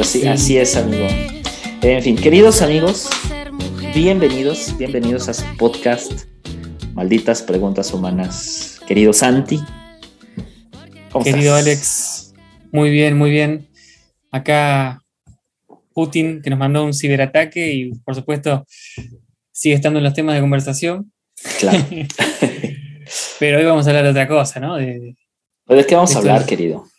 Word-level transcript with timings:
Pero 0.00 0.08
sí, 0.08 0.26
así 0.26 0.56
es, 0.56 0.76
amigo. 0.76 1.06
En 1.82 2.02
fin, 2.02 2.16
queridos 2.16 2.62
amigos, 2.62 3.10
bienvenidos, 3.94 4.74
bienvenidos 4.78 5.28
a 5.28 5.34
su 5.34 5.44
podcast, 5.58 6.22
Malditas 6.94 7.42
Preguntas 7.42 7.92
Humanas. 7.92 8.80
Querido 8.88 9.12
Santi. 9.12 9.60
Querido 11.22 11.54
Alex, 11.54 12.32
muy 12.72 12.88
bien, 12.88 13.18
muy 13.18 13.30
bien. 13.30 13.68
Acá 14.30 15.02
Putin, 15.92 16.40
que 16.40 16.48
nos 16.48 16.58
mandó 16.58 16.82
un 16.82 16.94
ciberataque 16.94 17.70
y 17.74 17.90
por 17.96 18.14
supuesto 18.14 18.64
sigue 19.52 19.74
estando 19.74 19.98
en 19.98 20.04
los 20.04 20.14
temas 20.14 20.34
de 20.34 20.40
conversación. 20.40 21.12
Claro. 21.58 21.78
Pero 23.38 23.58
hoy 23.58 23.64
vamos 23.66 23.86
a 23.86 23.90
hablar 23.90 24.04
de 24.04 24.10
otra 24.12 24.26
cosa, 24.26 24.60
¿no? 24.60 24.76
De, 24.76 25.14
¿De 25.68 25.86
qué 25.86 25.94
vamos 25.94 26.16
a 26.16 26.20
hablar, 26.20 26.46
querido? 26.46 26.89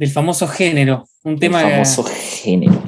Del 0.00 0.10
famoso 0.10 0.48
género. 0.48 1.06
Un 1.24 1.38
tema. 1.38 1.60
famoso 1.60 2.02
género. 2.04 2.82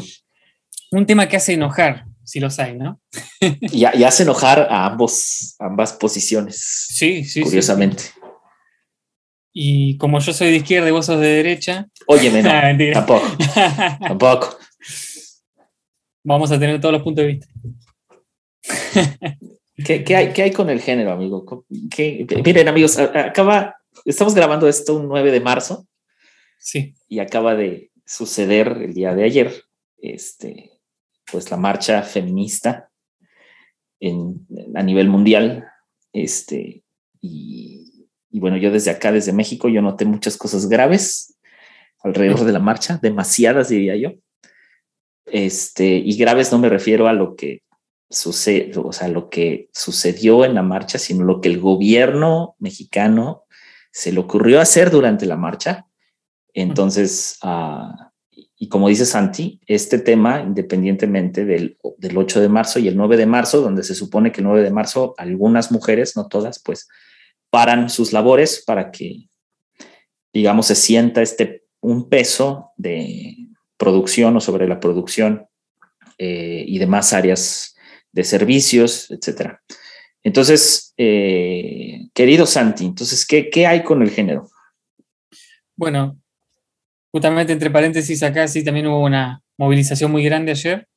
Un 0.90 1.04
tema 1.04 1.28
que 1.28 1.36
hace 1.36 1.52
enojar, 1.52 2.06
si 2.24 2.40
los 2.40 2.58
hay, 2.58 2.74
¿no? 2.74 3.02
y, 3.60 3.84
hace 3.84 4.22
enojar 4.22 4.60
a 4.70 4.86
ambos, 4.86 5.54
ambas 5.58 5.92
posiciones. 5.92 6.86
Sí, 6.88 7.22
sí. 7.24 7.42
Curiosamente. 7.42 8.04
Y 9.52 9.98
como 9.98 10.20
yo 10.20 10.32
soy 10.32 10.52
de 10.52 10.56
izquierda 10.56 10.88
y 10.88 10.92
vos 10.92 11.04
sos 11.04 11.20
de 11.20 11.26
derecha. 11.26 11.86
Óyeme, 12.06 12.42
no. 12.42 12.50
tampoco. 12.94 13.26
tampoco. 14.00 14.58
Vamos 16.24 16.50
a 16.50 16.58
tener 16.58 16.80
todos 16.80 16.94
los 16.94 17.02
puntos 17.02 17.26
de 17.26 17.28
vista. 17.28 17.46
¿Qué, 19.84 20.16
hay, 20.16 20.32
¿Qué, 20.32 20.42
hay, 20.44 20.50
con 20.50 20.70
el 20.70 20.80
género, 20.80 21.12
amigo? 21.12 21.66
miren, 22.42 22.68
amigos, 22.68 22.96
acaba, 22.98 23.76
estamos 24.06 24.34
grabando 24.34 24.66
esto 24.66 24.96
un 24.96 25.08
9 25.08 25.30
de 25.30 25.40
marzo. 25.40 25.86
Sí. 26.62 26.94
Y 27.08 27.18
acaba 27.18 27.56
de 27.56 27.90
suceder 28.06 28.68
el 28.80 28.94
día 28.94 29.14
de 29.14 29.24
ayer, 29.24 29.64
este, 29.98 30.70
pues 31.30 31.50
la 31.50 31.56
marcha 31.56 32.02
feminista 32.02 32.90
en, 34.00 34.46
a 34.74 34.82
nivel 34.82 35.08
mundial. 35.08 35.66
Este, 36.12 36.84
y, 37.20 38.06
y, 38.30 38.40
bueno, 38.40 38.56
yo 38.56 38.70
desde 38.70 38.92
acá, 38.92 39.10
desde 39.10 39.32
México, 39.32 39.68
yo 39.68 39.82
noté 39.82 40.04
muchas 40.04 40.36
cosas 40.36 40.68
graves 40.68 41.36
alrededor 42.02 42.44
de 42.44 42.52
la 42.52 42.60
marcha, 42.60 42.98
demasiadas 43.02 43.68
diría 43.68 43.96
yo. 43.96 44.12
Este, 45.26 45.86
y 45.86 46.16
graves 46.16 46.52
no 46.52 46.58
me 46.58 46.68
refiero 46.68 47.08
a 47.08 47.12
lo 47.12 47.34
que 47.34 47.62
sucede, 48.08 48.72
o 48.76 48.92
sea, 48.92 49.08
lo 49.08 49.30
que 49.30 49.68
sucedió 49.72 50.44
en 50.44 50.54
la 50.54 50.62
marcha, 50.62 50.98
sino 50.98 51.24
lo 51.24 51.40
que 51.40 51.48
el 51.48 51.60
gobierno 51.60 52.54
mexicano 52.58 53.44
se 53.90 54.12
le 54.12 54.20
ocurrió 54.20 54.60
hacer 54.60 54.90
durante 54.90 55.26
la 55.26 55.36
marcha. 55.36 55.86
Entonces, 56.54 57.38
uh, 57.42 57.92
y 58.56 58.68
como 58.68 58.88
dice 58.88 59.06
Santi, 59.06 59.60
este 59.66 59.98
tema, 59.98 60.40
independientemente 60.40 61.44
del, 61.44 61.78
del 61.98 62.16
8 62.16 62.40
de 62.40 62.48
marzo 62.48 62.78
y 62.78 62.88
el 62.88 62.96
9 62.96 63.16
de 63.16 63.26
marzo, 63.26 63.60
donde 63.60 63.82
se 63.82 63.94
supone 63.94 64.30
que 64.30 64.40
el 64.40 64.46
9 64.46 64.62
de 64.62 64.70
marzo 64.70 65.14
algunas 65.18 65.72
mujeres, 65.72 66.16
no 66.16 66.28
todas, 66.28 66.62
pues 66.62 66.88
paran 67.50 67.90
sus 67.90 68.12
labores 68.12 68.62
para 68.64 68.90
que, 68.90 69.28
digamos, 70.32 70.66
se 70.66 70.74
sienta 70.74 71.22
este, 71.22 71.64
un 71.80 72.08
peso 72.08 72.70
de 72.76 73.36
producción 73.76 74.36
o 74.36 74.40
sobre 74.40 74.68
la 74.68 74.78
producción 74.78 75.48
eh, 76.18 76.64
y 76.66 76.78
demás 76.78 77.12
áreas 77.12 77.74
de 78.12 78.22
servicios, 78.22 79.10
etcétera. 79.10 79.60
Entonces, 80.22 80.94
eh, 80.96 82.08
querido 82.14 82.46
Santi, 82.46 82.84
entonces, 82.84 83.26
¿qué, 83.26 83.50
¿qué, 83.50 83.66
hay 83.66 83.82
con 83.82 84.02
el 84.02 84.10
género? 84.10 84.48
Bueno, 85.74 86.21
justamente 87.12 87.52
entre 87.52 87.70
paréntesis 87.70 88.22
acá 88.22 88.48
sí 88.48 88.64
también 88.64 88.88
hubo 88.88 89.04
una 89.04 89.42
movilización 89.56 90.10
muy 90.10 90.24
grande 90.24 90.52
ayer, 90.52 90.88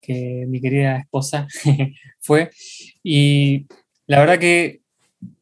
que 0.00 0.46
mi 0.48 0.60
querida 0.60 0.98
esposa 0.98 1.46
fue, 2.20 2.50
y 3.02 3.66
la 4.06 4.20
verdad 4.20 4.38
que 4.38 4.80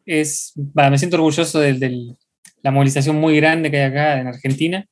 es, 0.04 0.53
me 0.75 0.98
siento 0.98 1.16
orgulloso 1.16 1.60
de, 1.60 2.16
la 2.62 2.70
movilización 2.70 3.16
muy 3.16 3.36
grande 3.36 3.70
que 3.70 3.78
hay 3.78 3.91
acá 3.91 4.20
en 4.20 4.26
Argentina. 4.26 4.86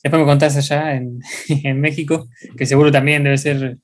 Después 0.00 0.20
me 0.20 0.26
contás 0.26 0.56
allá 0.56 0.94
en, 0.94 1.18
en 1.48 1.80
México, 1.80 2.28
que 2.56 2.66
seguro 2.66 2.92
también 2.92 3.24
debe 3.24 3.38
ser 3.38 3.78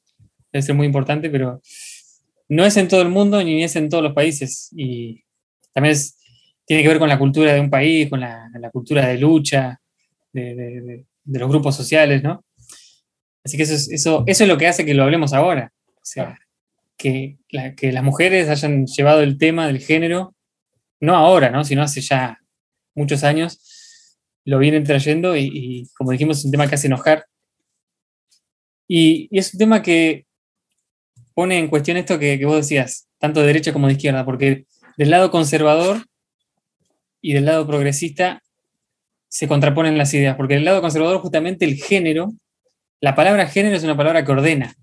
debe 0.52 0.62
ser 0.62 0.75
muy 0.75 0.87
importante, 0.87 1.31
pero 1.31 1.60
no 2.48 2.64
es 2.64 2.76
en 2.76 2.88
todo 2.88 3.02
el 3.02 3.08
mundo 3.08 3.42
ni 3.42 3.62
es 3.62 3.76
en 3.76 3.88
todos 3.88 4.02
los 4.02 4.12
países. 4.12 4.70
Y 4.76 5.22
también 5.72 5.97
tiene 6.70 6.84
que 6.84 6.88
ver 6.88 7.00
con 7.00 7.08
la 7.08 7.19
cultura 7.19 7.53
de 7.53 7.58
un 7.58 7.69
país, 7.69 8.08
con 8.08 8.20
la, 8.20 8.48
cultura 8.72 9.04
de 9.08 9.19
lucha, 9.19 9.81
de, 10.32 11.04
los 11.25 11.48
grupos 11.48 11.75
sociales, 11.75 12.22
¿no? 12.22 12.44
Así 13.44 13.56
que 13.56 13.64
eso 13.64 13.75
es, 13.75 13.91
eso, 13.91 14.22
eso 14.28 14.44
es 14.44 14.48
lo 14.48 14.56
que 14.56 14.69
hace 14.69 14.84
que 14.84 14.94
lo 14.94 15.03
hablemos 15.03 15.32
ahora. 15.32 15.72
O 15.97 16.04
sea, 16.04 16.38
que, 16.97 17.38
que 17.76 17.91
las 17.91 18.04
mujeres 18.04 18.48
hayan 18.48 18.86
llevado 18.86 19.20
el 19.22 19.36
tema 19.36 19.66
del 19.66 19.81
género, 19.81 20.36
no 21.00 21.16
ahora, 21.16 21.50
¿no? 21.50 21.64
Sino 21.64 21.82
hace 21.82 22.03
ya 22.03 22.38
muchos 22.94 23.25
años, 23.25 24.16
lo 24.44 24.60
vienen 24.60 24.84
trayendo 24.84 25.37
y, 25.37 25.88
como 25.98 26.12
dijimos, 26.12 26.38
es 26.38 26.44
un 26.44 26.52
tema 26.52 26.69
que 26.69 26.76
hace 26.76 26.87
enojar. 26.87 27.25
y 28.87 29.28
es 29.37 29.54
un 29.54 29.58
tema 29.58 29.82
que 29.82 30.25
pone 31.34 31.58
en 31.58 31.66
cuestión 31.66 31.97
esto 31.97 32.16
que, 32.20 32.44
vos 32.47 32.58
decías, 32.58 33.08
tanto 33.19 33.41
de 33.41 33.48
derecha 33.48 33.72
como 33.72 33.88
de 33.88 33.94
izquierda, 33.94 34.25
porque 34.25 34.66
del 34.97 35.10
lado 35.10 35.32
conservador 35.32 36.06
y 37.20 37.32
del 37.32 37.44
lado 37.44 37.66
progresista 37.66 38.42
se 39.28 39.47
contraponen 39.47 39.98
las 39.98 40.12
ideas, 40.14 40.36
porque 40.36 40.54
del 40.54 40.64
lado 40.64 40.81
conservador 40.81 41.20
justamente 41.20 41.64
el 41.64 41.76
género, 41.76 42.32
la 43.00 43.14
palabra 43.14 43.47
género 43.47 43.76
es 43.76 43.84
una 43.84 43.97
palabra 43.97 44.25
que 44.25 44.32
ordena. 44.32 44.75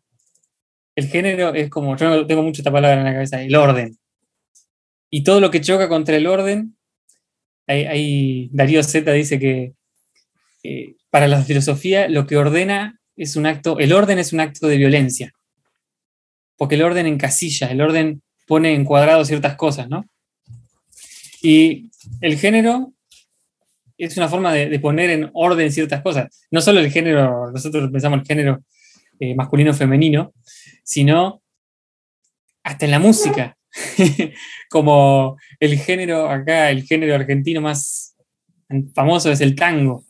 El 0.95 1.07
género 1.07 1.53
es 1.53 1.69
como, 1.69 1.95
yo 1.97 2.25
tengo 2.25 2.43
mucho 2.43 2.61
esta 2.61 2.71
palabra 2.71 2.99
en 2.99 3.05
la 3.05 3.13
cabeza, 3.13 3.41
el 3.41 3.55
orden. 3.55 3.97
Y 5.09 5.23
todo 5.23 5.39
lo 5.39 5.51
que 5.51 5.61
choca 5.61 5.89
contra 5.89 6.15
el 6.15 6.27
orden, 6.27 6.77
ahí, 7.67 8.49
Darío 8.51 8.81
Z 8.83 9.11
dice 9.11 9.39
que 9.39 9.73
para 11.09 11.27
la 11.27 11.43
filosofía 11.43 12.09
lo 12.09 12.25
que 12.25 12.37
ordena 12.37 12.99
es 13.15 13.35
un 13.35 13.45
acto, 13.45 13.79
el 13.79 13.93
orden 13.93 14.19
es 14.19 14.33
un 14.33 14.39
acto 14.39 14.67
de 14.67 14.77
violencia 14.77 15.33
porque 16.57 16.75
el 16.75 16.81
orden 16.81 17.05
encasilla, 17.05 17.67
el 17.67 17.81
orden 17.81 18.21
pone 18.47 18.73
en 18.73 18.83
cuadrado 18.83 19.23
ciertas 19.23 19.55
cosas, 19.55 19.87
¿no? 19.87 20.05
Y 21.47 21.89
el 22.19 22.37
género 22.37 22.91
es 23.97 24.17
una 24.17 24.27
forma 24.27 24.51
de, 24.51 24.77
poner 24.81 25.11
en 25.11 25.31
orden 25.33 25.71
ciertas 25.71 26.01
cosas. 26.01 26.45
No 26.51 26.59
solo 26.59 26.81
el 26.81 26.91
género, 26.91 27.49
nosotros 27.53 27.89
pensamos 27.89 28.19
el 28.19 28.27
género 28.27 28.65
eh, 29.17 29.33
masculino-femenino, 29.33 30.33
sino 30.83 31.41
hasta 32.63 32.83
en 32.83 32.91
la 32.91 32.99
música. 32.99 33.57
Como 34.69 35.37
el 35.61 35.79
género 35.79 36.29
acá, 36.29 36.69
el 36.69 36.83
género 36.83 37.15
argentino 37.15 37.61
más 37.61 38.17
famoso 38.93 39.31
es 39.31 39.39
el 39.39 39.55
tango. 39.55 40.03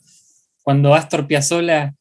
Cuando 0.63 0.95
Astor 0.95 1.27
Piazzolla 1.27 1.93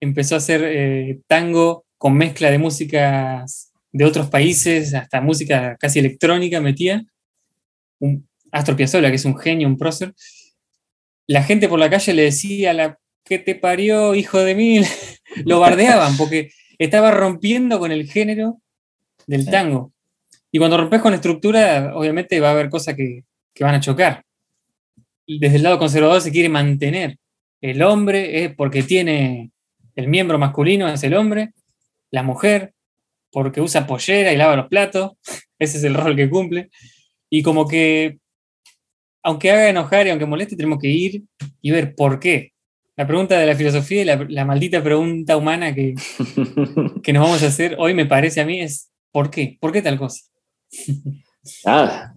empezó 0.00 0.34
a 0.34 0.38
hacer 0.38 0.62
eh, 0.64 1.20
tango 1.26 1.84
con 1.98 2.14
mezcla 2.14 2.50
de 2.50 2.56
músicas 2.56 3.70
de 3.92 4.06
otros 4.06 4.30
países, 4.30 4.94
hasta 4.94 5.20
música 5.20 5.76
casi 5.78 5.98
electrónica 5.98 6.62
metía. 6.62 7.04
Un 8.00 8.26
Astor 8.52 8.76
Piazzolla, 8.76 9.10
que 9.10 9.16
es 9.16 9.24
un 9.24 9.38
genio, 9.38 9.68
un 9.68 9.78
prócer. 9.78 10.14
La 11.26 11.42
gente 11.42 11.68
por 11.68 11.78
la 11.78 11.90
calle 11.90 12.14
le 12.14 12.22
decía, 12.22 12.72
la 12.72 12.98
que 13.24 13.38
te 13.38 13.54
parió, 13.54 14.14
hijo 14.14 14.38
de 14.38 14.54
mil. 14.54 14.86
Lo 15.44 15.60
bardeaban 15.60 16.16
porque 16.16 16.50
estaba 16.78 17.10
rompiendo 17.10 17.78
con 17.78 17.92
el 17.92 18.10
género 18.10 18.60
del 19.26 19.46
tango. 19.46 19.92
Y 20.50 20.58
cuando 20.58 20.78
rompes 20.78 21.02
con 21.02 21.12
la 21.12 21.16
estructura, 21.16 21.92
obviamente 21.94 22.40
va 22.40 22.48
a 22.48 22.52
haber 22.52 22.70
cosas 22.70 22.94
que, 22.94 23.24
que 23.54 23.64
van 23.64 23.74
a 23.74 23.80
chocar. 23.80 24.24
Desde 25.26 25.56
el 25.56 25.62
lado 25.62 25.78
conservador 25.78 26.22
se 26.22 26.32
quiere 26.32 26.48
mantener. 26.48 27.18
El 27.60 27.82
hombre 27.82 28.44
es 28.44 28.54
porque 28.54 28.82
tiene 28.82 29.50
el 29.94 30.08
miembro 30.08 30.38
masculino, 30.38 30.88
es 30.88 31.02
el 31.02 31.14
hombre, 31.14 31.52
la 32.10 32.22
mujer 32.22 32.72
porque 33.30 33.60
usa 33.60 33.86
pollera 33.86 34.32
y 34.32 34.36
lava 34.36 34.56
los 34.56 34.68
platos, 34.68 35.12
ese 35.58 35.78
es 35.78 35.84
el 35.84 35.94
rol 35.94 36.16
que 36.16 36.30
cumple, 36.30 36.70
y 37.28 37.42
como 37.42 37.66
que, 37.66 38.18
aunque 39.22 39.50
haga 39.50 39.68
enojar 39.68 40.06
y 40.06 40.10
aunque 40.10 40.26
moleste, 40.26 40.56
tenemos 40.56 40.78
que 40.78 40.88
ir 40.88 41.24
y 41.60 41.70
ver 41.70 41.94
por 41.94 42.20
qué. 42.20 42.52
La 42.96 43.06
pregunta 43.06 43.38
de 43.38 43.46
la 43.46 43.54
filosofía 43.54 44.02
y 44.02 44.34
la, 44.34 44.44
maldita 44.44 44.82
pregunta 44.82 45.36
humana 45.36 45.74
que, 45.74 45.94
que, 47.02 47.12
nos 47.12 47.22
vamos 47.22 47.42
a 47.42 47.46
hacer 47.46 47.76
hoy, 47.78 47.94
me 47.94 48.06
parece 48.06 48.40
a 48.40 48.44
mí, 48.44 48.60
es 48.60 48.90
¿por 49.12 49.30
qué? 49.30 49.56
¿Por 49.60 49.72
qué 49.72 49.82
tal 49.82 49.98
cosa? 49.98 50.24
ah, 51.66 52.12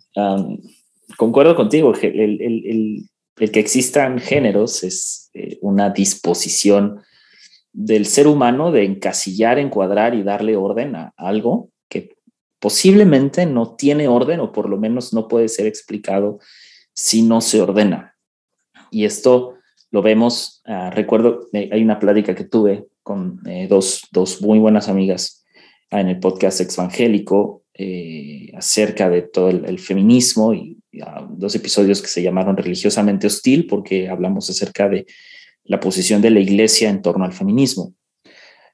concuerdo 1.17 1.55
contigo, 1.55 1.93
el, 2.01 2.41
el, 2.41 3.07
el, 3.37 3.51
que 3.51 3.59
existan 3.59 4.19
géneros 4.19 4.83
es 4.83 5.29
eh, 5.33 5.57
una 5.61 5.89
disposición 5.89 7.01
del 7.73 8.05
ser 8.05 8.27
humano 8.27 8.71
de 8.71 8.85
encasillar, 8.85 9.59
encuadrar 9.59 10.15
y 10.15 10.23
darle 10.23 10.55
orden 10.55 10.95
a 10.95 11.13
algo 11.15 11.69
que 11.89 12.09
posiblemente 12.59 13.45
no 13.45 13.75
tiene 13.75 14.07
orden 14.07 14.39
o 14.39 14.51
por 14.51 14.69
lo 14.69 14.77
menos 14.77 15.13
no 15.13 15.27
puede 15.27 15.47
ser 15.47 15.67
explicado 15.67 16.39
si 17.01 17.23
no 17.23 17.41
se 17.41 17.59
ordena. 17.59 18.15
Y 18.91 19.05
esto 19.05 19.55
lo 19.89 20.03
vemos, 20.03 20.61
ah, 20.65 20.91
recuerdo, 20.91 21.47
eh, 21.51 21.67
hay 21.71 21.81
una 21.81 21.97
plática 21.97 22.35
que 22.35 22.43
tuve 22.43 22.85
con 23.01 23.39
eh, 23.47 23.65
dos, 23.67 24.03
dos, 24.11 24.39
muy 24.41 24.59
buenas 24.59 24.87
amigas 24.87 25.43
en 25.89 26.09
el 26.09 26.19
podcast 26.19 26.61
Exvangélico 26.61 27.63
eh, 27.73 28.51
acerca 28.55 29.09
de 29.09 29.23
todo 29.23 29.49
el, 29.49 29.79
feminismo 29.79 30.53
y, 30.53 30.77
ah, 31.01 31.27
dos 31.27 31.55
episodios 31.55 32.03
que 32.03 32.07
se 32.07 32.21
llamaron 32.21 32.55
Religiosamente 32.55 33.25
Hostil 33.25 33.65
porque 33.65 34.07
hablamos 34.07 34.47
acerca 34.51 34.87
de 34.87 35.07
la 35.63 35.79
posición 35.79 36.21
de 36.21 36.29
la 36.29 36.39
iglesia 36.39 36.89
en 36.91 37.01
torno 37.01 37.25
al 37.25 37.33
feminismo. 37.33 37.95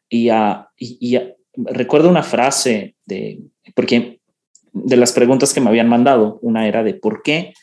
Y, 0.09 0.29
uh, 0.31 0.65
y, 0.77 1.18
recuerdo 1.56 2.09
una 2.09 2.24
frase 2.24 2.95
de, 3.06 3.39
porque 3.74 4.19
de 4.74 4.97
las 4.97 5.13
preguntas 5.13 5.53
que 5.53 5.62
me 5.62 5.69
habían 5.69 5.88
mandado, 5.88 6.39
una 6.41 6.68
era 6.68 6.83
de 6.83 6.94
por 6.94 7.24
qué 7.24 7.53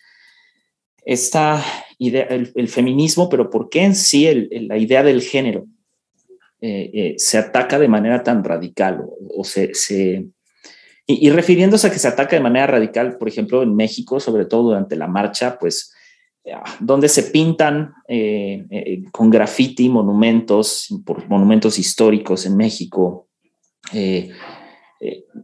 esta 1.04 1.64
idea, 1.98 2.24
el, 2.24 2.68
feminismo, 2.68 3.28
pero 3.28 3.50
por 3.50 3.68
qué 3.68 3.82
en 3.82 3.94
sí 3.94 4.48
la 4.50 4.78
idea 4.78 5.02
del 5.02 5.22
género 5.22 5.66
eh, 6.60 6.90
eh, 6.94 7.14
se 7.18 7.38
ataca 7.38 7.78
de 7.78 7.88
manera 7.88 8.22
tan 8.22 8.42
radical 8.42 9.02
o, 9.34 9.44
se... 9.44 9.74
se 9.74 10.26
y, 11.06 11.28
refiriéndose 11.28 11.86
a 11.86 11.90
que 11.90 11.98
se 11.98 12.08
ataca 12.08 12.34
de 12.36 12.42
manera 12.42 12.66
radical, 12.66 13.18
por 13.18 13.28
ejemplo, 13.28 13.62
en 13.62 13.76
México, 13.76 14.20
sobre 14.20 14.46
todo 14.46 14.62
durante 14.62 14.96
la 14.96 15.06
marcha, 15.06 15.58
pues 15.58 15.92
donde 16.80 17.10
se 17.10 17.24
pintan 17.24 17.92
eh, 18.08 19.02
con 19.12 19.28
graffiti 19.28 19.90
monumentos, 19.90 20.88
monumentos 21.28 21.78
históricos 21.78 22.46
en 22.46 22.56
México, 22.56 23.28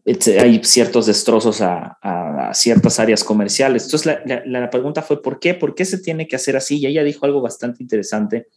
hay 0.05 0.61
ciertos 0.65 1.07
destrozos 1.07 1.61
a, 1.61 2.51
ciertas 2.53 2.99
áreas 2.99 3.23
comerciales. 3.23 3.85
Entonces 3.85 4.19
la, 4.47 4.71
pregunta 4.71 5.03
fue, 5.03 5.23
¿por 5.23 5.39
qué? 5.39 5.55
¿Por 5.55 5.75
qué 5.75 5.85
se 5.85 5.99
tiene 5.99 6.27
que 6.27 6.37
hacer 6.37 6.57
así? 6.57 6.79
Y 6.79 6.87
ella 6.87 7.05
dijo 7.05 7.27
algo 7.27 7.41
bastante 7.41 7.83
interesante, 7.83 8.49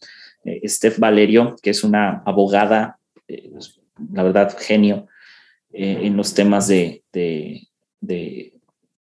eh, 0.44 0.68
Steph 0.68 0.98
Valerio, 0.98 1.56
que 1.62 1.70
es 1.70 1.84
una 1.84 2.22
abogada, 2.24 2.98
eh, 3.28 3.50
la 4.12 4.22
verdad, 4.22 4.56
genio 4.58 5.06
eh, 5.72 6.00
en 6.02 6.16
los 6.16 6.34
temas 6.34 6.68
de, 6.68 7.02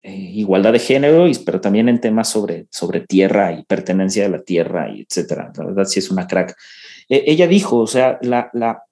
igualdad 0.02 0.72
de 0.72 0.78
género, 0.78 1.26
pero 1.44 1.60
también 1.60 1.88
en 1.88 2.00
temas 2.00 2.28
sobre, 2.28 2.66
sobre 2.70 3.00
tierra 3.00 3.52
y 3.52 3.64
pertenencia 3.64 4.22
de 4.22 4.28
la 4.30 4.42
tierra, 4.42 4.88
y 4.88 5.02
etcétera. 5.02 5.52
La 5.56 5.64
verdad, 5.64 5.84
sí 5.84 5.98
es 5.98 6.10
una 6.10 6.26
crack. 6.26 6.56
ella 7.08 7.48
dijo, 7.48 7.78
o 7.78 7.86
sea, 7.86 8.18
la, 8.22 8.50
la 8.52 8.82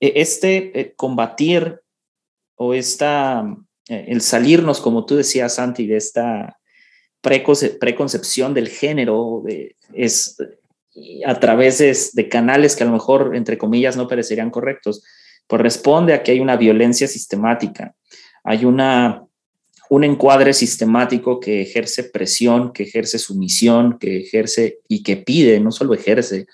este 0.00 0.94
combatir 0.96 1.83
o 2.56 2.74
esta, 2.74 3.44
eh, 3.88 4.06
el 4.08 4.20
salirnos, 4.20 4.80
como 4.80 5.04
tú 5.04 5.16
decías, 5.16 5.54
Santi, 5.54 5.86
de 5.86 5.96
esta 5.96 6.58
preconcepción 7.20 8.52
del 8.52 8.68
género 8.68 9.44
es 9.94 10.36
a 11.26 11.40
través 11.40 11.78
de, 11.78 12.28
canales 12.28 12.76
que 12.76 12.84
a 12.84 12.86
lo 12.86 12.92
mejor, 12.92 13.34
entre 13.34 13.58
comillas, 13.58 13.96
no 13.96 14.06
parecerían 14.06 14.50
correctos, 14.50 15.02
corresponde 15.46 16.14
a 16.14 16.22
que 16.22 16.32
hay 16.32 16.40
una 16.40 16.56
violencia 16.56 17.08
sistemática, 17.08 17.94
hay 18.44 18.64
una, 18.64 19.24
un 19.90 20.04
encuadre 20.04 20.52
sistemático 20.52 21.40
que 21.40 21.62
ejerce 21.62 22.04
presión, 22.04 22.72
que 22.72 22.84
ejerce 22.84 23.18
sumisión, 23.18 23.98
que 23.98 24.18
ejerce 24.18 24.78
y 24.88 25.02
que 25.02 25.16
pide, 25.16 25.60
no 25.60 25.72
solo 25.72 25.94
ejerce, 25.94 26.46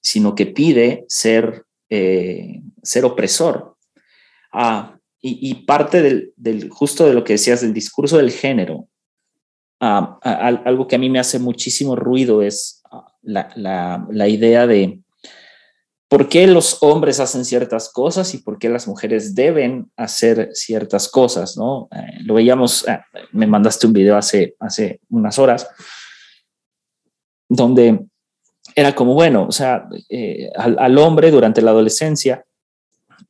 sino 0.00 0.34
que 0.34 0.46
pide 0.46 1.04
ser, 1.08 1.64
eh, 1.88 2.60
ser 2.82 3.04
opresor. 3.04 3.76
Ah, 4.52 4.98
y, 5.26 5.54
parte 5.64 6.32
del, 6.36 6.68
justo 6.68 7.06
de 7.06 7.14
lo 7.14 7.24
que 7.24 7.32
decías 7.32 7.62
del 7.62 7.72
discurso 7.72 8.18
del 8.18 8.30
género, 8.30 8.88
ah, 9.80 10.18
algo 10.66 10.86
que 10.86 10.96
a 10.96 10.98
mí 10.98 11.08
me 11.08 11.18
hace 11.18 11.38
muchísimo 11.38 11.96
ruido 11.96 12.42
es 12.42 12.82
ah, 12.90 13.06
la, 13.22 14.28
idea 14.28 14.66
de 14.66 15.00
por 16.08 16.28
qué 16.28 16.46
los 16.46 16.82
hombres 16.82 17.20
hacen 17.20 17.46
ciertas 17.46 17.90
cosas 17.90 18.34
y 18.34 18.38
por 18.38 18.58
qué 18.58 18.68
las 18.68 18.86
mujeres 18.86 19.34
deben 19.34 19.90
hacer 19.96 20.50
ciertas 20.52 21.08
cosas, 21.08 21.56
¿no? 21.56 21.88
Eh, 21.90 22.20
lo 22.24 22.34
veíamos, 22.34 22.86
ah, 22.86 23.02
me 23.32 23.46
mandaste 23.46 23.86
un 23.86 23.94
video 23.94 24.18
hace, 24.18 24.54
hace 24.60 25.00
unas 25.08 25.38
horas, 25.38 25.66
donde 27.48 27.98
era 28.74 28.94
como, 28.94 29.14
bueno, 29.14 29.46
o 29.48 29.52
sea, 29.52 29.88
eh, 30.10 30.50
al, 30.54 30.98
hombre 30.98 31.30
durante 31.30 31.62
la 31.62 31.70
adolescencia 31.70 32.44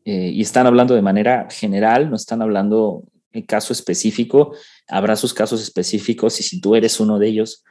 eh, 0.05 0.31
y 0.33 0.43
están 0.43 0.67
hablando 0.67 0.95
de 0.95 1.03
manera 1.03 1.49
general, 1.51 2.11
no 2.11 2.17
están 2.17 2.43
hablando 2.43 3.05
en 3.33 3.43
caso 3.43 3.73
específico, 3.73 4.55
habrá 4.89 5.17
sus 5.17 5.35
casos 5.35 5.62
específicos 5.62 6.39
y 6.41 6.43
si 6.43 6.61
tú 6.61 6.77
eres 6.77 7.01
uno 7.01 7.19
de 7.19 7.29
ellos 7.29 7.65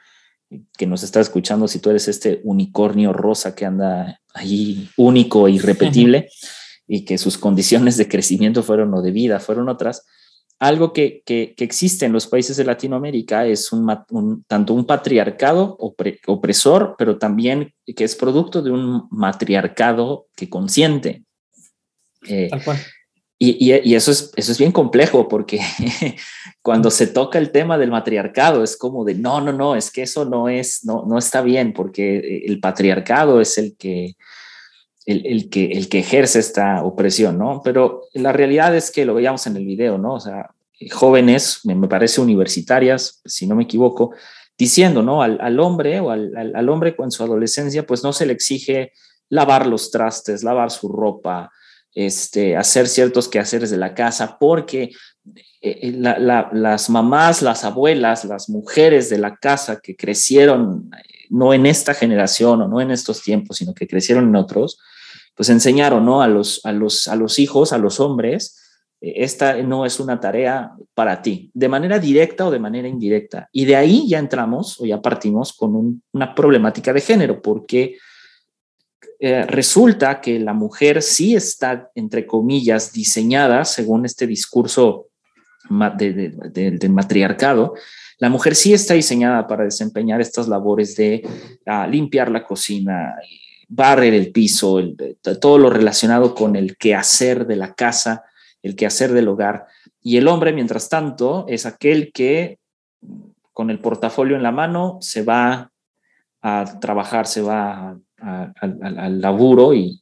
que 0.77 0.87
nos 0.87 1.03
está 1.03 1.19
escuchando, 1.19 1.67
si 1.67 1.79
tú 1.79 1.89
eres 1.89 2.07
este 2.07 2.41
unicornio 2.43 3.13
rosa 3.13 3.55
que 3.55 3.65
anda 3.65 4.19
ahí 4.33 4.89
único 4.97 5.47
e 5.47 5.51
irrepetible 5.51 6.29
y 6.87 7.05
que 7.05 7.17
sus 7.17 7.37
condiciones 7.37 7.97
de 7.97 8.07
crecimiento 8.07 8.63
fueron 8.63 8.93
o 8.93 9.01
de 9.01 9.11
vida 9.11 9.39
fueron 9.39 9.69
otras, 9.69 10.05
algo 10.59 10.93
que, 10.93 11.23
que, 11.25 11.55
existe 11.57 12.05
en 12.05 12.13
los 12.13 12.27
países 12.27 12.55
de 12.57 12.63
Latinoamérica 12.63 13.45
es 13.45 13.71
un, 13.73 14.45
tanto 14.47 14.73
un 14.73 14.85
patriarcado 14.85 15.77
opresor, 15.77 16.95
pero 16.97 17.17
también 17.17 17.73
que 17.85 18.03
es 18.03 18.15
producto 18.15 18.61
de 18.61 18.71
un 18.71 19.07
matriarcado 19.11 20.27
que 20.35 20.49
consiente. 20.49 21.23
Eh, 22.27 22.49
y, 23.45 23.93
eso, 23.93 24.11
es, 24.11 24.31
eso 24.37 24.51
es 24.53 24.57
bien 24.57 24.71
complejo 24.71 25.27
porque 25.27 25.59
cuando 26.61 26.89
se 26.89 27.07
toca 27.07 27.37
el 27.37 27.51
tema 27.51 27.77
del 27.77 27.91
matriarcado 27.91 28.63
es 28.63 28.77
como 28.77 29.03
de, 29.03 29.15
no, 29.15 29.41
no, 29.41 29.51
no, 29.51 29.75
es 29.75 29.91
que 29.91 30.03
eso 30.03 30.23
no, 30.23 30.47
es, 30.47 30.85
no, 30.85 31.03
no 31.05 31.17
está 31.17 31.41
bien 31.41 31.73
porque 31.73 32.43
el 32.45 32.61
patriarcado 32.61 33.41
es 33.41 33.57
el 33.57 33.75
que, 33.75 34.15
el, 35.05 35.49
que, 35.49 35.65
el 35.73 35.89
que 35.89 35.99
ejerce 35.99 36.39
esta 36.39 36.83
opresión, 36.83 37.37
¿no? 37.37 37.61
Pero 37.63 38.03
la 38.13 38.31
realidad 38.31 38.75
es 38.77 38.91
que 38.91 39.03
lo 39.03 39.13
veíamos 39.13 39.45
en 39.45 39.57
el 39.57 39.65
video, 39.65 39.97
¿no? 39.97 40.13
O 40.13 40.19
sea, 40.21 40.51
jóvenes, 40.91 41.61
me, 41.65 41.75
parece 41.89 42.21
universitarias, 42.21 43.21
si 43.25 43.45
no 43.45 43.55
me 43.55 43.63
equivoco, 43.63 44.11
diciendo, 44.57 45.03
¿no? 45.03 45.21
Al, 45.21 45.59
hombre 45.59 45.99
o 45.99 46.11
al, 46.11 46.31
al, 46.37 46.55
al 46.55 46.69
hombre 46.69 46.95
con 46.95 47.11
su 47.11 47.23
adolescencia, 47.23 47.85
pues 47.85 48.03
no 48.03 48.13
se 48.13 48.25
le 48.25 48.31
exige 48.31 48.93
lavar 49.27 49.67
los 49.67 49.91
trastes, 49.91 50.43
lavar 50.43 50.71
su 50.71 50.87
ropa, 50.87 51.51
este, 51.95 52.57
hacer 52.57 52.87
ciertos 52.87 53.27
quehaceres 53.27 53.69
de 53.69 53.77
la 53.77 53.93
casa, 53.93 54.37
porque 54.39 54.91
eh, 55.61 55.79
eh, 55.81 55.91
las 55.93 56.89
mamás, 56.89 57.41
las 57.41 57.63
abuelas, 57.63 58.25
las 58.25 58.49
mujeres 58.49 59.09
de 59.09 59.17
la 59.17 59.35
casa 59.37 59.79
que 59.81 59.95
crecieron 59.95 60.89
eh, 60.93 61.25
no 61.29 61.53
en 61.53 61.65
esta 61.65 61.93
generación 61.93 62.61
o 62.61 62.67
no 62.67 62.81
en 62.81 62.91
estos 62.91 63.21
tiempos, 63.21 63.57
sino 63.57 63.73
que 63.73 63.87
crecieron 63.87 64.25
en 64.25 64.35
otros, 64.35 64.79
pues 65.35 65.49
enseñaron 65.49 66.05
¿no? 66.05 66.21
a, 66.21 66.27
los, 66.27 66.61
a, 66.65 66.71
los, 66.71 67.07
a 67.07 67.15
los 67.15 67.39
hijos, 67.39 67.73
a 67.73 67.77
los 67.77 67.99
hombres, 67.99 68.59
esta 68.99 69.61
no 69.61 69.85
es 69.85 69.99
una 69.99 70.19
tarea 70.19 70.71
para 70.93 71.21
ti, 71.21 71.51
de 71.53 71.67
manera 71.67 71.99
directa 71.99 72.45
o 72.45 72.51
de 72.51 72.59
manera 72.59 72.87
indirecta. 72.87 73.49
Y 73.51 73.65
de 73.65 73.75
ahí 73.75 74.07
ya 74.07 74.17
entramos 74.17 74.79
o 74.79 74.85
ya 74.85 75.01
partimos 75.01 75.51
con 75.51 76.01
una 76.13 76.33
problemática 76.33 76.93
de 76.93 77.01
género, 77.01 77.41
porque 77.41 77.97
eh, 79.25 79.45
resulta 79.45 80.19
que 80.19 80.37
la 80.37 80.51
mujer 80.51 81.01
sí 81.01 81.33
está, 81.33 81.89
entre 81.95 82.27
comillas, 82.27 82.91
diseñada, 82.91 83.63
según 83.63 84.05
este 84.05 84.27
discurso 84.27 85.07
del 85.69 86.89
matriarcado, 86.89 87.73
la 88.17 88.27
mujer 88.27 88.53
sí 88.53 88.73
está 88.73 88.95
diseñada 88.95 89.47
para 89.47 89.63
desempeñar 89.63 90.19
estas 90.19 90.49
labores 90.49 90.97
de 90.97 91.25
ah, 91.65 91.87
limpiar 91.87 92.29
la 92.29 92.43
cocina, 92.43 93.15
barrer 93.69 94.13
el 94.13 94.33
piso, 94.33 94.81
todo 95.39 95.57
lo 95.57 95.69
relacionado 95.69 96.35
con 96.35 96.57
el 96.57 96.75
quehacer 96.75 97.47
de 97.47 97.55
la 97.55 97.75
casa, 97.75 98.25
el 98.61 98.75
quehacer 98.75 99.13
del 99.13 99.29
hogar. 99.29 99.67
Y 100.01 100.17
el 100.17 100.27
hombre, 100.27 100.51
mientras 100.51 100.89
tanto, 100.89 101.45
es 101.47 101.65
aquel 101.65 102.11
que 102.11 102.59
con 103.53 103.69
el 103.69 103.79
portafolio 103.79 104.35
en 104.35 104.43
la 104.43 104.51
mano 104.51 104.97
se 104.99 105.23
va 105.23 105.71
a 106.41 106.79
trabajar, 106.81 107.25
se 107.25 107.41
va 107.41 107.91
a 107.91 107.97
al, 108.23 109.21
laburo 109.21 109.73
y, 109.73 110.01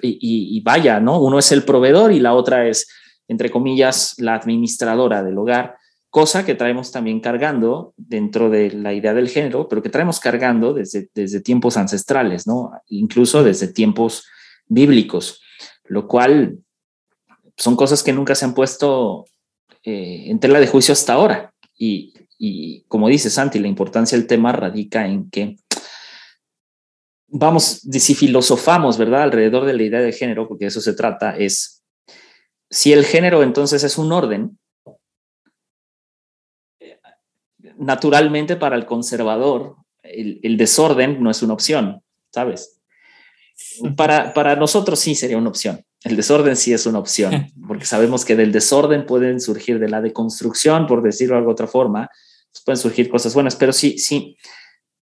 y, 0.00 0.60
vaya, 0.60 1.00
¿no? 1.00 1.20
Uno 1.20 1.38
es 1.38 1.52
el 1.52 1.64
proveedor 1.64 2.12
y 2.12 2.20
la 2.20 2.34
otra 2.34 2.68
es, 2.68 2.88
entre 3.26 3.50
comillas, 3.50 4.14
la 4.18 4.34
administradora 4.34 5.22
del 5.22 5.38
hogar, 5.38 5.76
cosa 6.10 6.44
que 6.44 6.54
traemos 6.54 6.90
también 6.90 7.20
cargando 7.20 7.92
dentro 7.96 8.48
de 8.48 8.70
la 8.72 8.94
idea 8.94 9.14
del 9.14 9.28
género, 9.28 9.68
pero 9.68 9.82
que 9.82 9.90
traemos 9.90 10.20
cargando 10.20 10.72
desde, 10.72 11.10
desde 11.14 11.40
tiempos 11.40 11.76
ancestrales, 11.76 12.46
¿no? 12.46 12.72
Incluso 12.88 13.42
desde 13.42 13.68
tiempos 13.68 14.26
bíblicos, 14.66 15.42
lo 15.84 16.06
cual 16.06 16.58
son 17.56 17.76
cosas 17.76 18.02
que 18.02 18.12
nunca 18.12 18.34
se 18.34 18.44
han 18.44 18.54
puesto 18.54 19.24
eh, 19.82 20.24
en 20.26 20.38
tela 20.38 20.60
de 20.60 20.66
juicio 20.66 20.92
hasta 20.92 21.14
ahora. 21.14 21.52
Y, 21.76 22.14
y 22.38 22.84
como 22.88 23.08
dice 23.08 23.30
Santi, 23.30 23.58
la 23.58 23.68
importancia 23.68 24.16
del 24.16 24.26
tema 24.26 24.52
radica 24.52 25.06
en 25.06 25.28
que 25.28 25.56
vamos, 27.28 27.80
si 27.80 28.14
filosofamos, 28.14 28.98
¿verdad? 28.98 29.22
Alrededor 29.22 29.64
de 29.64 29.74
la 29.74 29.82
idea 29.82 30.00
de 30.00 30.12
género, 30.12 30.48
porque 30.48 30.64
de 30.64 30.68
eso 30.68 30.80
se 30.80 30.94
trata, 30.94 31.36
es 31.36 31.84
si 32.70 32.92
el 32.92 33.04
género 33.04 33.42
entonces 33.42 33.82
es 33.84 33.96
un 33.98 34.12
orden, 34.12 34.58
naturalmente 37.76 38.56
para 38.56 38.76
el 38.76 38.86
conservador, 38.86 39.76
el, 40.02 40.56
desorden 40.56 41.22
no 41.22 41.30
es 41.30 41.42
una 41.42 41.54
opción, 41.54 42.02
¿sabes? 42.32 42.80
Para, 43.96 44.32
para 44.34 44.56
nosotros 44.56 44.98
sí 44.98 45.14
sería 45.14 45.38
una 45.38 45.48
opción. 45.48 45.84
El 46.04 46.16
desorden 46.16 46.56
sí 46.56 46.72
es 46.72 46.86
una 46.86 46.98
opción, 46.98 47.50
porque 47.66 47.84
sabemos 47.84 48.24
que 48.24 48.36
del 48.36 48.52
desorden 48.52 49.06
pueden 49.06 49.40
surgir 49.40 49.78
de 49.78 49.88
la 49.88 50.00
deconstrucción, 50.00 50.86
por 50.86 51.02
decirlo 51.02 51.34
de 51.34 51.38
alguna 51.38 51.52
otra 51.52 51.66
forma, 51.66 52.10
pueden 52.64 52.78
surgir 52.78 53.08
cosas 53.08 53.34
buenas, 53.34 53.56
pero 53.56 53.72
sí, 53.72 53.98
sí, 53.98 54.36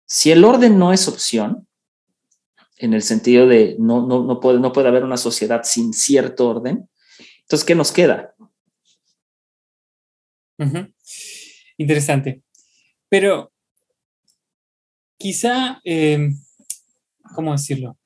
si 0.06 0.30
el 0.30 0.44
orden 0.44 0.78
no 0.78 0.92
es 0.92 1.06
opción, 1.06 1.66
en 2.82 2.94
el 2.94 3.02
sentido 3.02 3.46
de 3.46 3.76
no, 3.78 4.06
no, 4.06 4.24
no, 4.24 4.40
puede, 4.40 4.58
no 4.58 4.72
puede 4.72 4.88
haber 4.88 5.04
una 5.04 5.16
sociedad 5.16 5.62
sin 5.64 5.92
cierto 5.92 6.48
orden, 6.48 6.88
entonces, 7.52 7.66
¿qué 7.66 7.74
nos 7.74 7.92
queda? 7.92 8.34
Interesante. 11.76 12.42
Pero 13.08 13.52
quizá, 15.18 15.80
eh, 15.84 16.30
¿cómo 17.34 17.52
decirlo? 17.52 17.98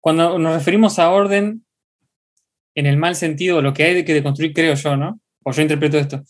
Cuando 0.00 0.38
nos 0.38 0.54
referimos 0.54 0.98
a 0.98 1.10
orden 1.10 1.64
en 2.76 2.86
el 2.86 2.96
mal 2.96 3.16
sentido, 3.16 3.60
lo 3.62 3.74
que 3.74 3.82
hay 3.82 4.04
que 4.04 4.14
deconstruir, 4.14 4.52
creo 4.52 4.74
yo, 4.74 4.96
¿no? 4.96 5.20
O 5.42 5.50
yo 5.50 5.62
interpreto 5.62 5.98
esto. 5.98 6.22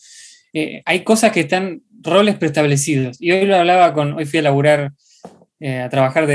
Eh, 0.53 0.81
hay 0.85 1.03
cosas 1.03 1.31
que 1.31 1.41
están 1.41 1.83
roles 2.01 2.35
preestablecidos. 2.35 3.21
Y 3.21 3.31
hoy 3.31 3.45
lo 3.45 3.57
hablaba 3.57 3.93
con, 3.93 4.13
hoy 4.13 4.25
fui 4.25 4.39
a 4.39 4.41
laburar, 4.41 4.91
eh, 5.61 5.79
a 5.79 5.89
trabajar 5.89 6.27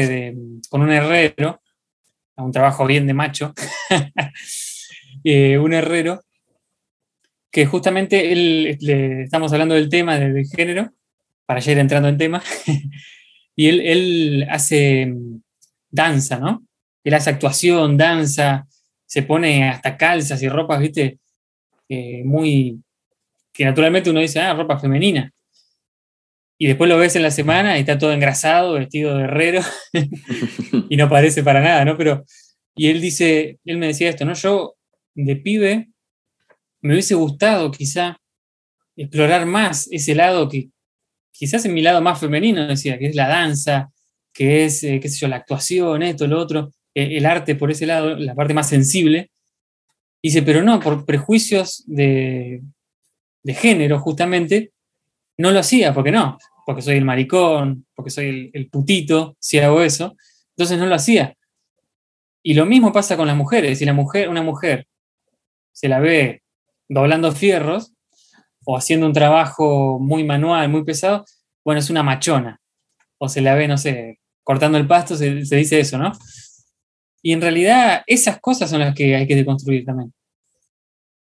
con 0.70 0.80
un 0.80 0.90
herrero, 0.90 1.60
a 2.36 2.42
un 2.42 2.52
trabajo 2.52 2.86
bien 2.86 3.06
de 3.06 3.14
macho, 3.14 3.52
un 5.24 5.74
herrero, 5.74 6.22
que 7.50 7.66
justamente 7.66 8.32
él, 8.32 8.78
le 8.80 9.22
estamos 9.22 9.52
hablando 9.52 9.74
del 9.74 9.88
tema 9.88 10.18
del 10.18 10.46
género, 10.46 10.92
para 11.44 11.60
ya 11.60 11.72
ir 11.72 11.78
entrando 11.78 12.08
en 12.08 12.18
tema, 12.18 12.42
y 13.56 13.68
él, 13.68 13.80
él 13.80 14.46
hace 14.50 15.06
mm, 15.06 15.40
danza, 15.90 16.38
¿no? 16.38 16.66
Él 17.04 17.14
hace 17.14 17.30
actuación, 17.30 17.96
danza, 17.96 18.66
se 19.06 19.22
pone 19.22 19.68
hasta 19.68 19.96
calzas 19.96 20.42
y 20.42 20.48
ropas, 20.48 20.80
viste, 20.80 21.18
eh, 21.88 22.22
muy, 22.24 22.82
que 23.52 23.64
naturalmente 23.64 24.10
uno 24.10 24.20
dice, 24.20 24.40
ah, 24.40 24.54
ropa 24.54 24.78
femenina. 24.78 25.32
Y 26.58 26.66
después 26.66 26.88
lo 26.88 26.96
ves 26.96 27.16
en 27.16 27.22
la 27.22 27.30
semana 27.30 27.76
y 27.76 27.80
está 27.80 27.98
todo 27.98 28.12
engrasado, 28.12 28.74
vestido 28.74 29.16
de 29.16 29.24
herrero, 29.24 29.62
y 30.88 30.96
no 30.96 31.08
parece 31.08 31.42
para 31.42 31.60
nada, 31.60 31.84
¿no? 31.84 31.96
Pero, 31.96 32.24
y 32.74 32.88
él 32.88 33.00
dice, 33.00 33.58
él 33.64 33.78
me 33.78 33.88
decía 33.88 34.08
esto, 34.08 34.24
¿no? 34.24 34.34
Yo 34.34 34.74
de 35.14 35.36
pibe 35.36 35.88
me 36.80 36.92
hubiese 36.92 37.14
gustado 37.14 37.70
quizá 37.70 38.18
explorar 38.96 39.46
más 39.46 39.88
ese 39.90 40.14
lado 40.14 40.48
que 40.48 40.70
quizás 41.32 41.64
en 41.64 41.74
mi 41.74 41.82
lado 41.82 42.00
más 42.00 42.18
femenino, 42.18 42.66
decía, 42.66 42.98
que 42.98 43.06
es 43.06 43.14
la 43.14 43.28
danza, 43.28 43.90
que 44.32 44.64
es, 44.64 44.82
eh, 44.84 45.00
qué 45.00 45.08
sé 45.08 45.18
yo, 45.18 45.28
la 45.28 45.36
actuación, 45.36 46.02
esto, 46.02 46.26
lo 46.26 46.38
otro, 46.38 46.72
eh, 46.94 47.16
el 47.16 47.26
arte 47.26 47.54
por 47.54 47.70
ese 47.70 47.86
lado, 47.86 48.16
la 48.16 48.34
parte 48.34 48.54
más 48.54 48.68
sensible. 48.68 49.30
Dice, 50.22 50.42
pero 50.42 50.62
no, 50.62 50.80
por 50.80 51.04
prejuicios 51.04 51.84
de, 51.86 52.62
género 53.46 54.00
justamente, 54.00 54.72
no 55.38 55.50
lo 55.50 55.58
hacía, 55.58 55.92
porque 55.92 56.10
no, 56.10 56.38
porque 56.64 56.82
soy 56.82 56.96
el 56.96 57.04
maricón, 57.04 57.86
porque 57.94 58.10
soy 58.10 58.50
el, 58.52 58.68
putito, 58.68 59.36
si 59.38 59.58
hago 59.58 59.82
eso, 59.82 60.16
entonces 60.56 60.78
no 60.78 60.86
lo 60.86 60.94
hacía. 60.94 61.34
Y 62.42 62.54
lo 62.54 62.66
mismo 62.66 62.92
pasa 62.92 63.16
con 63.16 63.26
las 63.26 63.36
mujeres, 63.36 63.78
si 63.78 63.84
la 63.84 63.92
mujer, 63.92 64.28
una 64.28 64.42
mujer 64.42 64.86
se 65.72 65.88
la 65.88 66.00
ve 66.00 66.42
doblando 66.88 67.32
fierros 67.32 67.92
o 68.64 68.76
haciendo 68.76 69.06
un 69.06 69.12
trabajo 69.12 69.98
muy 70.00 70.24
manual, 70.24 70.68
muy 70.68 70.84
pesado, 70.84 71.24
bueno, 71.64 71.80
es 71.80 71.90
una 71.90 72.02
machona. 72.02 72.60
O 73.18 73.28
se 73.28 73.40
la 73.40 73.54
ve, 73.54 73.68
no 73.68 73.78
sé, 73.78 74.18
cortando 74.42 74.78
el 74.78 74.86
pasto, 74.86 75.16
se, 75.16 75.34
dice 75.34 75.80
eso, 75.80 75.98
¿no? 75.98 76.12
Y 77.22 77.32
en 77.32 77.40
realidad 77.40 78.02
esas 78.06 78.40
cosas 78.40 78.70
son 78.70 78.80
las 78.80 78.94
que 78.94 79.16
hay 79.16 79.26
que 79.26 79.34
deconstruir 79.34 79.84
también. 79.84 80.12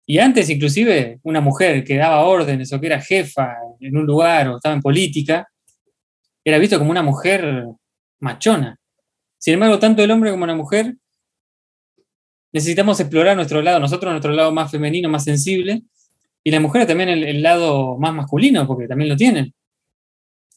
Y 0.06 0.18
antes, 0.18 0.50
inclusive, 0.50 1.18
una 1.22 1.40
mujer 1.40 1.82
que 1.84 1.96
daba 1.96 2.24
órdenes 2.24 2.72
o 2.72 2.80
que 2.80 2.86
era 2.86 3.00
jefa 3.00 3.56
en 3.80 3.96
un 3.96 4.04
lugar 4.04 4.48
o 4.48 4.56
estaba 4.56 4.74
en 4.74 4.82
política, 4.82 5.48
era 6.44 6.58
visto 6.58 6.78
como 6.78 6.90
una 6.90 7.02
mujer 7.02 7.64
machona. 8.20 8.78
Sin 9.38 9.54
embargo, 9.54 9.78
tanto 9.78 10.02
el 10.02 10.10
hombre 10.10 10.30
como 10.30 10.46
la 10.46 10.54
mujer 10.54 10.94
necesitamos 12.52 13.00
explorar 13.00 13.34
nuestro 13.34 13.60
lado, 13.62 13.80
nosotros 13.80 14.12
nuestro 14.12 14.32
lado 14.32 14.52
más 14.52 14.70
femenino, 14.70 15.08
más 15.08 15.24
sensible, 15.24 15.82
y 16.44 16.50
las 16.50 16.60
mujeres 16.60 16.86
también 16.86 17.08
el, 17.08 17.42
lado 17.42 17.98
más 17.98 18.14
masculino, 18.14 18.66
porque 18.66 18.86
también 18.86 19.08
lo 19.08 19.16
tienen. 19.16 19.52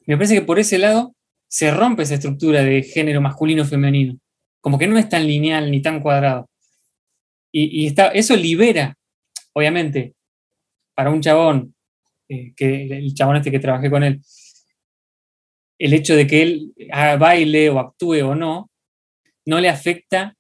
Me 0.05 0.15
parece 0.15 0.35
que 0.35 0.41
por 0.41 0.59
ese 0.59 0.77
lado 0.77 1.15
se 1.47 1.71
rompe 1.71 2.03
esa 2.03 2.15
estructura 2.15 2.61
de 2.61 2.83
género 2.83 3.21
masculino-femenino, 3.21 4.19
como 4.61 4.77
que 4.77 4.85
no 4.85 4.97
es 4.97 5.07
tan 5.09 5.25
lineal 5.25 5.71
ni 5.71 5.81
tan 5.81 6.01
cuadrado. 6.01 6.47
Y, 7.51 7.87
está, 7.87 8.09
eso 8.09 8.35
libera, 8.35 8.95
obviamente, 9.57 10.13
para 10.95 11.09
un 11.09 11.21
chabón, 11.21 11.75
eh, 12.29 12.53
que 12.55 12.87
el 12.87 13.13
chabón 13.13 13.37
este 13.37 13.51
que 13.51 13.59
trabajé 13.59 13.89
con 13.89 14.03
él, 14.03 14.21
el 15.79 15.93
hecho 15.93 16.15
de 16.15 16.27
que 16.27 16.41
él 16.41 16.73
baile 17.19 17.69
o 17.69 17.79
actúe 17.79 18.23
o 18.23 18.35
no, 18.35 18.69
no 19.45 19.59
le 19.59 19.69
afecta 19.69 20.37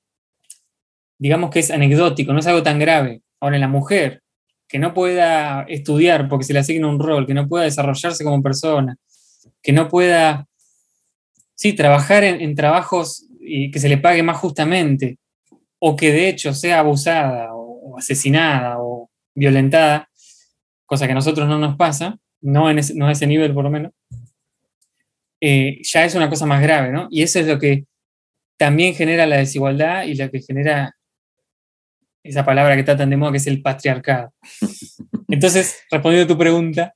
digamos 1.19 1.49
que 1.49 1.59
es 1.59 1.71
anecdótico, 1.71 2.33
no 2.33 2.39
es 2.39 2.47
algo 2.47 2.63
tan 2.63 2.79
grave. 2.79 3.21
Ahora, 3.39 3.57
en 3.57 3.61
la 3.61 3.67
mujer, 3.67 4.21
que 4.67 4.79
no 4.79 4.93
pueda 4.93 5.63
estudiar 5.63 6.27
porque 6.27 6.45
se 6.45 6.53
le 6.53 6.59
asigna 6.59 6.87
un 6.87 6.99
rol, 6.99 7.25
que 7.25 7.33
no 7.33 7.47
pueda 7.47 7.65
desarrollarse 7.65 8.23
como 8.23 8.41
persona, 8.41 8.97
que 9.61 9.71
no 9.71 9.87
pueda, 9.87 10.47
sí, 11.55 11.73
trabajar 11.73 12.23
en, 12.23 12.55
trabajos 12.55 13.27
y 13.39 13.71
que 13.71 13.79
se 13.79 13.89
le 13.89 13.97
pague 13.97 14.23
más 14.23 14.37
justamente, 14.37 15.17
o 15.79 15.95
que 15.95 16.11
de 16.11 16.29
hecho 16.29 16.53
sea 16.53 16.79
abusada 16.79 17.53
o, 17.53 17.97
asesinada 17.97 18.77
violentada, 19.37 20.09
cosa 20.85 21.05
que 21.05 21.11
a 21.11 21.15
nosotros 21.15 21.47
no 21.47 21.59
nos 21.59 21.77
pasa, 21.77 22.17
no, 22.41 22.69
en 22.69 22.79
ese, 22.79 22.95
no 22.95 23.07
a 23.07 23.11
ese 23.11 23.27
nivel 23.27 23.53
por 23.53 23.63
lo 23.63 23.69
menos, 23.69 23.93
eh, 25.39 25.79
ya 25.83 26.05
es 26.05 26.15
una 26.15 26.29
cosa 26.29 26.45
más 26.45 26.61
grave, 26.61 26.91
¿no? 26.91 27.07
Y 27.11 27.21
eso 27.21 27.39
es 27.39 27.47
lo 27.47 27.59
que 27.59 27.85
también 28.57 28.95
genera 28.95 29.27
la 29.27 29.37
desigualdad 29.37 30.05
y 30.05 30.15
lo 30.15 30.29
que 30.31 30.41
genera 30.41 30.95
esa 32.23 32.43
palabra 32.43 32.73
que 32.73 32.81
está 32.81 32.97
tan 32.97 33.09
de 33.09 33.17
moda, 33.17 33.31
que 33.31 33.37
es 33.37 33.47
el 33.47 33.61
patriarcado. 33.61 34.33
Entonces, 35.29 35.83
respondiendo 35.91 36.25
a 36.25 36.35
tu 36.35 36.39
pregunta, 36.39 36.93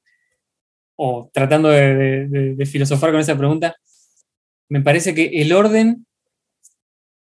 o 1.03 1.29
tratando 1.33 1.69
de, 1.69 2.67
filosofar 2.69 3.11
con 3.11 3.19
esa 3.19 3.37
pregunta, 3.37 3.75
me 4.69 4.81
parece 4.81 5.15
que 5.15 5.41
el 5.41 5.51
orden 5.51 6.05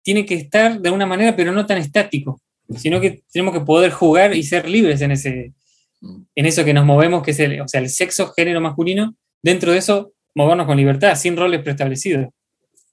tiene 0.04 0.26
que 0.26 0.36
estar 0.36 0.80
de 0.80 0.90
alguna 0.90 1.06
manera, 1.06 1.36
pero 1.36 1.52
no 1.52 1.66
tan 1.66 1.78
estático, 1.78 2.42
sino 2.78 3.00
que 3.00 3.24
tenemos 3.32 3.54
que 3.54 3.62
poder 3.62 3.92
jugar 3.92 4.36
y 4.36 4.44
ser 4.44 4.68
libres 4.70 5.02
en, 5.02 5.12
ese, 5.12 5.54
en 6.02 6.46
eso 6.46 6.64
que 6.64 6.74
nos 6.74 6.86
movemos, 6.86 7.24
que 7.24 7.32
es 7.32 7.40
el, 7.40 7.62
o 7.62 7.68
sea, 7.68 7.82
el 7.82 7.90
sexo, 7.90 8.32
género 8.34 8.62
masculino, 8.62 9.16
dentro 9.42 9.72
de 9.72 9.78
eso 9.80 10.14
movernos 10.36 10.66
con 10.66 10.78
libertad, 10.78 11.16
sin 11.16 11.38
roles 11.38 11.62
preestablecidos. 11.62 12.28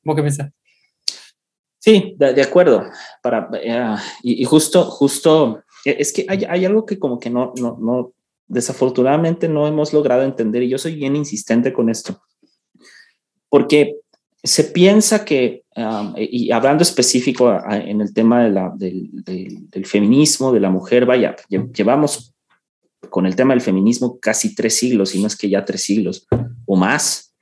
¿Vos 0.04 0.16
qué 0.16 0.22
pensás? 0.22 0.50
Sí, 1.78 2.14
de, 2.18 2.42
acuerdo. 2.42 2.84
Para, 3.22 3.48
eh, 3.54 3.96
y, 4.22 4.44
justo, 4.44 4.84
justo, 4.84 5.62
e, 5.84 5.96
es 5.98 6.12
que 6.12 6.26
hay, 6.28 6.44
hay, 6.44 6.64
algo 6.66 6.84
que 6.84 6.98
como 6.98 7.18
que 7.18 7.30
no, 7.30 7.54
no, 7.58 7.78
no, 7.80 8.12
desafortunadamente 8.46 9.48
no 9.48 9.66
hemos 9.66 9.92
logrado 9.94 10.22
entender 10.22 10.62
y 10.62 10.68
yo 10.68 10.76
soy 10.76 10.96
bien 10.96 11.16
insistente 11.16 11.72
con 11.72 11.88
esto. 11.88 12.20
Porque 13.48 13.96
se 14.42 14.64
piensa 14.64 15.24
que, 15.24 15.59
y 16.16 16.50
hablando 16.50 16.82
específico 16.82 17.56
en 17.70 18.00
el 18.00 18.12
tema 18.12 18.42
de 18.44 18.50
la, 18.50 18.72
del, 18.76 19.08
del, 19.12 19.86
feminismo, 19.86 20.52
de 20.52 20.60
la 20.60 20.70
mujer, 20.70 21.06
vaya, 21.06 21.36
llevamos 21.48 22.34
con 23.08 23.26
el 23.26 23.36
tema 23.36 23.54
del 23.54 23.60
feminismo 23.60 24.18
casi 24.20 24.54
tres 24.54 24.76
siglos, 24.76 25.14
y 25.14 25.20
no 25.20 25.26
es 25.26 25.36
que 25.36 25.48
ya 25.48 25.64
tres 25.64 25.82
siglos 25.82 26.26
o 26.66 26.76
más, 26.76 27.34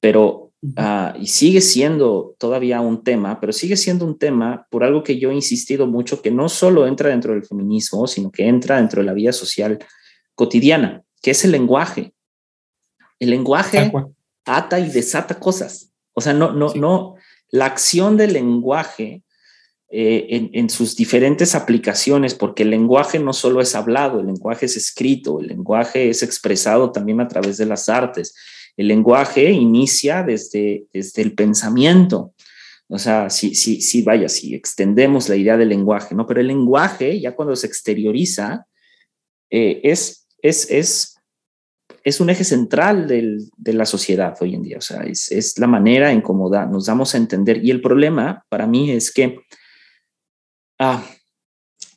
pero 0.00 0.46
Ah, 0.74 1.14
y 1.20 1.26
sigue 1.26 1.60
siendo 1.60 2.34
todavía 2.38 2.80
un 2.80 3.04
tema, 3.04 3.38
pero 3.38 3.52
sigue 3.52 3.76
siendo 3.76 4.04
un 4.04 4.18
tema 4.18 4.66
por 4.70 4.82
algo 4.82 5.02
que 5.02 5.18
yo 5.18 5.30
he 5.30 5.34
insistido 5.34 5.86
mucho, 5.86 6.22
que 6.22 6.30
no 6.30 6.48
solo 6.48 6.86
entra 6.86 7.10
dentro 7.10 7.34
del 7.34 7.44
feminismo, 7.44 8.06
sino 8.06 8.30
que 8.32 8.48
entra 8.48 8.76
dentro 8.76 9.02
de 9.02 9.06
la 9.06 9.12
vida 9.12 9.32
social 9.32 9.78
cotidiana, 10.34 11.02
que 11.22 11.32
es 11.32 11.44
el 11.44 11.52
lenguaje. 11.52 12.14
El 13.18 13.30
lenguaje 13.30 13.92
ata 14.44 14.80
y 14.80 14.88
desata 14.88 15.38
cosas. 15.38 15.92
O 16.14 16.20
sea, 16.20 16.32
no, 16.32 16.52
no, 16.52 16.72
no, 16.74 17.15
la 17.50 17.66
acción 17.66 18.16
del 18.16 18.32
lenguaje 18.32 19.22
eh, 19.88 20.50
en, 20.52 20.68
sus 20.68 20.96
diferentes 20.96 21.54
aplicaciones, 21.54 22.34
porque 22.34 22.64
el 22.64 22.70
lenguaje 22.70 23.20
no 23.20 23.32
solo 23.32 23.60
es 23.60 23.74
hablado, 23.76 24.20
el 24.20 24.26
lenguaje 24.26 24.66
es 24.66 24.76
escrito, 24.76 25.40
el 25.40 25.46
lenguaje 25.46 26.10
es 26.10 26.24
expresado 26.24 26.90
también 26.90 27.20
a 27.20 27.28
través 27.28 27.56
de 27.56 27.66
las 27.66 27.88
artes, 27.88 28.34
el 28.76 28.88
lenguaje 28.88 29.50
inicia 29.50 30.24
desde, 30.24 30.86
desde 30.92 31.22
el 31.22 31.34
pensamiento. 31.34 32.34
O 32.88 32.98
sea, 32.98 33.30
si, 33.30 33.54
si, 33.54 33.80
si, 33.80 34.02
vaya, 34.02 34.28
si 34.28 34.54
extendemos 34.54 35.28
la 35.28 35.36
idea 35.36 35.56
del 35.56 35.68
lenguaje, 35.68 36.14
¿no? 36.14 36.26
Pero 36.26 36.40
el 36.40 36.48
lenguaje, 36.48 37.20
ya 37.20 37.34
cuando 37.34 37.54
se 37.56 37.66
exterioriza, 37.66 38.66
eh, 39.50 39.80
es, 39.84 40.26
es, 40.42 40.70
es 40.70 41.15
es 42.06 42.20
un 42.20 42.30
eje 42.30 42.44
central 42.44 43.08
de 43.08 43.72
la 43.72 43.84
sociedad 43.84 44.36
hoy 44.40 44.54
en 44.54 44.62
día, 44.62 44.78
o 44.78 44.80
sea, 44.80 45.02
es, 45.02 45.58
la 45.58 45.66
manera 45.66 46.12
en 46.12 46.20
cómo 46.20 46.48
nos 46.48 46.86
damos 46.86 47.12
a 47.12 47.18
entender. 47.18 47.64
Y 47.64 47.72
el 47.72 47.80
problema 47.80 48.44
para 48.48 48.68
mí 48.68 48.92
es 48.92 49.12
que, 49.12 49.40
ah, 50.78 51.04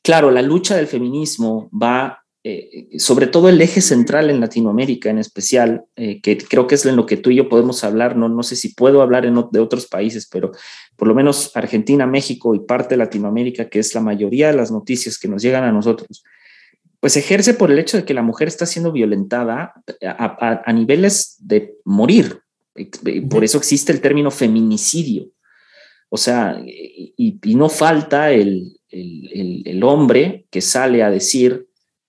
claro, 0.01 0.31
la 0.31 0.41
lucha 0.41 0.75
del 0.75 0.87
feminismo 0.87 1.69
va, 1.71 2.25
eh, 2.43 2.97
sobre 2.97 3.27
todo 3.27 3.49
el 3.49 3.61
eje 3.61 3.81
central 3.81 4.31
en 4.31 4.39
Latinoamérica 4.39 5.11
en 5.11 5.19
especial, 5.19 5.85
eh, 5.95 6.19
que 6.21 6.39
creo 6.39 6.65
que 6.65 6.73
es 6.73 6.87
en 6.87 6.95
lo 6.95 7.05
que 7.05 7.17
tú 7.17 7.29
y 7.29 7.35
yo 7.35 7.47
podemos 7.47 7.83
hablar, 7.83 8.17
no, 8.17 8.29
no 8.29 8.41
sé 8.41 8.55
si 8.55 8.73
puedo 8.73 9.03
hablar 9.03 9.27
en, 9.27 9.35
de 9.51 9.59
otros 9.59 9.85
países, 9.85 10.27
pero 10.27 10.49
por 10.95 11.07
lo 11.07 11.13
menos 11.13 11.51
Argentina, 11.53 12.07
México 12.07 12.55
y 12.55 12.61
parte 12.61 12.95
de 12.95 12.97
Latinoamérica, 12.97 13.69
que 13.69 13.77
es 13.77 13.93
la 13.93 14.01
mayoría 14.01 14.47
de 14.47 14.57
las 14.57 14.71
noticias 14.71 15.19
que 15.19 15.27
nos 15.27 15.43
llegan 15.43 15.65
a 15.65 15.71
nosotros 15.71 16.23
pues 16.99 17.15
ejerce 17.15 17.53
por 17.53 17.71
el 17.71 17.79
hecho 17.79 17.97
de 17.97 18.05
que 18.05 18.13
la 18.13 18.21
mujer 18.21 18.47
está 18.47 18.65
siendo 18.65 18.91
violentada 18.91 19.73
a, 20.01 20.73
niveles 20.73 21.37
de 21.39 21.75
morir. 21.85 22.41
Por 23.29 23.43
eso 23.43 23.57
existe 23.57 23.91
el 23.91 24.01
término 24.01 24.31
feminicidio. 24.31 25.27
O 26.09 26.17
sea, 26.17 26.61
y, 26.65 27.55
no 27.55 27.69
falta 27.69 28.31
el, 28.31 28.75
hombre 29.83 30.45
que 30.49 30.61
sale 30.61 31.03
a 31.03 31.09
decir, 31.09 31.67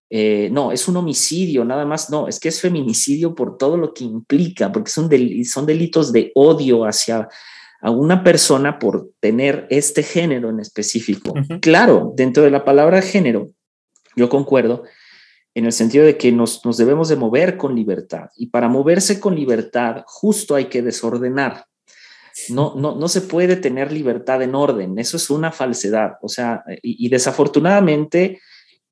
eh, 0.09 0.49
no, 0.51 0.73
es 0.73 0.89
un 0.89 0.97
homicidio, 0.97 1.65
nada 1.65 1.85
más, 1.85 2.11
no, 2.11 2.27
es 2.27 2.41
que 2.41 2.49
es 2.49 2.61
feminicidio 2.61 3.35
por 3.35 3.59
todo 3.59 3.77
lo 3.77 3.95
que 3.95 4.03
implica, 4.03 4.73
porque 4.73 4.91
son, 4.91 5.09
son 5.45 5.67
delitos 5.67 6.13
de 6.13 6.33
odio 6.35 6.85
hacia 6.85 7.29
a 7.83 7.91
una 7.91 8.23
persona 8.23 8.79
por 8.79 9.11
tener 9.21 9.67
este 9.71 10.03
género 10.03 10.51
en 10.51 10.61
específico. 10.61 11.33
Claro, 11.63 12.13
dentro 12.15 12.43
de 12.43 12.51
la 12.51 12.65
palabra 12.65 13.01
género 13.01 13.53
yo 14.17 14.29
concuerdo 14.29 14.85
en 15.55 15.65
el 15.65 15.73
sentido 15.73 16.05
de 16.05 16.17
que 16.17 16.33
nos, 16.33 16.63
debemos 16.77 17.09
de 17.09 17.17
mover 17.17 17.57
con 17.57 17.75
libertad 17.75 18.31
y 18.37 18.47
para 18.47 18.69
moverse 18.69 19.19
con 19.19 19.35
libertad 19.35 20.05
justo 20.07 20.55
hay 20.55 20.67
que 20.67 20.83
desordenar. 20.83 21.67
No, 22.49 22.75
no, 22.77 22.95
no 22.95 23.09
se 23.09 23.23
puede 23.23 23.57
tener 23.57 23.93
libertad 23.93 24.41
en 24.43 24.55
orden, 24.55 24.99
eso 24.99 25.17
es 25.17 25.29
una 25.31 25.51
falsedad. 25.51 26.13
O 26.23 26.29
sea, 26.29 26.63
y, 26.81 27.09
desafortunadamente, 27.09 28.41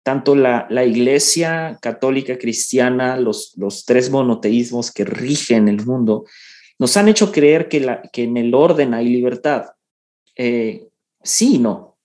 tanto 0.02 0.34
la, 0.34 0.66
iglesia 0.84 1.78
católica 1.80 2.36
cristiana, 2.36 3.16
los, 3.16 3.52
los 3.56 3.84
tres 3.84 4.10
monoteísmos 4.10 4.90
que 4.90 5.04
rigen 5.04 5.68
el 5.68 5.86
mundo, 5.86 6.24
nos 6.78 6.96
han 6.96 7.08
hecho 7.08 7.30
creer 7.32 7.68
que, 7.68 7.80
la, 7.80 8.02
que 8.02 8.24
en 8.24 8.36
el 8.36 8.54
orden 8.54 8.92
hay 8.92 9.08
libertad. 9.08 9.66
Eh, 10.36 10.88
sí, 11.22 11.58
no 11.58 11.97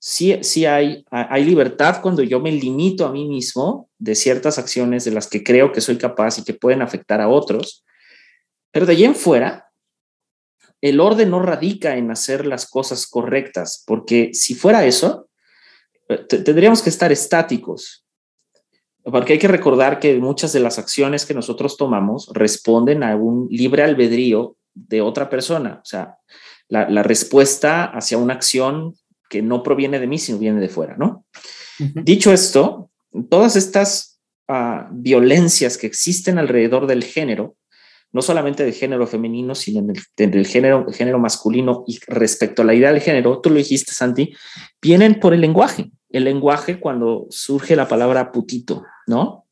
sí, 0.00 0.38
sí 0.42 0.66
hay, 0.66 1.04
hay 1.10 1.44
libertad 1.44 2.00
cuando 2.02 2.22
yo 2.22 2.40
me 2.40 2.50
limito 2.50 3.06
a 3.06 3.12
mí 3.12 3.28
mismo 3.28 3.88
de 3.98 4.14
ciertas 4.14 4.58
acciones 4.58 5.04
de 5.04 5.12
las 5.12 5.28
que 5.28 5.44
creo 5.44 5.70
que 5.70 5.82
soy 5.82 5.98
capaz 5.98 6.38
y 6.38 6.44
que 6.44 6.54
pueden 6.54 6.82
afectar 6.82 7.20
a 7.20 7.28
otros, 7.28 7.84
pero 8.72 8.86
de 8.86 8.92
allí 8.92 9.04
en 9.04 9.14
fuera, 9.14 9.70
el 10.80 11.00
orden 11.00 11.30
no 11.30 11.42
radica 11.42 11.96
en 11.96 12.10
hacer 12.10 12.46
las 12.46 12.68
cosas 12.68 13.06
correctas, 13.06 13.84
porque 13.86 14.30
si 14.32 14.54
fuera 14.54 14.86
eso, 14.86 15.28
eh, 16.08 16.24
tendríamos 16.24 16.80
que 16.80 16.88
estar 16.88 17.12
estáticos, 17.12 18.06
porque 19.02 19.34
hay 19.34 19.38
que 19.38 19.48
recordar 19.48 20.00
que 20.00 20.16
muchas 20.18 20.54
de 20.54 20.60
las 20.60 20.78
acciones 20.78 21.26
que 21.26 21.34
nosotros 21.34 21.76
tomamos 21.76 22.30
responden 22.32 23.02
a 23.02 23.16
un 23.16 23.48
libre 23.50 23.82
albedrío 23.82 24.56
de 24.72 25.02
otra 25.02 25.28
persona, 25.28 25.80
o 25.82 25.84
sea, 25.84 26.16
la, 26.68 26.88
la 26.88 27.02
respuesta 27.02 27.84
hacia 27.84 28.16
una 28.16 28.34
acción 28.34 28.94
que 29.30 29.40
no 29.40 29.62
proviene 29.62 29.98
de 30.00 30.06
mí, 30.06 30.18
sino 30.18 30.38
viene 30.38 30.60
de 30.60 30.68
fuera, 30.68 30.96
¿no? 30.96 31.24
Dicho 31.78 32.32
esto, 32.32 32.90
todas 33.30 33.56
estas 33.56 34.20
ah, 34.48 34.88
violencias 34.92 35.78
que 35.78 35.86
existen 35.86 36.38
alrededor 36.38 36.86
del 36.86 37.04
género, 37.04 37.56
no 38.12 38.22
solamente 38.22 38.64
del 38.64 38.74
género 38.74 39.06
femenino, 39.06 39.54
sino 39.54 39.86
del, 40.16 40.46
género, 40.46 40.86
género 40.92 41.18
masculino 41.20 41.84
y 41.86 42.00
respecto 42.08 42.62
a 42.62 42.64
la 42.64 42.74
idea 42.74 42.92
del 42.92 43.00
género, 43.00 43.40
tú 43.40 43.50
lo 43.50 43.56
dijiste, 43.56 43.92
Santi, 43.94 44.34
vienen 44.82 45.20
por 45.20 45.32
el 45.32 45.40
lenguaje. 45.40 45.90
El 46.10 46.24
lenguaje 46.24 46.80
cuando 46.80 47.26
surge 47.30 47.76
la 47.76 47.86
palabra 47.86 48.32
putito, 48.32 48.82
¿no? 49.06 49.46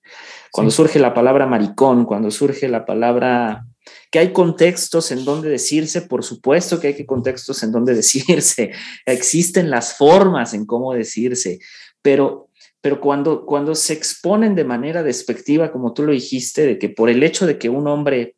Cuando 0.51 0.73
surge 0.73 0.99
la 0.99 1.15
palabra 1.15 1.47
maricón, 1.47 2.05
cuando 2.05 2.33
surge 2.33 2.69
la 2.69 2.85
palabra 2.85 3.65
que 4.11 4.19
hay 4.19 4.33
contextos 4.33 5.11
en 5.13 5.25
donde 5.25 5.49
decirse, 5.49 6.03
por 6.03 6.25
supuesto 6.25 6.81
que 6.81 6.89
hay 6.89 7.07
contextos 7.07 7.63
en 7.63 7.73
donde 7.73 7.95
decirse, 8.03 8.73
existen 9.07 9.71
las 9.71 9.97
formas 9.97 10.55
en 10.55 10.67
cómo 10.67 10.95
decirse, 10.95 11.59
pero, 12.03 12.49
pero 12.81 13.01
cuando, 13.01 13.45
cuando 13.45 13.75
se 13.75 13.93
exponen 13.93 14.55
de 14.55 14.65
manera 14.65 15.03
despectiva, 15.03 15.73
como 15.73 15.93
tú 15.93 16.05
lo 16.05 16.13
dijiste, 16.13 16.67
de 16.67 16.79
que 16.79 16.89
por 16.89 17.11
el 17.11 17.23
hecho 17.23 17.47
de 17.47 17.59
que 17.59 17.69
un 17.69 17.87
hombre, 17.87 18.37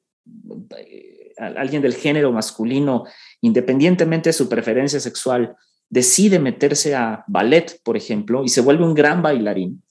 eh, 0.76 1.32
alguien 1.38 1.82
del 1.82 1.94
género 1.94 2.32
masculino, 2.32 3.04
independientemente 3.40 4.30
de 4.30 4.34
su 4.34 4.48
preferencia 4.48 5.00
sexual, 5.00 5.56
decide 5.88 6.38
meterse 6.38 6.94
a 6.94 7.24
ballet, 7.26 7.80
por 7.82 7.96
ejemplo, 7.96 8.44
y 8.44 8.48
se 8.48 8.60
vuelve 8.60 8.84
un 8.84 8.94
gran 8.94 9.22
bailarín, 9.22 9.82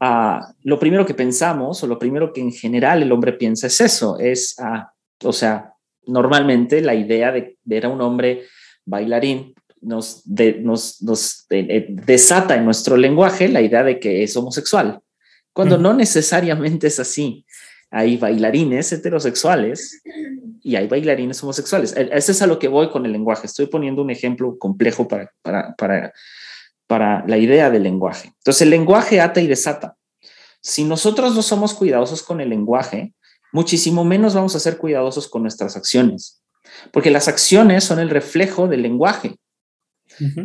lo 0.00 0.78
primero 0.78 1.04
que 1.04 1.14
pensamos 1.14 1.82
o 1.82 1.86
lo 1.86 1.98
primero 1.98 2.32
que 2.32 2.40
en 2.40 2.52
general 2.52 3.02
el 3.02 3.12
hombre 3.12 3.32
piensa 3.32 3.66
es 3.66 3.80
eso, 3.80 4.18
es, 4.18 4.56
o 5.24 5.32
sea, 5.32 5.74
normalmente 6.06 6.80
la 6.80 6.94
idea 6.94 7.32
de 7.32 7.58
ver 7.64 7.86
a 7.86 7.88
un 7.88 8.00
hombre 8.00 8.44
bailarín 8.84 9.54
nos, 9.80 10.22
nos, 10.26 11.46
eh, 11.50 11.86
desata 11.88 12.56
en 12.56 12.64
nuestro 12.64 12.96
lenguaje 12.96 13.48
la 13.48 13.60
idea 13.60 13.84
de 13.84 14.00
que 14.00 14.22
es 14.22 14.36
homosexual, 14.36 15.00
cuando 15.52 15.78
no 15.78 15.94
necesariamente 15.94 16.86
es 16.86 17.00
así. 17.00 17.44
Hay 17.90 18.18
bailarines 18.18 18.92
heterosexuales 18.92 20.02
y 20.62 20.76
hay 20.76 20.86
bailarines 20.88 21.42
homosexuales. 21.42 21.96
E, 21.96 22.10
ese 22.12 22.32
es 22.32 22.42
a 22.42 22.46
lo 22.46 22.58
que 22.58 22.68
voy 22.68 22.90
con 22.90 23.06
el 23.06 23.12
lenguaje. 23.12 23.46
Estoy 23.46 23.66
poniendo 23.66 24.02
un 24.02 24.10
ejemplo 24.10 24.58
complejo 24.58 25.08
para, 25.08 25.32
para, 25.42 25.74
para 25.74 26.12
para 26.88 27.24
la 27.28 27.38
idea 27.38 27.70
del 27.70 27.84
lenguaje. 27.84 28.32
Entonces, 28.38 28.62
el 28.62 28.70
lenguaje 28.70 29.20
ata 29.20 29.40
y 29.40 29.46
desata. 29.46 29.96
Si 30.60 30.82
nosotros 30.82 31.36
no 31.36 31.42
somos 31.42 31.74
cuidadosos 31.74 32.22
con 32.24 32.40
el 32.40 32.48
lenguaje, 32.48 33.14
muchísimo 33.52 34.04
menos 34.04 34.34
vamos 34.34 34.56
a 34.56 34.60
ser 34.60 34.78
cuidadosos 34.78 35.28
con 35.28 35.42
nuestras 35.42 35.76
acciones, 35.76 36.42
porque 36.92 37.10
las 37.10 37.28
acciones 37.28 37.84
son 37.84 38.00
el 38.00 38.10
reflejo 38.10 38.66
del 38.66 38.82
lenguaje. 38.82 39.36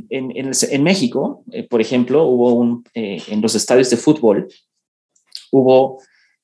en, 0.09 0.83
México, 0.83 1.43
eh, 1.51 1.67
por 1.67 1.81
ejemplo, 1.81 2.25
hubo 2.25 2.53
un, 2.53 2.83
eh, 2.93 3.23
en 3.29 3.41
los 3.41 3.55
estadios 3.55 3.89
de 3.89 3.97
fútbol, 3.97 4.47
hubo 5.51 5.99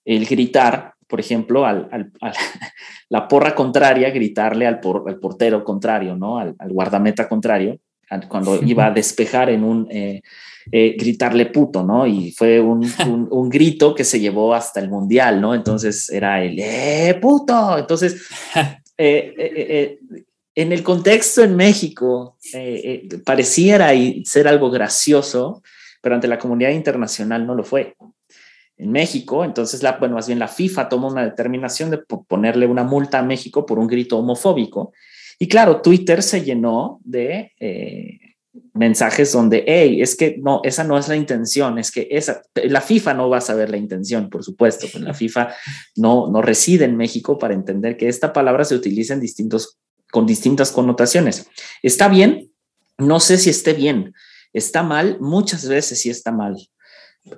el 0.06 0.26
gritar, 0.26 0.94
por 1.08 1.20
ejemplo, 1.20 1.66
al, 1.66 1.90
la 3.10 3.28
porra 3.28 3.54
contraria, 3.54 4.10
gritarle 4.10 4.66
al, 4.66 4.80
al 5.06 5.20
portero 5.20 5.64
contrario, 5.64 6.16
¿no? 6.16 6.40
al, 6.40 6.56
guardameta 6.70 7.28
contrario, 7.28 7.78
cuando 8.28 8.62
iba 8.64 8.88
a 8.88 8.92
despejar 8.92 9.50
en 9.50 9.64
un 9.64 9.88
eh, 9.92 10.22
eh, 10.72 10.96
gritarle 11.00 11.48
puto, 11.48 11.84
¿no? 11.84 12.06
Y 12.06 12.32
fue 12.32 12.60
un, 12.62 12.88
un, 13.32 13.50
grito 13.50 13.96
que 13.96 14.04
se 14.04 14.20
llevó 14.20 14.54
hasta 14.54 14.80
el 14.80 14.90
mundial, 14.90 15.42
¿no? 15.42 15.56
Entonces 15.56 16.10
era 16.10 16.44
el 16.44 16.60
¡eh, 16.60 17.18
puto! 17.20 17.78
Entonces, 17.78 18.28
eh, 18.98 20.00
en 20.54 20.72
el 20.72 20.84
contexto 20.84 21.44
en 21.44 21.56
México, 21.56 22.38
pareciera 23.26 23.92
ser 24.26 24.48
algo 24.48 24.70
gracioso, 24.70 25.64
pero 26.02 26.16
ante 26.16 26.28
la 26.28 26.38
comunidad 26.38 26.72
internacional 26.72 27.48
no 27.48 27.56
lo 27.56 27.64
fue. 27.64 27.96
En 28.78 28.92
México, 28.92 29.44
entonces, 29.44 29.82
la, 29.84 29.94
bueno, 29.94 30.16
más 30.16 30.28
bien 30.28 30.40
la 30.40 30.48
FIFA 30.48 30.88
tomó 30.88 31.08
una 31.08 31.24
determinación 31.24 31.90
de 31.90 31.98
ponerle 31.98 32.66
una 32.66 32.84
multa 32.84 33.20
a 33.20 33.24
México 33.24 33.66
por 33.66 33.80
un 33.80 33.88
grito 33.88 34.18
homofóbico 34.18 34.94
y 35.40 35.48
claro, 35.48 35.82
Twitter 35.82 36.22
se 36.22 36.44
llenó 36.44 37.00
de 37.06 37.54
eh, 37.62 38.20
mensajes 38.74 39.32
donde, 39.32 39.64
hey, 39.66 40.02
es 40.02 40.18
que 40.18 40.38
no, 40.38 40.60
esa 40.66 40.84
no 40.84 40.98
es 40.98 41.08
la 41.08 41.16
intención, 41.16 41.80
es 41.80 41.92
que 41.92 42.10
esa, 42.12 42.42
la 42.56 42.82
FIFA 42.82 43.14
no 43.14 43.30
va 43.30 43.38
a 43.38 43.42
saber 43.42 43.70
la 43.70 43.78
intención, 43.78 44.30
por 44.30 44.44
supuesto, 44.44 44.88
pues 44.92 45.02
la 45.02 45.14
FIFA 45.16 45.54
no, 45.96 46.30
no 46.30 46.42
reside 46.42 46.84
en 46.84 46.98
México 46.98 47.38
para 47.38 47.54
entender 47.54 47.96
que 47.96 48.10
esta 48.10 48.34
palabra 48.34 48.66
se 48.66 48.76
utiliza 48.76 49.14
en 49.14 49.22
distintos, 49.22 49.78
con 50.12 50.26
distintas 50.26 50.74
connotaciones. 50.74 51.48
¿Está 51.82 52.10
bien? 52.10 52.52
No 52.98 53.22
sé 53.22 53.38
si 53.38 53.50
esté 53.50 53.74
bien. 53.74 54.14
¿Está 54.52 54.84
mal? 54.84 55.20
Muchas 55.22 55.68
veces 55.70 56.02
sí 56.02 56.10
está 56.10 56.34
mal 56.34 56.58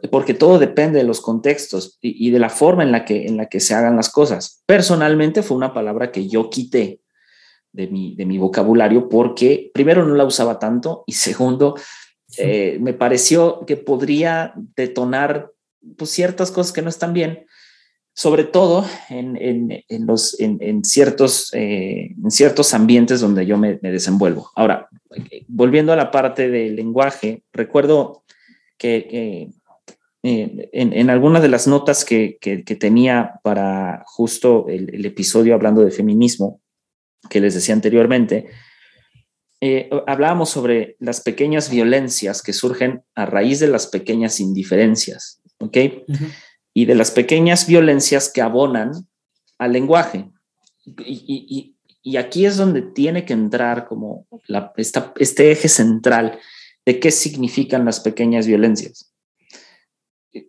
porque 0.10 0.34
todo 0.34 0.60
depende 0.60 1.00
de 1.00 1.06
los 1.06 1.22
contextos 1.22 1.98
y, 2.02 2.28
y, 2.28 2.32
de 2.32 2.40
la 2.40 2.50
forma 2.50 2.84
en 2.84 2.92
la, 2.92 3.04
que, 3.04 3.26
en 3.26 3.36
la 3.36 3.48
que 3.48 3.60
se 3.60 3.74
hagan 3.74 3.96
las 3.96 4.10
cosas. 4.10 4.64
Personalmente 4.66 5.44
fue 5.44 5.58
una 5.58 5.74
palabra 5.74 6.12
que 6.12 6.28
yo 6.28 6.50
quité 6.50 7.01
de 7.74 7.88
mi, 7.88 8.16
de 8.16 8.26
mi 8.26 8.38
vocabulario 8.38 9.10
porque 9.10 9.72
primero 9.74 10.06
no 10.06 10.16
la 10.16 10.26
usaba 10.26 10.60
tanto 10.60 11.04
y 11.08 11.14
segundo, 11.14 11.76
eh, 12.38 12.78
me 12.80 12.94
pareció 12.94 13.66
que 13.66 13.78
podría 13.78 14.54
detonar 14.76 15.52
pues, 15.98 16.12
ciertas 16.12 16.52
cosas 16.52 16.74
que 16.74 16.82
no 16.82 16.90
están 16.90 17.14
bien, 17.14 17.46
sobre 18.14 18.44
todo 18.44 18.86
en, 19.10 19.36
en, 19.38 19.84
en 19.88 20.06
los, 20.06 20.40
en, 20.40 20.84
ciertos, 20.84 21.54
eh, 21.54 22.16
en 22.24 22.32
ciertos 22.32 22.74
ambientes 22.74 23.22
donde 23.22 23.46
yo 23.46 23.58
me, 23.58 23.80
me, 23.82 23.92
desenvuelvo. 23.92 24.52
Ahora, 24.56 24.90
volviendo 25.48 25.92
a 25.94 25.98
la 25.98 26.12
parte 26.12 26.50
del 26.50 26.76
lenguaje, 26.76 27.44
recuerdo 27.52 28.24
que, 28.78 29.08
eh, 29.12 29.50
en, 30.24 31.10
algunas 31.10 31.42
de 31.42 31.50
las 31.50 31.68
notas 31.68 32.06
que, 32.06 32.38
tenía 32.80 33.40
para 33.44 34.04
justo 34.06 34.68
el, 34.68 35.06
episodio 35.06 35.56
hablando 35.56 35.82
de 35.82 35.92
feminismo 35.92 36.61
que 37.30 37.40
les 37.40 37.54
decía 37.54 37.74
anteriormente, 37.74 38.50
eh, 39.64 39.90
hablábamos 40.08 40.50
sobre 40.50 40.96
las 41.00 41.22
pequeñas 41.22 41.70
violencias 41.70 42.42
que 42.42 42.52
surgen 42.52 43.04
a 43.14 43.28
raíz 43.28 43.60
de 43.60 43.68
las 43.68 43.86
pequeñas 43.86 44.40
indiferencias, 44.40 45.40
¿ok? 45.60 45.78
Y 46.74 46.86
de 46.86 46.96
las 46.96 47.12
pequeñas 47.12 47.68
violencias 47.68 48.32
que 48.34 48.42
abonan 48.42 48.92
al 49.60 49.74
lenguaje. 49.74 50.32
Y, 51.06 51.76
aquí 52.18 52.48
es 52.48 52.58
donde 52.58 52.82
tiene 52.82 53.24
que 53.24 53.34
entrar 53.34 53.88
como 53.88 54.26
este 54.76 55.52
eje 55.52 55.70
central 55.70 56.40
de 56.84 57.00
qué 57.00 57.12
significan 57.12 57.86
las 57.86 58.00
pequeñas 58.00 58.48
violencias. 58.48 59.14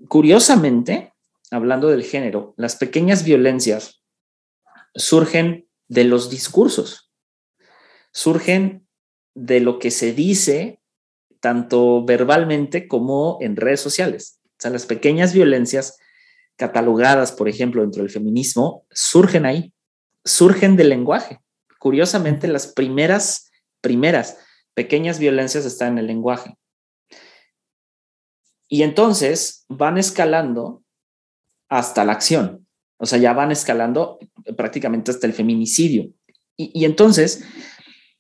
Curiosamente, 0.09 1.13
hablando 1.51 1.89
del 1.89 2.05
género, 2.05 2.55
las 2.57 2.77
pequeñas 2.77 3.25
violencias 3.25 4.03
surgen 4.95 5.69
de 5.93 6.05
los 6.05 6.31
discursos, 6.31 7.13
surgen 8.13 8.89
de 9.35 9.61
lo 9.61 9.79
que 9.79 9.91
se 9.91 10.15
dice 10.15 10.81
tanto 11.39 12.03
verbalmente 12.07 12.89
como 12.89 13.37
en 13.43 13.57
redes 13.57 13.81
sociales. 13.81 14.41
O 14.45 14.55
sea, 14.59 14.71
las 14.71 14.87
pequeñas 14.87 15.35
violencias 15.35 15.99
catalogadas, 16.57 17.33
por 17.33 17.47
ejemplo, 17.47 17.83
dentro 17.83 18.03
del 18.03 18.11
feminismo, 18.11 18.87
surgen 18.91 19.45
ahí, 19.45 19.75
surgen 20.25 20.77
del 20.77 20.89
lenguaje. 20.89 21.41
Curiosamente, 21.79 22.49
las 22.49 22.69
primeras, 22.69 23.51
primeras 23.83 24.39
pequeñas 24.73 25.19
violencias 25.19 25.67
están 25.67 25.93
en 25.93 25.99
el 25.99 26.07
lenguaje. 26.07 26.57
Y 28.67 28.83
entonces 28.83 29.67
van 29.69 29.99
escalando 29.99 30.85
hasta 31.69 32.07
la 32.07 32.13
acción. 32.13 32.62
O 33.03 33.07
sea, 33.07 33.19
ya 33.19 33.33
van 33.33 33.51
escalando 33.51 34.21
prácticamente 34.57 35.11
hasta 35.11 35.27
el 35.27 35.33
feminicidio. 35.33 36.13
Y, 36.57 36.85
entonces, 36.85 37.45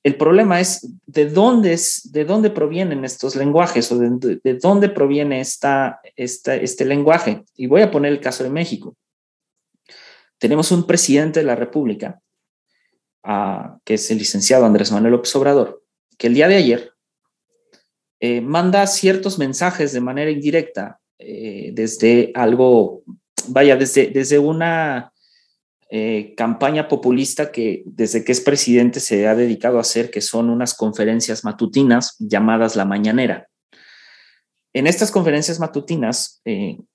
el 0.02 0.16
problema 0.16 0.58
es 0.58 0.88
de 1.06 1.28
dónde, 1.28 1.74
es, 1.74 2.10
de 2.10 2.24
dónde 2.24 2.50
provienen 2.50 3.04
estos 3.04 3.36
lenguajes 3.36 3.92
o 3.92 3.98
de, 3.98 4.58
dónde 4.60 4.88
proviene 4.88 5.40
esta, 5.40 6.00
este 6.16 6.84
lenguaje. 6.84 7.44
Y 7.54 7.68
voy 7.68 7.82
a 7.82 7.92
poner 7.92 8.10
el 8.10 8.18
caso 8.18 8.42
de 8.42 8.50
México. 8.50 8.96
Tenemos 10.38 10.72
un 10.72 10.84
presidente 10.84 11.38
de 11.38 11.46
la 11.46 11.54
República, 11.54 12.20
ah, 13.22 13.78
que 13.84 13.94
es 13.94 14.10
el 14.10 14.18
licenciado 14.18 14.66
Andrés 14.66 14.90
Manuel 14.90 15.12
López 15.12 15.36
Obrador, 15.36 15.84
que 16.18 16.26
el 16.26 16.34
día 16.34 16.48
de 16.48 16.56
ayer 16.56 16.92
eh, 18.18 18.40
manda 18.40 18.84
ciertos 18.88 19.38
mensajes 19.38 19.92
de 19.92 20.00
manera 20.00 20.32
indirecta 20.32 20.98
eh, 21.20 21.70
desde 21.72 22.32
algo, 22.34 23.04
vaya, 23.48 23.76
desde, 23.76 24.08
desde 24.08 24.38
una 24.38 25.12
eh, 25.90 26.34
campaña 26.36 26.88
populista 26.88 27.52
que 27.52 27.82
desde 27.86 28.24
que 28.24 28.32
es 28.32 28.40
presidente 28.40 29.00
se 29.00 29.26
ha 29.28 29.34
dedicado 29.34 29.78
a 29.78 29.82
hacer, 29.82 30.10
que 30.10 30.20
son 30.20 30.50
unas 30.50 30.74
conferencias 30.74 31.44
matutinas 31.44 32.16
llamadas 32.18 32.76
La 32.76 32.84
Mañanera. 32.84 33.48
En 34.74 34.86
estas 34.86 35.10
conferencias 35.10 35.60
matutinas 35.60 36.40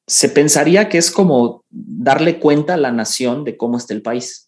se 0.07 0.29
pensaría 0.29 0.89
que 0.89 0.97
es 0.97 1.11
como 1.11 1.63
darle 1.69 2.39
cuenta 2.39 2.73
a 2.73 2.77
la 2.77 2.91
nación 2.91 3.43
de 3.43 3.55
cómo 3.55 3.77
está 3.77 3.93
el 3.93 4.01
país. 4.01 4.47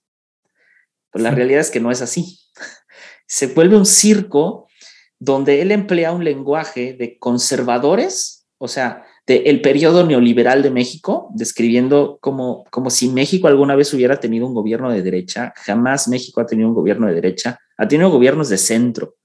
Pero 1.11 1.23
la 1.23 1.31
realidad 1.31 1.61
es 1.61 1.71
que 1.71 1.79
no 1.79 1.91
es 1.91 2.01
así. 2.01 2.39
Se 3.27 3.47
vuelve 3.47 3.77
un 3.77 3.85
circo 3.85 4.67
donde 5.19 5.61
él 5.61 5.71
emplea 5.71 6.11
un 6.11 6.23
lenguaje 6.23 6.93
de 6.93 7.19
conservadores, 7.19 8.47
o 8.57 8.67
sea, 8.67 9.05
del 9.29 9.61
periodo 9.61 10.05
neoliberal 10.05 10.63
de 10.63 10.71
México, 10.71 11.29
describiendo 11.33 12.17
como, 12.21 12.65
como 12.71 12.89
si 12.89 13.09
México 13.09 13.47
alguna 13.47 13.75
vez 13.75 13.93
hubiera 13.93 14.19
tenido 14.19 14.47
un 14.47 14.53
gobierno 14.53 14.91
de 14.91 15.01
derecha. 15.01 15.53
Jamás 15.55 16.07
México 16.07 16.41
ha 16.41 16.45
tenido 16.45 16.67
un 16.67 16.75
gobierno 16.75 17.07
de 17.07 17.13
derecha, 17.13 17.59
ha 17.77 17.87
tenido 17.87 18.09
gobiernos 18.09 18.49
de 18.49 18.57
centro. 18.57 19.15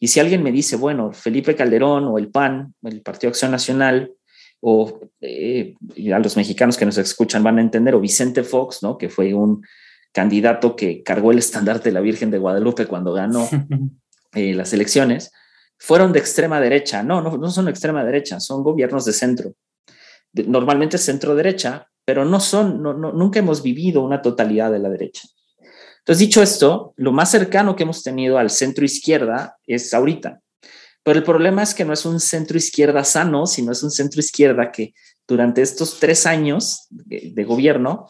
Y 0.00 0.08
si 0.08 0.20
alguien 0.20 0.42
me 0.42 0.52
dice, 0.52 0.76
bueno, 0.76 1.12
Felipe 1.12 1.54
Calderón 1.54 2.04
o 2.04 2.18
el 2.18 2.28
PAN, 2.30 2.74
el 2.82 3.02
Partido 3.02 3.28
Acción 3.28 3.50
Nacional, 3.50 4.12
o 4.60 5.00
eh, 5.20 5.74
a 6.12 6.18
los 6.18 6.36
mexicanos 6.36 6.76
que 6.76 6.86
nos 6.86 6.98
escuchan 6.98 7.42
van 7.42 7.58
a 7.58 7.62
entender, 7.62 7.94
o 7.94 8.00
Vicente 8.00 8.42
Fox, 8.42 8.82
¿no? 8.82 8.96
que 8.96 9.08
fue 9.08 9.34
un 9.34 9.62
candidato 10.12 10.74
que 10.74 11.02
cargó 11.02 11.30
el 11.30 11.38
estandarte 11.38 11.90
de 11.90 11.92
la 11.92 12.00
Virgen 12.00 12.30
de 12.30 12.38
Guadalupe 12.38 12.86
cuando 12.86 13.12
ganó 13.12 13.48
Eh, 14.36 14.52
las 14.52 14.74
elecciones, 14.74 15.32
fueron 15.78 16.12
de 16.12 16.18
extrema 16.18 16.60
derecha. 16.60 17.02
No, 17.02 17.20
no, 17.20 17.36
no 17.36 17.50
son 17.50 17.68
extrema 17.68 18.04
derecha, 18.04 18.40
son 18.40 18.62
gobiernos 18.62 19.04
de 19.04 19.12
centro. 19.12 19.54
normalmente 20.32 20.98
centro 20.98 21.34
derecha, 21.34 21.88
pero 22.04 22.24
no 22.24 22.40
son, 22.40 22.82
no, 22.82 22.94
nunca 22.94 23.38
hemos 23.38 23.62
vivido 23.62 24.02
una 24.02 24.22
totalidad 24.22 24.70
de 24.70 24.78
la 24.78 24.88
derecha. 24.88 25.28
Entonces, 25.98 26.20
dicho 26.20 26.42
esto, 26.42 26.94
lo 26.96 27.10
más 27.12 27.30
cercano 27.30 27.74
que 27.74 27.82
hemos 27.82 28.02
tenido 28.02 28.38
al 28.38 28.50
centro 28.50 28.84
izquierda 28.84 29.56
es 29.66 29.92
ahorita. 29.92 30.40
Pero 31.02 31.18
el 31.18 31.24
problema 31.24 31.62
es 31.62 31.74
que 31.74 31.84
no 31.84 31.92
es 31.92 32.04
un 32.06 32.20
centro 32.20 32.56
izquierda 32.56 33.02
sano, 33.04 33.46
sino 33.46 33.72
es 33.72 33.82
un 33.82 33.90
centro 33.90 34.20
izquierda 34.20 34.70
que 34.70 34.94
durante 35.26 35.62
estos 35.62 35.98
tres 35.98 36.26
años 36.26 36.86
de 36.90 37.44
gobierno 37.44 38.08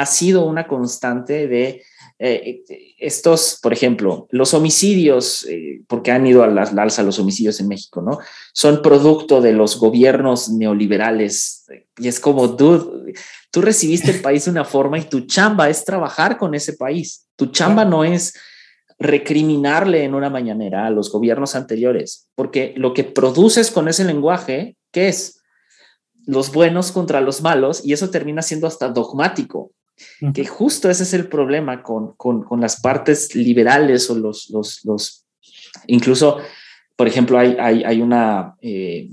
ha 0.00 0.06
sido 0.06 0.46
una 0.46 0.66
constante 0.66 1.46
de 1.46 1.82
eh, 2.18 2.62
estos, 2.98 3.58
por 3.62 3.72
ejemplo, 3.72 4.28
los 4.30 4.54
homicidios, 4.54 5.46
eh, 5.46 5.82
porque 5.86 6.10
han 6.10 6.26
ido 6.26 6.42
a 6.42 6.46
la, 6.48 6.62
alza 6.62 7.02
los 7.02 7.18
homicidios 7.18 7.60
en 7.60 7.68
México, 7.68 8.00
¿no? 8.00 8.18
Son 8.52 8.80
producto 8.82 9.40
de 9.40 9.52
los 9.52 9.78
gobiernos 9.78 10.48
neoliberales. 10.48 11.66
Y 11.98 12.08
es 12.08 12.18
como, 12.18 12.48
dude, 12.48 13.12
tú 13.50 13.60
recibiste 13.60 14.10
el 14.10 14.20
país 14.22 14.46
de 14.46 14.50
una 14.50 14.64
forma 14.64 14.98
y 14.98 15.04
tu 15.04 15.20
chamba 15.26 15.68
es 15.68 15.84
trabajar 15.84 16.38
con 16.38 16.54
ese 16.54 16.74
país. 16.74 17.26
Tu 17.36 17.46
chamba 17.46 17.84
no 17.84 18.04
es 18.04 18.34
recriminarle 18.98 20.04
en 20.04 20.14
una 20.14 20.30
mañanera 20.30 20.86
a 20.86 20.90
los 20.90 21.10
gobiernos 21.10 21.54
anteriores, 21.54 22.28
porque 22.34 22.72
lo 22.76 22.92
que 22.94 23.04
produces 23.04 23.70
con 23.70 23.88
ese 23.88 24.04
lenguaje, 24.04 24.76
¿qué 24.92 25.08
es? 25.08 25.40
Los 26.26 26.52
buenos 26.52 26.92
contra 26.92 27.22
los 27.22 27.40
malos, 27.40 27.84
y 27.84 27.94
eso 27.94 28.10
termina 28.10 28.42
siendo 28.42 28.66
hasta 28.66 28.88
dogmático 28.88 29.72
que 30.34 30.44
justo 30.46 30.90
ese 30.90 31.02
es 31.02 31.14
el 31.14 31.28
problema 31.28 31.82
con, 31.82 32.14
con, 32.16 32.60
las 32.60 32.80
partes 32.80 33.34
liberales 33.34 34.10
o 34.10 34.14
los, 34.14 34.50
los, 34.50 34.84
los, 34.84 35.26
incluso, 35.86 36.38
por 36.96 37.08
ejemplo, 37.08 37.38
hay, 37.38 37.56
hay, 37.58 37.82
hay 37.84 38.02
una, 38.02 38.56
eh, 38.60 39.10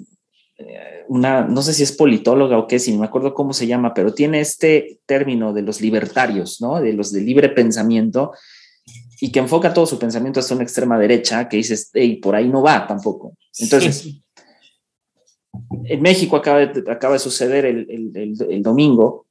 una, 1.07 1.47
no 1.47 1.61
sé 1.61 1.73
si 1.73 1.83
es 1.83 1.91
politóloga 1.91 2.57
o 2.57 2.67
qué, 2.67 2.79
si 2.79 2.91
no 2.91 2.99
me 2.99 3.05
acuerdo 3.05 3.33
cómo 3.33 3.53
se 3.53 3.67
llama, 3.67 3.93
pero 3.93 4.13
tiene 4.13 4.41
este 4.41 4.99
término 5.05 5.53
de 5.53 5.61
los 5.61 5.81
libertarios, 5.81 6.59
¿no? 6.61 6.81
De 6.81 6.93
los 6.93 7.11
de 7.11 7.21
libre 7.21 7.49
pensamiento 7.49 8.33
y 9.19 9.31
que 9.31 9.39
enfoca 9.39 9.73
todo 9.73 9.85
su 9.85 9.97
pensamiento 9.97 10.39
hasta 10.39 10.55
una 10.55 10.63
extrema 10.63 10.99
derecha 10.99 11.47
que 11.47 11.57
dices, 11.57 11.89
hey, 11.93 12.17
por 12.17 12.35
ahí 12.35 12.49
no 12.49 12.61
va 12.61 12.85
tampoco. 12.85 13.35
Entonces, 13.59 14.21
en 15.85 16.01
México 16.01 16.35
acaba 16.35 16.59
de, 16.59 16.91
acaba 16.91 17.13
de 17.13 17.19
suceder 17.19 17.65
el, 17.65 17.87
el, 17.89 18.35
el 18.49 18.61
domingo 18.61 19.26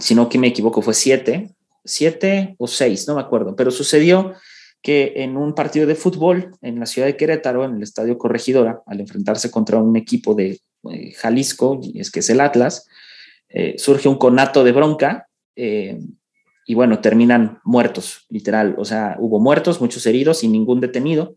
si 0.00 0.14
no 0.14 0.28
que 0.28 0.38
me 0.38 0.48
equivoco, 0.48 0.82
fue 0.82 0.94
siete, 0.94 1.54
siete 1.84 2.54
o 2.58 2.66
seis, 2.66 3.06
no 3.08 3.14
me 3.14 3.20
acuerdo, 3.20 3.56
pero 3.56 3.70
sucedió 3.70 4.34
que 4.82 5.14
en 5.16 5.36
un 5.36 5.54
partido 5.54 5.86
de 5.86 5.94
fútbol 5.94 6.52
en 6.62 6.78
la 6.78 6.86
ciudad 6.86 7.06
de 7.08 7.16
Querétaro, 7.16 7.64
en 7.64 7.76
el 7.76 7.82
Estadio 7.82 8.16
Corregidora, 8.16 8.82
al 8.86 9.00
enfrentarse 9.00 9.50
contra 9.50 9.78
un 9.78 9.96
equipo 9.96 10.34
de 10.34 10.60
eh, 10.90 11.12
Jalisco, 11.12 11.80
y 11.82 12.00
es 12.00 12.10
que 12.10 12.20
es 12.20 12.30
el 12.30 12.40
Atlas, 12.40 12.86
eh, 13.48 13.74
surge 13.78 14.08
un 14.08 14.16
conato 14.18 14.62
de 14.62 14.72
bronca 14.72 15.28
eh, 15.56 15.98
y 16.66 16.74
bueno, 16.74 17.00
terminan 17.00 17.60
muertos, 17.64 18.26
literal, 18.28 18.76
o 18.78 18.84
sea, 18.84 19.16
hubo 19.18 19.40
muertos, 19.40 19.80
muchos 19.80 20.06
heridos 20.06 20.44
y 20.44 20.48
ningún 20.48 20.80
detenido, 20.80 21.36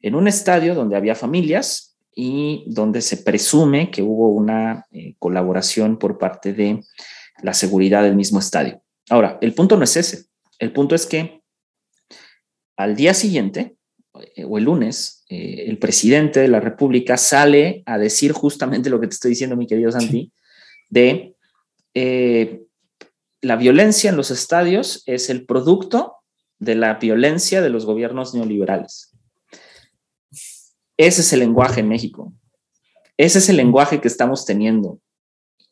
en 0.00 0.14
un 0.14 0.28
estadio 0.28 0.74
donde 0.74 0.96
había 0.96 1.14
familias 1.14 1.96
y 2.14 2.64
donde 2.68 3.00
se 3.00 3.16
presume 3.16 3.90
que 3.90 4.02
hubo 4.02 4.28
una 4.28 4.86
colaboración 5.18 5.98
por 5.98 6.18
parte 6.18 6.52
de 6.52 6.82
la 7.42 7.54
seguridad 7.54 8.02
del 8.02 8.16
mismo 8.16 8.38
estadio. 8.38 8.82
Ahora, 9.08 9.38
el 9.40 9.54
punto 9.54 9.76
no 9.76 9.84
es 9.84 9.96
ese. 9.96 10.26
El 10.58 10.72
punto 10.72 10.94
es 10.94 11.06
que 11.06 11.42
al 12.76 12.96
día 12.96 13.14
siguiente, 13.14 13.76
eh, 14.34 14.44
o 14.44 14.58
el 14.58 14.64
lunes, 14.64 15.24
eh, 15.28 15.64
el 15.66 15.78
presidente 15.78 16.40
de 16.40 16.48
la 16.48 16.60
República 16.60 17.16
sale 17.16 17.82
a 17.86 17.98
decir 17.98 18.32
justamente 18.32 18.90
lo 18.90 19.00
que 19.00 19.06
te 19.06 19.14
estoy 19.14 19.30
diciendo, 19.30 19.56
mi 19.56 19.66
querido 19.66 19.92
Santi, 19.92 20.32
de 20.90 21.34
eh, 21.94 22.62
la 23.40 23.56
violencia 23.56 24.10
en 24.10 24.16
los 24.16 24.30
estadios 24.30 25.02
es 25.06 25.30
el 25.30 25.46
producto 25.46 26.16
de 26.58 26.74
la 26.74 26.94
violencia 26.94 27.60
de 27.60 27.70
los 27.70 27.86
gobiernos 27.86 28.34
neoliberales. 28.34 29.12
Ese 30.96 31.20
es 31.20 31.32
el 31.32 31.40
lenguaje 31.40 31.80
en 31.80 31.88
México. 31.88 32.32
Ese 33.16 33.38
es 33.38 33.48
el 33.48 33.56
lenguaje 33.56 34.00
que 34.00 34.08
estamos 34.08 34.46
teniendo. 34.46 35.00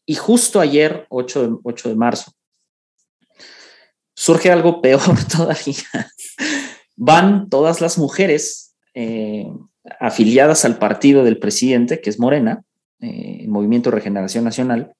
Y 0.07 0.15
justo 0.15 0.61
ayer, 0.61 1.07
8 1.09 1.49
de, 1.49 1.57
8 1.63 1.89
de 1.89 1.95
marzo, 1.95 2.33
surge 4.15 4.51
algo 4.51 4.81
peor 4.83 5.03
todavía. 5.31 6.11
Van 6.97 7.49
todas 7.49 7.81
las 7.81 7.99
mujeres 7.99 8.75
eh, 8.95 9.51
afiliadas 10.01 10.65
al 10.65 10.79
partido 10.79 11.25
del 11.25 11.39
presidente, 11.39 12.01
que 12.01 12.11
es 12.11 12.19
Morena, 12.19 12.63
eh, 13.01 13.39
el 13.41 13.49
Movimiento 13.49 13.91
Regeneración 13.91 14.45
Nacional, 14.45 14.95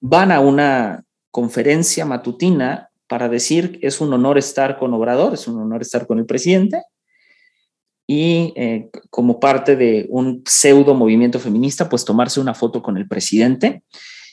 van 0.00 0.32
a 0.32 0.40
una 0.40 1.04
conferencia 1.30 2.04
matutina 2.04 2.90
para 3.08 3.28
decir 3.28 3.78
es 3.82 4.00
un 4.00 4.12
honor 4.12 4.38
estar 4.38 4.78
con 4.78 4.92
Obrador, 4.94 5.34
es 5.34 5.46
un 5.46 5.60
honor 5.60 5.82
estar 5.82 6.06
con 6.06 6.18
el 6.18 6.26
presidente, 6.26 6.82
y 8.06 8.52
eh, 8.54 8.88
como 9.10 9.40
parte 9.40 9.74
de 9.74 10.06
un 10.10 10.42
pseudo 10.46 10.94
movimiento 10.94 11.40
feminista, 11.40 11.88
pues 11.88 12.04
tomarse 12.04 12.40
una 12.40 12.54
foto 12.54 12.82
con 12.82 12.96
el 12.96 13.08
presidente. 13.08 13.82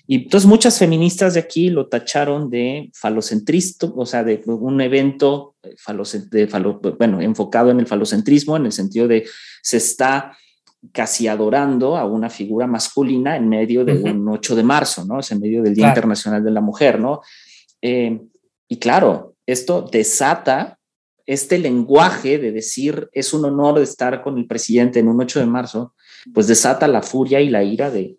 Y 0.05 0.23
entonces 0.23 0.47
muchas 0.47 0.77
feministas 0.77 1.33
de 1.33 1.39
aquí 1.39 1.69
lo 1.69 1.87
tacharon 1.87 2.49
de 2.49 2.91
falocentrista, 2.93 3.87
o 3.95 4.05
sea, 4.05 4.23
de 4.23 4.41
un 4.45 4.81
evento 4.81 5.55
eh, 5.63 5.75
de 6.29 6.45
bueno, 6.99 7.21
enfocado 7.21 7.71
en 7.71 7.79
el 7.79 7.87
falocentrismo, 7.87 8.57
en 8.57 8.65
el 8.65 8.73
sentido 8.73 9.07
de 9.07 9.25
se 9.61 9.77
está 9.77 10.37
casi 10.91 11.27
adorando 11.27 11.95
a 11.95 12.05
una 12.05 12.29
figura 12.29 12.67
masculina 12.67 13.37
en 13.37 13.47
medio 13.47 13.85
de 13.85 13.93
un 13.93 14.27
8 14.27 14.55
de 14.55 14.63
marzo, 14.63 15.05
¿no? 15.05 15.21
Es 15.21 15.31
en 15.31 15.39
medio 15.39 15.63
del 15.63 15.73
Día 15.73 15.87
Internacional 15.87 16.43
de 16.43 16.51
la 16.51 16.59
Mujer, 16.59 16.99
¿no? 16.99 17.21
Eh, 17.81 18.19
y 18.67 18.77
claro, 18.77 19.35
esto 19.45 19.87
desata 19.89 20.77
este 21.25 21.57
lenguaje 21.57 22.37
de 22.37 22.51
decir 22.51 23.09
es 23.13 23.33
un 23.33 23.45
honor 23.45 23.79
estar 23.79 24.21
con 24.21 24.37
el 24.37 24.47
presidente 24.47 24.99
en 24.99 25.07
un 25.07 25.21
8 25.21 25.39
de 25.39 25.45
marzo, 25.45 25.95
pues 26.33 26.47
desata 26.47 26.87
la 26.87 27.01
furia 27.01 27.41
y 27.41 27.49
la 27.49 27.63
ira 27.63 27.89
de, 27.89 28.17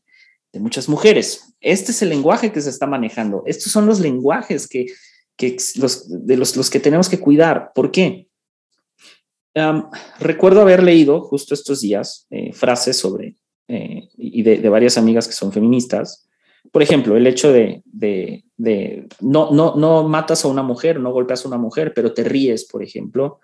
muchas 0.54 0.88
mujeres. 0.88 1.56
Este 1.60 1.90
es 1.90 2.00
el 2.02 2.10
lenguaje 2.10 2.52
que 2.52 2.60
se 2.60 2.70
está 2.70 2.86
manejando. 2.86 3.42
Estos 3.44 3.72
son 3.72 3.86
los 3.86 3.98
lenguajes 3.98 4.68
que, 4.68 4.86
de 5.36 6.36
los, 6.36 6.56
los, 6.56 6.70
que 6.70 6.78
tenemos 6.78 7.08
que 7.08 7.18
cuidar. 7.18 7.72
¿Por 7.74 7.90
qué? 7.90 8.28
recuerdo 10.18 10.60
haber 10.60 10.82
leído 10.82 11.20
justo 11.20 11.54
estos 11.54 11.80
días 11.80 12.26
eh, 12.30 12.52
frases 12.52 12.96
sobre, 12.96 13.36
eh, 13.68 14.08
y 14.16 14.42
de, 14.42 14.68
varias 14.68 14.98
amigas 14.98 15.28
que 15.28 15.32
son 15.32 15.52
feministas, 15.52 16.28
por 16.72 16.82
ejemplo, 16.82 17.16
el 17.16 17.26
hecho 17.26 17.52
de, 17.52 17.82
no, 19.20 19.50
no, 19.50 19.74
no 19.76 20.08
matas 20.08 20.44
a 20.44 20.48
una 20.48 20.62
mujer, 20.62 20.98
no 20.98 21.12
golpeas 21.12 21.44
a 21.44 21.48
una 21.48 21.58
mujer, 21.58 21.92
pero 21.94 22.12
te 22.12 22.24
ríes, 22.24 22.64
por 22.64 22.82
ejemplo, 22.82 23.40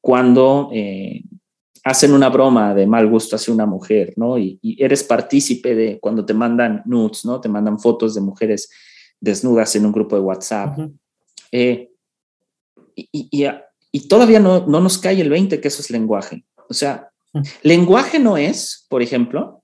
cuando 0.00 0.70
eh, 0.72 1.22
hacen 1.84 2.12
una 2.12 2.28
broma 2.28 2.74
de 2.74 2.86
mal 2.86 3.08
gusto 3.08 3.36
hacia 3.36 3.54
una 3.54 3.66
mujer, 3.66 4.14
¿no? 4.16 4.38
Y, 4.38 4.58
eres 4.78 5.04
partícipe 5.04 5.74
de 5.74 6.00
cuando 6.00 6.24
te 6.24 6.34
mandan 6.34 6.82
nudes, 6.86 7.24
¿no? 7.24 7.40
Te 7.40 7.48
mandan 7.48 7.78
fotos 7.78 8.14
de 8.14 8.20
mujeres 8.20 8.68
desnudas 9.20 9.74
en 9.76 9.86
un 9.86 9.92
grupo 9.92 10.16
de 10.16 10.22
WhatsApp. 10.22 10.78
y, 11.50 11.88
y, 12.96 13.46
y, 13.92 14.08
todavía 14.08 14.40
no, 14.40 14.66
no 14.66 14.80
nos 14.80 14.98
cae 14.98 15.20
el 15.20 15.30
20 15.30 15.60
que 15.60 15.68
eso 15.68 15.82
es 15.82 15.90
lenguaje. 15.90 16.44
O 16.68 16.74
sea, 16.74 17.10
lenguaje 17.62 18.18
no 18.18 18.36
es, 18.36 18.86
por 18.88 19.02
ejemplo, 19.02 19.62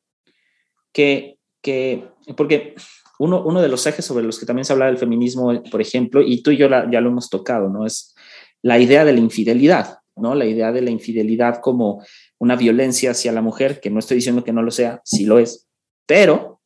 que, 0.93 1.39
que 1.63 2.09
porque 2.37 2.75
uno, 3.19 3.61
de 3.61 3.69
los 3.69 3.87
ejes 3.87 4.05
sobre 4.05 4.25
los 4.25 4.39
que 4.39 4.47
también 4.47 4.65
se 4.65 4.73
habla 4.73 4.87
del 4.87 4.99
feminismo, 4.99 5.63
por 5.71 5.81
ejemplo, 5.81 6.23
y 6.23 6.43
tú 6.43 6.51
y 6.51 6.57
yo 6.57 6.69
ya 6.69 7.01
lo 7.01 7.11
hemos 7.11 7.29
tocado, 7.29 7.69
¿no? 7.69 7.85
Es 7.85 8.15
la 8.63 8.79
idea 8.79 9.05
de 9.05 9.13
la 9.13 9.19
infidelidad, 9.19 9.99
¿no? 10.17 10.35
La 10.35 10.47
idea 10.47 10.73
de 10.73 10.83
la 10.83 10.91
infidelidad 10.91 11.61
como 11.61 12.03
una 12.39 12.57
violencia 12.57 13.11
hacia 13.11 13.33
la 13.33 13.43
mujer, 13.43 13.81
que 13.81 13.91
no 13.91 13.99
estoy 13.99 14.17
diciendo 14.17 14.45
que 14.45 14.53
no 14.53 14.63
lo 14.63 14.71
sea, 14.71 15.01
sí 15.05 15.27
lo 15.27 15.39
es, 15.39 15.67
pero 16.07 16.61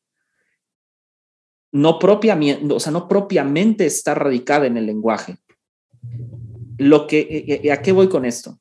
no 1.73 1.99
propiamente, 1.99 2.73
o 2.73 2.81
sea, 2.81 2.93
no 2.93 3.09
propiamente 3.09 3.87
está 3.87 4.15
radicada 4.15 4.67
en 4.67 4.77
el 4.77 4.87
lenguaje. 4.87 5.39
Lo 6.77 7.07
que, 7.07 7.21
eh, 7.21 7.61
eh, 7.65 7.73
¿A 7.73 7.81
qué 7.81 7.93
voy 7.93 8.09
con 8.09 8.25
esto? 8.25 8.59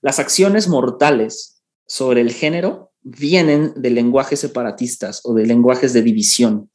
Las 0.00 0.18
acciones 0.18 0.68
mortales 0.68 1.62
sobre 1.86 2.22
el 2.22 2.32
género 2.32 2.92
vienen 3.02 3.74
de 3.76 3.90
lenguajes 3.90 4.40
separatistas 4.40 5.20
o 5.24 5.34
de 5.34 5.46
lenguajes 5.46 5.92
de 5.92 6.02
división. 6.02 6.70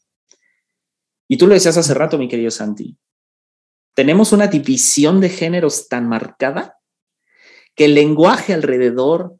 Y 1.31 1.37
tú 1.37 1.47
lo 1.47 1.53
decías 1.53 1.77
hace 1.77 1.93
rato, 1.93 2.17
mi 2.17 2.27
querido 2.27 2.49
Santi. 2.49 2.97
Tenemos 3.93 4.33
una 4.33 4.47
división 4.47 5.21
de 5.21 5.29
géneros 5.29 5.87
tan 5.87 6.09
marcada 6.09 6.79
que 7.75 7.85
el 7.85 7.93
lenguaje 7.93 8.53
alrededor 8.53 9.37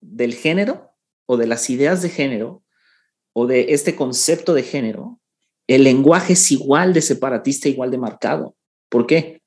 del 0.00 0.34
género 0.34 0.94
o 1.26 1.36
de 1.36 1.48
las 1.48 1.68
ideas 1.68 2.00
de 2.00 2.10
género 2.10 2.62
o 3.32 3.46
de 3.46 3.72
este 3.72 3.96
concepto 3.96 4.54
de 4.54 4.62
género, 4.62 5.20
el 5.66 5.84
lenguaje 5.84 6.34
es 6.34 6.52
igual 6.52 6.92
de 6.92 7.02
separatista, 7.02 7.68
igual 7.68 7.90
de 7.90 7.98
marcado. 7.98 8.56
¿Por 8.88 9.06
qué? 9.06 9.42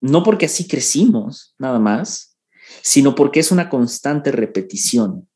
No 0.00 0.24
porque 0.24 0.46
así 0.46 0.66
crecimos, 0.66 1.54
nada 1.58 1.78
más, 1.78 2.38
sino 2.82 3.14
porque 3.14 3.40
es 3.40 3.52
una 3.52 3.68
constante 3.68 4.32
repetición. 4.32 5.28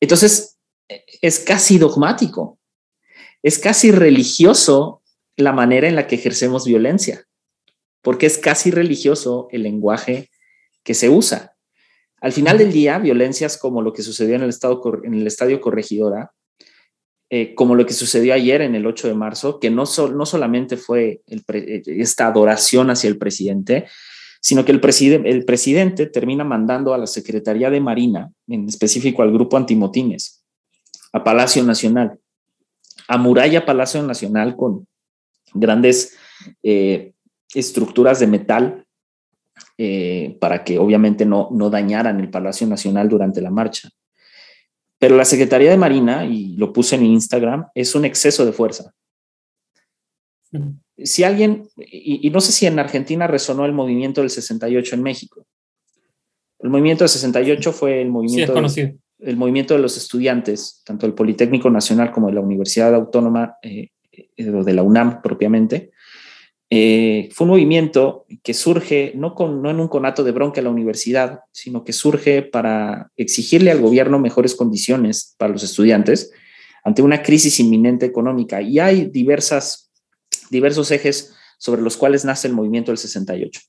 Entonces, 0.00 0.58
es 0.88 1.40
casi 1.40 1.78
dogmático 1.78 2.55
es 3.46 3.60
casi 3.60 3.92
religioso 3.92 5.02
la 5.36 5.52
manera 5.52 5.86
en 5.86 5.94
la 5.94 6.08
que 6.08 6.16
ejercemos 6.16 6.66
violencia, 6.66 7.26
porque 8.02 8.26
es 8.26 8.38
casi 8.38 8.72
religioso 8.72 9.46
el 9.52 9.62
lenguaje 9.62 10.30
que 10.82 10.94
se 10.94 11.08
usa. 11.08 11.54
Al 12.20 12.32
final 12.32 12.58
del 12.58 12.72
día, 12.72 12.98
violencias 12.98 13.56
como 13.56 13.82
lo 13.82 13.92
que 13.92 14.02
sucedió 14.02 14.34
en 14.34 14.42
el, 14.42 14.48
estado, 14.48 14.82
en 15.04 15.14
el 15.14 15.28
Estadio 15.28 15.60
Corregidora, 15.60 16.32
eh, 17.30 17.54
como 17.54 17.76
lo 17.76 17.86
que 17.86 17.92
sucedió 17.92 18.34
ayer 18.34 18.62
en 18.62 18.74
el 18.74 18.84
8 18.84 19.06
de 19.06 19.14
marzo, 19.14 19.60
que 19.60 19.70
no, 19.70 19.84
no 19.84 20.26
solamente 20.26 20.76
fue 20.76 21.22
esta 21.86 22.26
adoración 22.26 22.90
hacia 22.90 23.06
el 23.06 23.16
presidente, 23.16 23.86
sino 24.40 24.64
que 24.64 24.72
el, 24.72 24.80
el 25.24 25.44
presidente 25.44 26.06
termina 26.06 26.42
mandando 26.42 26.94
a 26.94 26.98
la 26.98 27.06
Secretaría 27.06 27.70
de 27.70 27.80
Marina, 27.80 28.28
en 28.48 28.68
específico 28.68 29.22
al 29.22 29.32
Grupo 29.32 29.56
Antimotines, 29.56 30.44
a 31.12 31.22
Palacio 31.22 31.62
Nacional, 31.62 32.18
amuralla 33.08 33.66
Palacio 33.66 34.02
Nacional 34.02 34.56
con 34.56 34.86
grandes 35.54 36.16
eh, 36.62 37.12
estructuras 37.54 38.20
de 38.20 38.26
metal 38.26 38.86
eh, 39.78 40.36
para 40.40 40.64
que 40.64 40.78
obviamente 40.78 41.24
no, 41.24 41.48
no 41.52 41.70
dañaran 41.70 42.20
el 42.20 42.30
Palacio 42.30 42.66
Nacional 42.66 43.08
durante 43.08 43.40
la 43.40 43.50
marcha. 43.50 43.90
Pero 44.98 45.16
la 45.16 45.24
Secretaría 45.24 45.70
de 45.70 45.76
Marina, 45.76 46.24
y 46.24 46.56
lo 46.56 46.72
puse 46.72 46.96
en 46.96 47.04
Instagram, 47.04 47.66
es 47.74 47.94
un 47.94 48.04
exceso 48.04 48.46
de 48.46 48.52
fuerza. 48.52 48.92
Si 50.96 51.22
alguien, 51.22 51.68
y, 51.76 52.30
no 52.30 52.40
sé 52.40 52.52
si 52.52 52.66
en 52.66 52.78
Argentina 52.78 53.26
resonó 53.26 53.66
el 53.66 53.72
movimiento 53.72 54.22
del 54.22 54.30
68 54.30 54.94
en 54.94 55.02
México. 55.02 55.46
El 56.58 56.70
movimiento 56.70 57.04
del 57.04 57.10
68 57.10 57.72
fue 57.72 58.00
el 58.00 58.08
movimiento... 58.08 58.54
conocido 58.54 58.96
el 59.18 59.36
movimiento 59.36 59.74
de 59.74 59.80
los 59.80 59.96
estudiantes, 59.96 60.82
tanto 60.84 61.06
del 61.06 61.14
Politécnico 61.14 61.70
Nacional 61.70 62.12
como 62.12 62.28
de 62.28 62.34
la 62.34 62.40
Universidad 62.40 62.94
Autónoma 62.94 63.56
eh, 63.62 63.90
eh, 64.12 64.50
o 64.50 64.62
de 64.62 64.74
la 64.74 64.82
UNAM 64.82 65.22
propiamente, 65.22 65.90
eh, 66.68 67.28
fue 67.32 67.44
un 67.44 67.52
movimiento 67.52 68.26
que 68.42 68.52
surge 68.52 69.12
no, 69.14 69.34
con, 69.34 69.62
no 69.62 69.70
en 69.70 69.78
un 69.78 69.86
conato 69.86 70.24
de 70.24 70.32
bronca 70.32 70.60
a 70.60 70.64
la 70.64 70.70
universidad, 70.70 71.40
sino 71.52 71.84
que 71.84 71.92
surge 71.92 72.42
para 72.42 73.10
exigirle 73.16 73.70
al 73.70 73.80
gobierno 73.80 74.18
mejores 74.18 74.56
condiciones 74.56 75.36
para 75.38 75.52
los 75.52 75.62
estudiantes 75.62 76.32
ante 76.82 77.02
una 77.02 77.22
crisis 77.22 77.60
inminente 77.60 78.04
económica. 78.04 78.62
Y 78.62 78.80
hay 78.80 79.06
diversas, 79.06 79.92
diversos 80.50 80.90
ejes 80.90 81.34
sobre 81.58 81.82
los 81.82 81.96
cuales 81.96 82.24
nace 82.24 82.48
el 82.48 82.54
movimiento 82.54 82.90
del 82.90 82.98
68. 82.98 83.60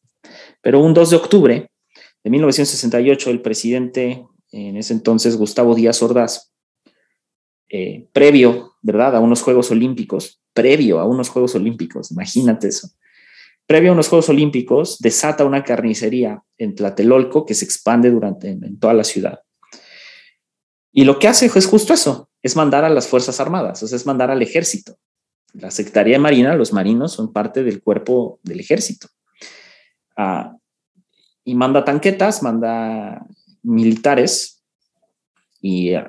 Pero 0.61 0.79
un 0.79 0.93
2 0.93 1.09
de 1.11 1.15
octubre 1.15 1.71
de 2.23 2.29
1968, 2.29 3.29
el 3.29 3.41
presidente 3.41 4.25
en 4.51 4.77
ese 4.77 4.93
entonces 4.93 5.37
Gustavo 5.37 5.75
Díaz 5.75 6.01
Ordaz, 6.01 6.53
eh, 7.69 8.07
previo, 8.13 8.75
¿verdad?, 8.81 9.15
a 9.15 9.19
unos 9.19 9.41
Juegos 9.41 9.71
Olímpicos, 9.71 10.41
previo 10.53 10.99
a 10.99 11.05
unos 11.05 11.29
Juegos 11.29 11.55
Olímpicos, 11.55 12.11
imagínate 12.11 12.69
eso, 12.69 12.89
previo 13.65 13.89
a 13.89 13.93
unos 13.93 14.07
Juegos 14.07 14.29
Olímpicos, 14.29 14.99
desata 14.99 15.43
una 15.43 15.63
carnicería 15.63 16.41
en 16.57 16.75
Tlatelolco 16.75 17.45
que 17.45 17.53
se 17.53 17.65
expande 17.65 18.09
durante 18.09 18.49
en, 18.49 18.79
toda 18.79 18.93
la 18.93 19.03
ciudad. 19.03 19.41
Y 20.93 21.03
lo 21.03 21.19
que 21.19 21.27
hace 21.27 21.45
es 21.47 21.65
justo 21.67 21.93
eso, 21.93 22.29
es 22.41 22.55
mandar 22.55 22.85
a 22.85 22.89
las 22.89 23.07
Fuerzas 23.07 23.39
Armadas, 23.39 23.83
es 23.83 24.05
mandar 24.05 24.31
al 24.31 24.41
ejército. 24.41 24.97
La 25.53 25.69
Secretaría 25.69 26.13
de 26.13 26.19
Marina, 26.19 26.55
los 26.55 26.71
marinos 26.71 27.11
son 27.11 27.33
parte 27.33 27.63
del 27.63 27.81
cuerpo 27.81 28.39
del 28.43 28.59
ejército. 28.59 29.07
Ah, 30.15 30.55
y 31.43 31.55
manda 31.55 31.83
tanquetas, 31.83 32.41
manda 32.41 33.25
militares 33.67 34.63
y 35.61 35.89
eh, 35.89 36.03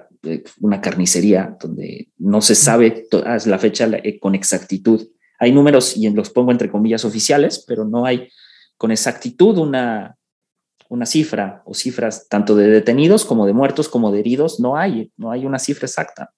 una 0.61 0.81
carnicería 0.81 1.57
donde 1.61 2.09
no 2.18 2.40
se 2.40 2.55
sabe 2.55 3.07
la 3.11 3.59
fecha 3.59 3.88
eh, 4.03 4.18
con 4.18 4.35
exactitud. 4.35 5.09
Hay 5.38 5.53
números 5.53 5.97
y 5.97 6.09
los 6.11 6.31
pongo 6.31 6.53
entre 6.53 6.71
comillas 6.71 7.05
oficiales, 7.05 7.64
pero 7.66 7.85
no 7.85 8.05
hay 8.05 8.29
con 8.77 8.90
exactitud 8.90 9.59
una, 9.59 10.16
una 10.88 11.07
cifra 11.07 11.62
o 11.64 11.75
cifras 11.75 12.29
tanto 12.29 12.55
de 12.57 12.68
detenidos 12.68 13.25
como 13.25 13.47
de 13.47 13.53
muertos 13.53 13.88
como 13.88 14.11
de 14.11 14.21
heridos. 14.21 14.61
No 14.61 14.77
hay, 14.77 15.12
no 15.16 15.31
hay 15.31 15.44
una 15.44 15.59
cifra 15.59 15.87
exacta. 15.87 16.33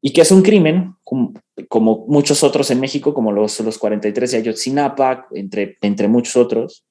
Y 0.00 0.12
que 0.12 0.20
es 0.20 0.30
un 0.30 0.42
crimen, 0.42 0.94
como, 1.02 2.06
muchos 2.06 2.44
otros 2.44 2.70
en 2.70 2.78
México, 2.78 3.12
como 3.12 3.32
los, 3.32 3.58
los 3.60 3.78
43 3.78 4.30
de 4.30 4.36
Ayotzinapa, 4.38 5.26
entre, 5.32 5.78
entre 5.80 6.06
muchos 6.06 6.36
otros, 6.36 6.84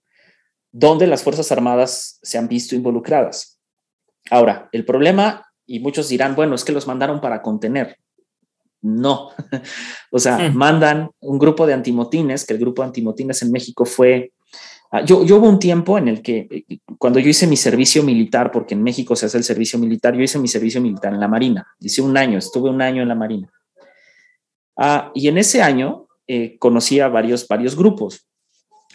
donde 0.77 1.07
las 1.07 1.23
Fuerzas 1.23 1.53
Armadas 1.53 2.19
se 2.21 2.37
han 2.37 2.49
visto 2.49 2.75
involucradas. 2.75 3.61
Ahora, 4.29 4.67
el 4.73 4.83
problema 4.83 5.41
Y 5.67 5.79
muchos 5.79 6.09
dirán, 6.09 6.35
bueno, 6.35 6.53
es 6.53 6.63
que 6.63 6.73
los 6.73 6.85
mandaron 6.85 7.19
para 7.19 7.41
contener. 7.41 7.97
No, 8.81 9.29
o 10.11 10.19
sea, 10.19 10.37
mm. 10.37 10.53
mandan 10.53 11.09
un 11.21 11.39
grupo 11.39 11.65
de 11.65 11.73
antimotines, 11.73 12.45
que 12.45 12.53
el 12.53 12.59
grupo 12.59 12.83
de 12.83 12.89
antimotines 12.89 13.41
en 13.41 13.51
México 13.51 13.83
fue... 13.83 14.31
Ah, 14.91 15.01
yo, 15.03 15.25
yo 15.25 15.37
hubo 15.37 15.49
un 15.49 15.57
tiempo 15.57 15.97
en 15.97 16.07
el 16.07 16.21
que, 16.21 16.47
eh, 16.51 16.77
cuando 16.99 17.19
yo 17.19 17.29
hice 17.29 17.47
mi 17.47 17.57
servicio 17.57 18.03
militar, 18.03 18.51
porque 18.51 18.75
en 18.75 18.83
México 18.83 19.15
se 19.15 19.25
hace 19.25 19.39
el 19.39 19.43
servicio 19.43 19.79
militar, 19.79 20.13
yo 20.13 20.21
hice 20.21 20.37
mi 20.37 20.47
servicio 20.47 20.79
militar 20.81 21.11
en 21.11 21.19
la 21.19 21.27
Marina, 21.27 21.65
hice 21.79 22.03
un 22.03 22.15
año, 22.15 22.37
estuve 22.37 22.69
un 22.69 22.81
año 22.81 23.01
en 23.01 23.07
la 23.07 23.15
Marina. 23.15 23.51
Ah, 24.77 25.11
y 25.15 25.29
en 25.29 25.39
ese 25.39 25.63
año 25.63 26.05
eh, 26.27 26.59
conocí 26.59 26.99
a 26.99 27.07
varios, 27.07 27.47
varios 27.47 27.75
grupos, 27.75 28.27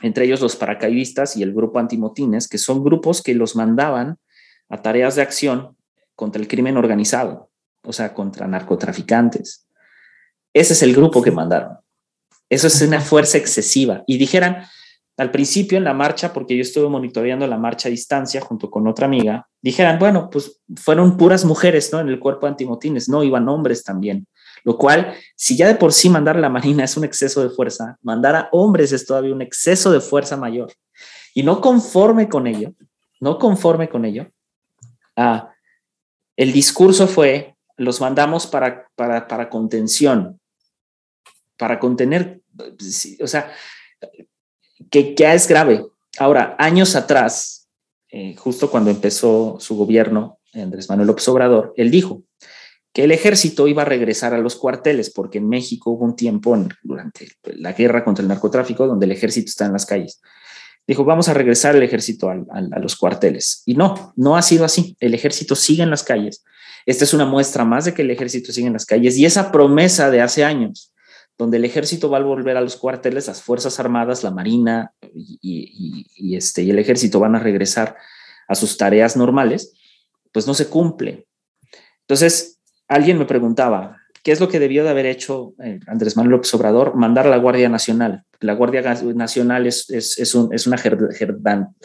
entre 0.03 0.25
ellos 0.25 0.41
los 0.41 0.57
paracaidistas 0.57 1.37
y 1.37 1.43
el 1.43 1.53
grupo 1.53 1.79
antimotines, 1.79 2.49
que 2.49 2.59
son 2.59 2.83
grupos 2.83 3.23
que 3.23 3.35
los 3.35 3.57
mandaban 3.57 4.19
a 4.69 4.83
tareas 4.83 5.17
de 5.17 5.23
acción 5.23 5.77
contra 6.15 6.41
el 6.41 6.49
crimen 6.49 6.77
organizado, 6.77 7.51
o 7.83 7.93
sea, 7.93 8.15
contra 8.15 8.47
narcotraficantes, 8.47 9.67
ese 10.53 10.73
es 10.73 10.83
el 10.83 10.95
grupo 10.95 11.23
que 11.23 11.31
mandaron. 11.31 11.79
Eso 12.49 12.67
es 12.67 12.83
una 12.83 13.01
fuerza 13.01 13.39
excesiva. 13.39 14.03
Y 14.07 14.19
dijeran, 14.19 14.65
al 15.17 15.31
principio 15.31 15.79
en 15.79 15.85
la 15.85 15.95
marcha, 15.95 16.33
porque 16.33 16.57
yo 16.57 16.63
estuve 16.63 16.89
monitoreando 16.89 17.47
la 17.47 17.59
marcha 17.59 17.89
a 17.89 17.91
distancia 17.91 18.41
junto 18.41 18.71
con 18.71 18.89
otra 18.89 19.07
amiga, 19.07 19.49
dijeran, 19.63 19.99
bueno, 19.99 20.29
pues 20.31 20.61
fueron 20.77 21.17
puras 21.17 21.45
mujeres, 21.45 21.93
¿no? 21.93 22.01
En 22.01 22.09
el 22.09 22.19
cuerpo 22.19 22.47
antimotines, 22.47 23.09
no, 23.09 23.23
iban 23.23 23.49
hombres 23.49 23.85
también. 23.85 24.27
Lo 24.65 24.77
cual, 24.77 25.15
si 25.37 25.57
ya 25.57 25.69
de 25.69 25.75
por 25.75 25.93
sí 25.93 26.09
mandar 26.09 26.37
a 26.37 26.41
la 26.41 26.49
Marina 26.49 26.85
es 26.85 26.97
un 26.97 27.05
exceso 27.05 27.43
de 27.43 27.51
fuerza, 27.51 27.99
mandar 28.03 28.37
a 28.37 28.49
hombres 28.53 28.93
es 28.93 29.07
todavía 29.07 29.35
un 29.35 29.43
exceso 29.43 29.91
de 29.91 30.01
fuerza 30.01 30.37
mayor. 30.37 30.73
Y 31.35 31.43
no 31.43 31.61
conforme 31.61 32.29
con 32.29 32.47
ello, 32.47 32.75
no 33.21 33.39
conforme 33.39 33.89
con 33.89 34.05
ello, 34.05 34.31
ah, 35.17 35.53
el 36.37 36.53
discurso 36.53 37.07
fue, 37.07 37.57
los 37.77 38.01
mandamos 38.01 38.47
para, 38.47 38.89
para, 38.95 39.29
para 39.29 39.49
contención, 39.49 40.41
para 41.57 41.79
contener, 41.79 42.41
o 43.23 43.27
sea, 43.27 43.53
que 44.91 45.15
ya 45.15 45.35
es 45.35 45.47
grave. 45.47 45.87
Ahora, 46.19 46.57
años 46.59 46.97
atrás, 46.97 47.69
eh, 48.11 48.35
justo 48.37 48.71
cuando 48.71 48.91
empezó 48.91 49.59
su 49.61 49.77
gobierno, 49.77 50.39
Andrés 50.53 50.89
Manuel 50.89 51.09
López 51.09 51.29
Obrador, 51.29 51.75
él 51.77 51.91
dijo 51.91 52.23
que 52.93 53.05
el 53.05 53.13
ejército 53.13 53.69
iba 53.69 53.83
a 53.83 53.85
regresar 53.85 54.35
a 54.35 54.39
los 54.39 54.57
cuarteles, 54.57 55.11
porque 55.11 55.39
en 55.39 55.49
México 55.49 55.91
hubo 55.91 56.05
un 56.05 56.17
tiempo 56.17 56.57
durante 56.83 57.29
la 57.45 57.73
guerra 57.73 58.05
contra 58.05 58.23
el 58.23 58.29
narcotráfico 58.29 58.87
donde 58.87 59.07
el 59.07 59.13
ejército 59.13 59.49
está 59.49 59.67
en 59.67 59.73
las 59.73 59.87
calles. 59.87 60.21
Dijo, 60.87 61.05
vamos 61.05 61.29
a 61.29 61.35
regresar 61.35 61.77
el 61.77 61.85
ejército 61.85 62.31
a 62.31 62.81
los 62.81 62.97
cuarteles. 62.97 63.63
Y 63.65 63.75
no, 63.75 64.13
no 64.17 64.37
ha 64.37 64.43
sido 64.43 64.65
así. 64.65 64.97
El 64.99 65.15
ejército 65.15 65.55
sigue 65.55 65.85
en 65.85 65.91
las 65.91 66.03
calles. 66.03 66.43
Esta 66.85 67.05
es 67.05 67.15
una 67.15 67.27
muestra 67.27 67.65
más 67.65 67.85
de 67.85 67.95
que 67.95 68.03
el 68.03 68.11
ejército 68.11 68.53
sigue 68.53 68.67
en 68.67 68.73
las 68.73 68.87
calles. 68.87 69.17
Y 69.17 69.25
esa 69.25 69.53
promesa 69.53 70.11
de 70.11 70.21
hace 70.21 70.45
años 70.45 70.93
donde 71.41 71.57
el 71.57 71.65
ejército 71.65 72.11
va 72.11 72.19
a 72.19 72.23
volver 72.23 72.59
a 72.59 72.61
los 72.61 72.77
cuarteles, 72.77 73.27
las 73.27 73.41
Fuerzas 73.41 73.81
Armadas, 73.81 74.23
la 74.23 74.31
Marina 74.31 74.93
y, 75.15 76.37
este, 76.37 76.63
y 76.63 76.71
el 76.71 76.79
ejército 76.79 77.19
van 77.19 77.35
a 77.35 77.39
regresar 77.39 77.97
a 78.47 78.55
sus 78.55 78.77
tareas 78.77 79.17
normales, 79.17 79.73
pues 80.33 80.47
no 80.47 80.53
se 80.53 80.69
cumple. 80.69 81.27
Entonces, 82.03 82.60
alguien 82.91 83.19
me 83.19 83.25
preguntaba, 83.25 83.99
¿qué 84.23 84.33
es 84.33 84.41
lo 84.41 84.49
que 84.49 84.59
debió 84.59 84.83
de 84.85 84.91
haber 84.91 85.07
hecho 85.07 85.55
eh, 85.63 85.79
Andrés 85.87 86.17
Manuel 86.17 86.33
López 86.33 86.53
Obrador? 86.55 86.97
Mandar 86.97 87.27
a 87.27 87.31
la 87.31 87.39
Guardia 87.39 87.69
Nacional. 87.69 88.25
La 88.41 88.55
Guardia 88.55 88.83
Nacional 88.83 89.67
es, 89.67 89.89
es, 89.91 90.35
un, 90.35 90.53
es 90.53 90.67
una 90.67 90.77
gerdan, 90.77 91.77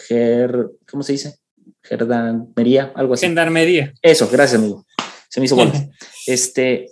¿cómo 0.90 1.04
se 1.04 1.12
dice? 1.12 1.36
Gerdanmería, 1.84 2.92
algo 2.96 3.14
así. 3.14 3.28
Gendarmería. 3.28 3.94
Eso, 4.02 4.28
gracias, 4.32 4.60
amigo. 4.60 4.86
Se 5.30 5.40
me 5.40 5.46
hizo 5.46 5.56
bueno. 5.56 5.72
este, 6.28 6.90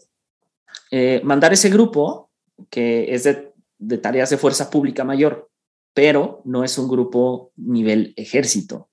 eh, 0.92 1.20
mandar 1.24 1.52
ese 1.52 1.70
grupo 1.70 2.30
que 2.70 3.14
es 3.16 3.24
de, 3.24 3.98
tareas 3.98 4.30
de 4.30 4.38
fuerza 4.38 4.70
pública 4.70 5.04
mayor, 5.04 5.50
pero 5.96 6.42
no 6.46 6.64
es 6.64 6.78
un 6.78 6.88
grupo 6.88 7.52
nivel 7.56 8.14
ejército 8.16 8.90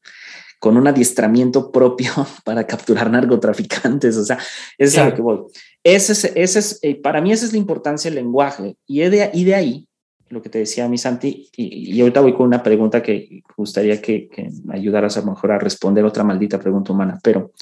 con 0.61 0.77
un 0.77 0.87
adiestramiento 0.87 1.73
propio 1.73 2.13
para 2.45 2.67
capturar 2.67 3.11
narcotraficantes. 3.11 4.17
O 4.17 4.25
sea, 4.25 4.39
es 4.79 4.97
a 4.97 5.07
lo 5.07 5.15
que 5.17 5.23
voy. 5.23 5.41
Ese 5.83 6.13
es, 6.13 6.25
ese 6.37 6.59
es, 6.61 6.79
eh, 6.83 6.95
para 6.95 7.21
mí 7.21 7.33
esa 7.33 7.47
es 7.47 7.53
la 7.53 7.59
importancia 7.59 8.11
del 8.11 8.23
lenguaje. 8.23 8.77
Y 8.87 9.01
de, 9.01 9.31
y 9.33 9.45
de 9.45 9.55
ahí, 9.55 9.89
lo 10.29 10.41
que 10.41 10.51
te 10.51 10.59
decía 10.59 10.89
mi 10.89 10.99
Santi, 10.99 11.49
y, 11.57 11.97
y 11.97 12.01
ahorita 12.01 12.21
voy 12.21 12.35
con 12.35 12.47
una 12.47 12.63
pregunta 12.63 13.03
que 13.03 13.43
gustaría 13.57 14.01
que, 14.01 14.29
que 14.29 14.51
me 14.65 14.77
ayudaras 14.77 15.17
a 15.17 15.23
mejor 15.23 15.51
a 15.51 15.59
responder 15.59 16.05
otra 16.05 16.23
maldita 16.23 16.61
pregunta 16.61 16.93
humana, 16.93 17.19
pero 17.23 17.53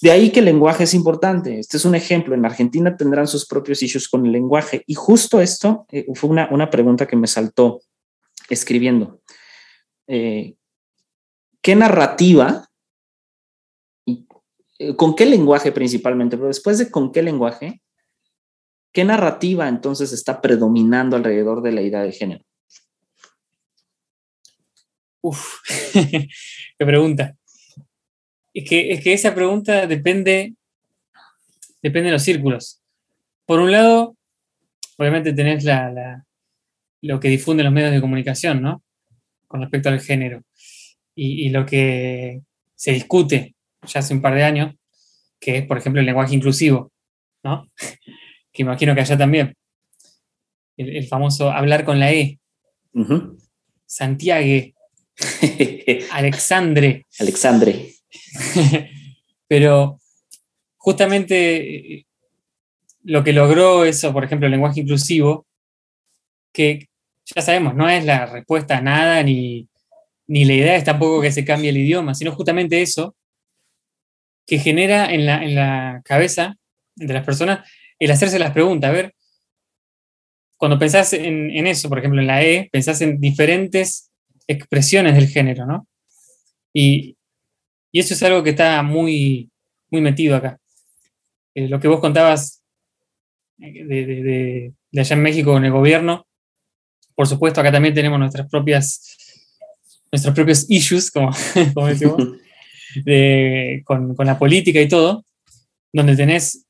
de 0.00 0.10
ahí 0.10 0.30
que 0.30 0.40
el 0.40 0.46
lenguaje 0.46 0.84
es 0.84 0.94
importante. 0.94 1.58
Este 1.58 1.76
es 1.76 1.84
un 1.84 1.94
ejemplo. 1.94 2.34
En 2.34 2.44
Argentina 2.44 2.96
tendrán 2.96 3.26
sus 3.26 3.46
propios 3.46 3.82
issues 3.82 4.08
con 4.08 4.24
el 4.24 4.32
lenguaje. 4.32 4.82
Y 4.86 4.94
justo 4.94 5.40
esto 5.40 5.86
eh, 5.90 6.06
fue 6.14 6.30
una, 6.30 6.48
una, 6.50 6.70
pregunta 6.70 7.06
que 7.06 7.16
me 7.16 7.26
saltó 7.26 7.80
escribiendo. 8.48 9.20
Eh, 10.06 10.54
¿Qué 11.62 11.76
narrativa 11.76 12.68
eh, 14.06 14.94
con 14.96 15.14
qué 15.14 15.26
lenguaje 15.26 15.72
principalmente? 15.72 16.36
Pero 16.36 16.48
después 16.48 16.78
de 16.78 16.90
con 16.90 17.12
qué 17.12 17.22
lenguaje, 17.22 17.82
¿qué 18.92 19.04
narrativa 19.04 19.68
entonces 19.68 20.12
está 20.12 20.40
predominando 20.40 21.16
alrededor 21.16 21.62
de 21.62 21.72
la 21.72 21.82
idea 21.82 22.02
de 22.02 22.12
género? 22.12 22.44
Uf, 25.20 25.56
qué 25.92 26.86
pregunta. 26.86 27.36
Es 28.54 28.68
que, 28.68 28.92
es 28.92 29.02
que 29.02 29.12
esa 29.12 29.34
pregunta 29.34 29.86
depende, 29.86 30.54
depende 31.82 32.06
de 32.06 32.12
los 32.12 32.22
círculos. 32.22 32.82
Por 33.46 33.60
un 33.60 33.72
lado, 33.72 34.16
obviamente 34.96 35.32
tenés 35.32 35.64
la, 35.64 36.24
lo 37.02 37.20
que 37.20 37.28
difunden 37.28 37.64
los 37.64 37.72
medios 37.72 37.92
de 37.92 38.00
comunicación, 38.00 38.62
¿no? 38.62 38.82
Con 39.46 39.60
respecto 39.60 39.88
al 39.88 40.00
género. 40.00 40.42
Y, 41.20 41.48
lo 41.48 41.66
que 41.66 42.42
se 42.76 42.92
discute 42.92 43.56
ya 43.82 43.98
hace 43.98 44.14
un 44.14 44.22
par 44.22 44.34
de 44.34 44.44
años, 44.44 44.74
que 45.40 45.58
es, 45.58 45.66
por 45.66 45.76
ejemplo, 45.76 45.98
el 45.98 46.06
lenguaje 46.06 46.34
inclusivo, 46.34 46.92
¿no? 47.42 47.68
que 48.52 48.62
imagino 48.62 48.94
que 48.94 49.00
allá 49.00 49.18
también. 49.18 49.54
El, 50.76 51.08
famoso 51.08 51.50
hablar 51.50 51.84
con 51.84 51.98
la 51.98 52.12
E. 52.12 52.38
Santiago. 53.84 54.72
Alexandre. 56.12 57.06
Alexandre. 57.18 57.94
Pero 59.48 59.98
justamente 60.76 62.06
lo 63.02 63.24
que 63.24 63.32
logró 63.32 63.84
eso, 63.84 64.12
por 64.12 64.22
ejemplo, 64.22 64.46
el 64.46 64.52
lenguaje 64.52 64.82
inclusivo, 64.82 65.46
que 66.52 66.88
ya 67.24 67.42
sabemos, 67.42 67.74
no 67.74 67.88
es 67.88 68.04
la 68.04 68.26
respuesta 68.26 68.78
a 68.78 68.82
nada, 68.82 69.22
ni, 69.24 69.67
la 70.28 70.54
idea 70.54 70.76
es 70.76 70.84
tampoco 70.84 71.20
que 71.20 71.32
se 71.32 71.44
cambie 71.44 71.70
el 71.70 71.78
idioma, 71.78 72.14
sino 72.14 72.32
justamente 72.32 72.82
eso, 72.82 73.16
que 74.46 74.58
genera 74.58 75.12
en 75.12 75.26
la, 75.26 76.00
cabeza 76.04 76.56
de 76.94 77.14
las 77.14 77.24
personas 77.24 77.68
el 77.98 78.10
hacerse 78.10 78.38
las 78.38 78.52
preguntas. 78.52 78.90
A 78.90 78.92
ver, 78.92 79.14
cuando 80.56 80.78
pensás 80.78 81.12
en, 81.12 81.50
en, 81.50 81.66
eso, 81.66 81.88
por 81.88 81.98
ejemplo, 81.98 82.20
en 82.20 82.26
la 82.26 82.42
E, 82.44 82.68
pensás 82.70 83.00
en 83.00 83.20
diferentes 83.20 84.10
expresiones 84.46 85.14
del 85.14 85.28
género, 85.28 85.66
¿no? 85.66 85.86
Y, 86.72 87.16
y 87.92 88.00
eso 88.00 88.14
es 88.14 88.22
algo 88.22 88.42
que 88.42 88.50
está 88.50 88.82
muy, 88.82 89.50
muy 89.90 90.00
metido 90.00 90.36
acá. 90.36 90.58
Eh, 91.54 91.68
lo 91.68 91.80
que 91.80 91.88
vos 91.88 92.00
contabas 92.00 92.62
eh, 93.58 93.84
de, 93.84 95.00
allá 95.00 95.16
en 95.16 95.22
México 95.22 95.52
con 95.52 95.64
el 95.64 95.72
gobierno, 95.72 96.26
por 97.14 97.26
supuesto, 97.26 97.60
acá 97.60 97.72
también 97.72 97.94
tenemos 97.94 98.18
nuestras 98.18 98.48
propias, 98.48 99.27
nuestros 100.12 100.34
propios 100.34 100.66
issues, 100.68 101.10
como, 101.10 101.30
decimos, 101.86 102.16
con, 103.84 104.16
la 104.18 104.38
política 104.38 104.80
y 104.80 104.88
todo, 104.88 105.24
donde 105.92 106.16
tenés 106.16 106.64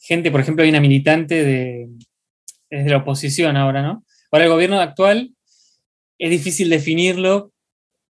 gente, 0.00 0.30
por 0.30 0.40
ejemplo, 0.40 0.64
hay 0.64 0.70
una 0.70 0.80
militante 0.80 1.44
de, 1.44 1.88
de 2.70 2.90
la 2.90 2.98
oposición 2.98 3.56
ahora, 3.56 3.82
¿no? 3.82 4.04
Ahora 4.30 4.44
el 4.44 4.50
gobierno 4.50 4.80
actual 4.80 5.32
es 6.18 6.30
difícil 6.30 6.68
definirlo, 6.68 7.52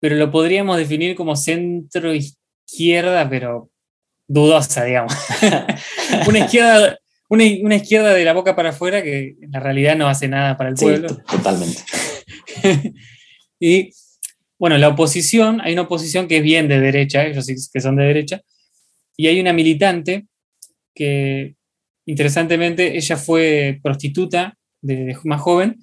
pero 0.01 0.17
lo 0.17 0.31
podríamos 0.31 0.77
definir 0.77 1.15
como 1.15 1.37
centro 1.37 2.15
izquierda, 2.15 3.29
pero 3.29 3.71
dudosa, 4.27 4.85
digamos. 4.85 5.15
una, 6.29 6.39
izquierda, 6.39 6.99
una, 7.29 7.77
izquierda 7.77 8.15
de 8.15 8.25
la 8.25 8.33
boca 8.33 8.57
para 8.57 8.71
afuera 8.71 9.03
que 9.03 9.37
en 9.41 9.51
la 9.51 9.61
realidad 9.61 9.97
no 9.97 10.09
hace 10.09 10.29
nada 10.29 10.57
para 10.57 10.71
el 10.71 10.77
pueblo. 10.77 11.09
totalmente. 11.31 11.83
y 13.61 13.91
bueno, 14.59 14.77
la 14.79 14.89
oposición, 14.89 15.61
hay 15.61 15.73
una 15.73 15.83
oposición 15.83 16.29
que 16.29 16.39
es 16.39 16.43
bien 16.43 16.69
de 16.69 16.81
derecha, 16.81 17.27
ellos 17.27 17.47
sí 17.47 17.55
que 17.73 17.81
son 17.81 17.97
de 17.97 18.05
derecha, 18.05 18.43
y 19.17 19.29
hay 19.29 19.41
una 19.41 19.53
militante 19.53 20.27
que, 20.95 21.55
interesantemente, 22.07 22.97
ella 22.97 23.17
fue 23.17 23.81
prostituta 23.83 24.57
más 25.25 25.41
joven, 25.41 25.79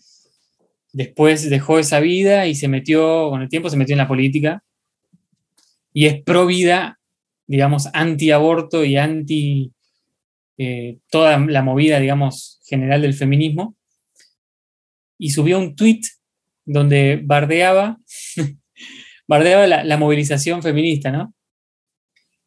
después 0.94 1.50
dejó 1.50 1.80
esa 1.80 2.00
vida 2.00 2.48
y 2.48 2.56
se 2.56 2.68
metió, 2.68 3.30
con 3.30 3.42
el 3.42 3.50
tiempo 3.50 3.70
se 3.70 3.78
metió 3.78 3.94
en 3.94 4.00
la 4.00 4.08
política 4.08 4.64
y 5.92 6.06
es 6.06 6.22
pro 6.24 6.46
vida 6.46 7.00
digamos, 7.48 7.90
anti-aborto 7.94 8.84
y 8.84 8.98
anti 8.98 9.72
eh, 10.58 10.98
toda 11.10 11.38
la 11.38 11.62
movida, 11.62 12.00
digamos, 12.00 12.62
general 12.66 13.02
del 13.02 13.14
feminismo. 13.14 13.76
Y 15.18 15.30
subió 15.30 15.60
un 15.60 15.76
tweet 15.76 16.02
donde 16.66 17.22
bardeaba, 17.24 18.00
bardeaba 19.28 19.68
la, 19.68 19.98
movilización 19.98 20.62
feminista, 20.62 21.12
¿no? 21.12 21.34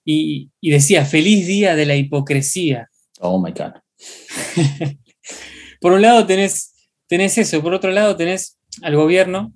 Y, 0.04 0.50
y, 0.60 0.70
decía, 0.70 1.04
feliz 1.04 1.46
día 1.46 1.76
de 1.76 1.86
la 1.86 1.96
hipocresía. 1.96 2.88
Oh, 3.20 3.42
my 3.42 3.52
God. 3.52 3.72
por 5.80 5.92
un 5.92 6.02
lado 6.02 6.26
tenés, 6.26 6.74
tenés 7.06 7.36
eso, 7.38 7.62
por 7.62 7.74
otro 7.74 7.90
lado 7.90 8.16
tenés 8.16 8.58
al 8.82 8.96
gobierno, 8.96 9.52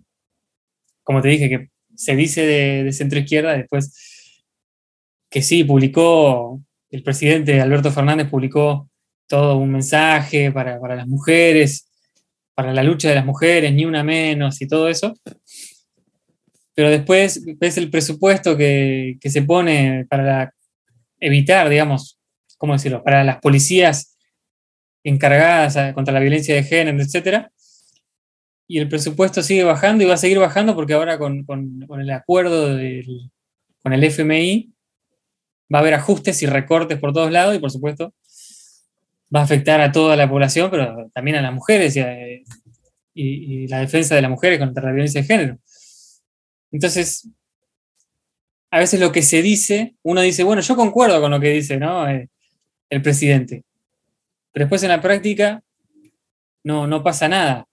como 1.03 1.21
te 1.21 1.29
dije, 1.29 1.49
que 1.49 1.69
se 1.95 2.17
dice 2.17 2.47
de, 2.47 2.93
centro 2.93 3.19
izquierda, 3.19 3.57
después 3.57 3.95
que 5.31 5.43
sí, 5.43 5.65
publicó, 5.65 6.63
el 6.91 7.03
presidente 7.03 7.61
Alberto 7.61 7.91
Fernández 7.91 8.29
publicó 8.29 8.91
todo 9.27 9.57
un 9.57 9.73
mensaje 9.73 10.53
para, 10.53 10.79
las 10.95 11.07
mujeres, 11.07 11.89
para 12.55 12.75
la 12.75 12.83
lucha 12.83 13.09
de 13.09 13.15
las 13.15 13.25
mujeres, 13.25 13.73
ni 13.73 13.87
una 13.87 14.05
menos 14.05 14.61
y 14.61 14.69
todo 14.69 14.89
eso. 14.89 15.15
Pero 16.75 16.91
después 16.91 17.43
ves 17.59 17.77
el 17.77 17.91
presupuesto 17.91 18.57
que, 18.57 19.19
que 19.21 19.31
se 19.31 19.43
pone 19.43 20.07
para 20.09 20.55
evitar, 21.21 21.69
digamos, 21.69 22.19
¿cómo 22.59 22.73
decirlo?, 22.73 23.03
para 23.03 23.25
las 23.25 23.39
policías 23.41 24.17
encargadas 25.05 25.95
contra 25.95 26.15
la 26.15 26.21
violencia 26.21 26.55
de 26.55 26.63
género, 26.63 27.03
etcétera, 27.03 27.51
y 28.73 28.79
el 28.79 28.89
presupuesto 28.89 29.43
sigue 29.43 29.65
bajando 29.65 30.03
y 30.03 30.07
va 30.07 30.15
a 30.15 30.17
seguir 30.17 30.39
bajando 30.39 30.75
porque 30.75 30.95
ahora 30.95 31.19
con, 31.19 31.45
el 31.47 32.11
acuerdo 32.11 32.79
con 33.83 33.93
el 33.93 34.05
FMI 34.05 34.73
va 35.73 35.79
a 35.79 35.83
haber 35.83 35.93
ajustes 35.93 36.43
y 36.43 36.47
recortes 36.47 36.99
por 36.99 37.13
todos 37.13 37.31
lados 37.31 37.55
y 37.55 37.59
por 37.59 37.71
supuesto 37.71 38.15
va 39.35 39.41
a 39.41 39.45
afectar 39.45 39.81
a 39.81 39.93
toda 39.93 40.17
la 40.17 40.29
población, 40.29 40.71
pero 40.71 41.11
también 41.13 41.37
a 41.37 41.43
las 41.43 41.53
mujeres 41.53 41.97
y, 43.15 43.67
la 43.69 43.81
defensa 43.81 44.15
de 44.15 44.23
las 44.23 44.31
mujeres 44.31 44.59
contra 44.59 44.85
la 44.85 44.93
violencia 44.93 45.21
de 45.21 45.27
género. 45.27 45.59
Entonces, 46.73 47.29
a 48.71 48.79
veces 48.79 48.99
lo 48.99 49.13
que 49.13 49.23
se 49.23 49.43
dice, 49.43 49.95
uno 50.03 50.21
dice, 50.23 50.43
bueno, 50.43 50.63
yo 50.63 50.75
concuerdo 50.75 51.21
con 51.21 51.31
lo 51.31 51.39
que 51.39 51.51
dice 51.51 51.77
¿no? 51.77 52.09
Eh, 52.09 52.29
el 52.91 53.03
presidente, 53.03 53.65
pero 54.53 54.65
después 54.65 54.83
en 54.83 54.89
la 54.89 55.01
práctica 55.01 55.63
no, 56.65 56.87
no 56.87 57.03
pasa 57.03 57.29
nada. 57.29 57.67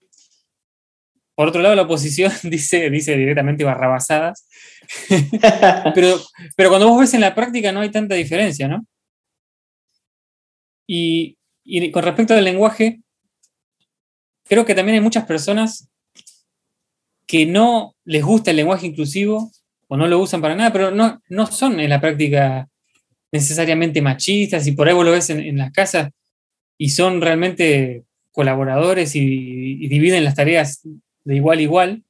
Por 1.34 1.48
otro 1.48 1.62
lado, 1.62 1.74
la 1.74 1.82
oposición 1.82 2.32
dice, 2.44 2.90
dice 2.90 3.16
directamente 3.16 3.64
barrabasadas. 3.64 4.46
pero, 5.94 6.20
pero 6.56 6.68
cuando 6.68 6.88
vos 6.88 7.00
ves 7.00 7.14
en 7.14 7.22
la 7.22 7.34
práctica 7.34 7.72
no 7.72 7.80
hay 7.80 7.90
tanta 7.90 8.14
diferencia, 8.14 8.68
¿no? 8.68 8.84
Y, 10.92 11.38
con 11.92 12.02
respecto 12.02 12.34
al 12.34 12.42
lenguaje, 12.42 13.00
creo 14.44 14.64
que 14.64 14.74
también 14.74 14.96
hay 14.96 15.00
muchas 15.00 15.24
personas 15.24 15.88
que 17.30 17.46
no 17.46 17.94
les 18.04 18.24
gusta 18.24 18.50
el 18.50 18.56
lenguaje 18.56 18.88
inclusivo 18.88 19.52
o 19.86 19.96
no 19.96 20.08
lo 20.08 20.18
usan 20.18 20.40
para 20.40 20.56
nada, 20.56 20.72
pero 20.72 20.90
no, 20.90 21.22
no 21.28 21.46
son 21.46 21.78
en 21.78 21.88
la 21.88 22.00
práctica 22.00 22.68
necesariamente 23.30 24.02
machistas 24.02 24.66
y 24.66 24.72
por 24.72 24.88
ahí 24.88 24.94
vos 24.94 25.04
lo 25.04 25.12
ves 25.12 25.30
en, 25.30 25.56
las 25.56 25.70
casas 25.70 26.10
y 26.76 26.88
son 26.88 27.20
realmente 27.20 28.02
colaboradores 28.32 29.14
y 29.14 29.86
dividen 29.86 30.24
las 30.24 30.34
tareas 30.34 30.80
de 31.22 31.36
igual 31.36 31.60
a 31.60 31.62
igual, 31.62 32.02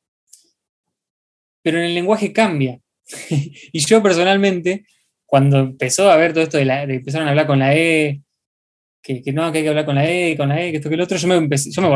pero 1.61 1.77
en 1.77 1.85
el 1.85 1.95
lenguaje 1.95 2.33
cambia. 2.33 2.81
y 3.29 3.79
yo 3.79 4.03
personalmente, 4.03 4.87
cuando 5.27 5.59
empezó 5.59 6.11
a 6.11 6.17
ver 6.17 6.33
todo 6.33 6.45
esto 6.45 6.57
de, 6.57 6.65
empezaron 6.65 7.27
a 7.27 7.33
hablar 7.33 7.47
con 7.47 7.59
la 7.59 7.77
E, 7.77 8.23
que, 9.03 9.23
no, 9.35 9.53
que 9.53 9.59
hay 9.59 9.65
que 9.65 9.69
hablar 9.69 9.85
con 9.85 9.97
la 9.97 10.11
E, 10.11 10.35
con 10.35 10.49
la 10.49 10.63
E, 10.63 10.71
que 10.71 10.79
esto, 10.79 10.89
que 10.89 10.95
el 10.95 11.03
otro, 11.03 11.19
yo 11.19 11.29
me, 11.29 11.35
empecé, 11.35 11.71
yo 11.71 11.83
me 11.83 11.89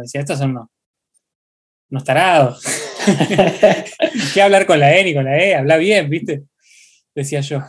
decía, 0.00 0.22
estos 0.22 0.38
son 0.38 0.52
unos, 0.52 0.68
unos 1.90 2.04
tarados. 2.04 2.62
¿Qué 4.34 4.42
hablar 4.42 4.66
con 4.66 4.78
la 4.78 4.96
E 4.96 5.04
ni 5.04 5.14
con 5.14 5.24
la 5.24 5.38
E? 5.38 5.54
Habla 5.54 5.76
bien, 5.76 6.08
¿viste? 6.10 6.44
Decía 7.14 7.40
yo. 7.40 7.62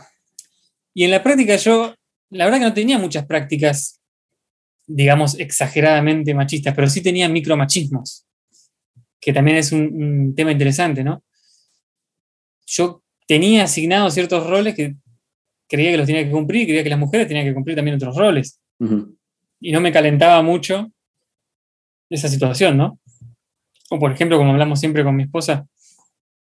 Y 0.94 1.04
en 1.04 1.10
la 1.10 1.22
práctica 1.22 1.56
yo, 1.56 1.94
la 2.30 2.44
verdad 2.44 2.58
que 2.58 2.64
no 2.64 2.74
tenía 2.74 2.98
muchas 2.98 3.26
prácticas, 3.26 4.00
digamos, 4.86 5.38
exageradamente 5.38 6.34
machistas, 6.34 6.74
pero 6.74 6.88
sí 6.88 7.02
tenía 7.02 7.28
micromachismos 7.28 8.26
que 9.20 9.32
también 9.32 9.58
es 9.58 9.70
un, 9.72 10.34
tema 10.34 10.50
interesante, 10.50 11.04
¿no? 11.04 11.22
Yo 12.66 13.02
tenía 13.26 13.64
asignados 13.64 14.14
ciertos 14.14 14.48
roles 14.48 14.74
que 14.74 14.96
creía 15.68 15.90
que 15.92 15.98
los 15.98 16.06
tenía 16.06 16.24
que 16.24 16.30
cumplir, 16.30 16.66
creía 16.66 16.82
que 16.82 16.90
las 16.90 16.98
mujeres 16.98 17.28
tenían 17.28 17.46
que 17.46 17.54
cumplir 17.54 17.76
también 17.76 17.96
otros 17.96 18.16
roles. 18.16 18.60
Y 19.60 19.72
no 19.72 19.80
me 19.80 19.92
calentaba 19.92 20.42
mucho 20.42 20.90
esa 22.08 22.28
situación, 22.28 22.76
¿no? 22.76 22.98
O 23.90 23.98
por 23.98 24.12
ejemplo, 24.12 24.38
como 24.38 24.52
hablamos 24.52 24.80
siempre 24.80 25.04
con 25.04 25.16
mi 25.16 25.24
esposa, 25.24 25.66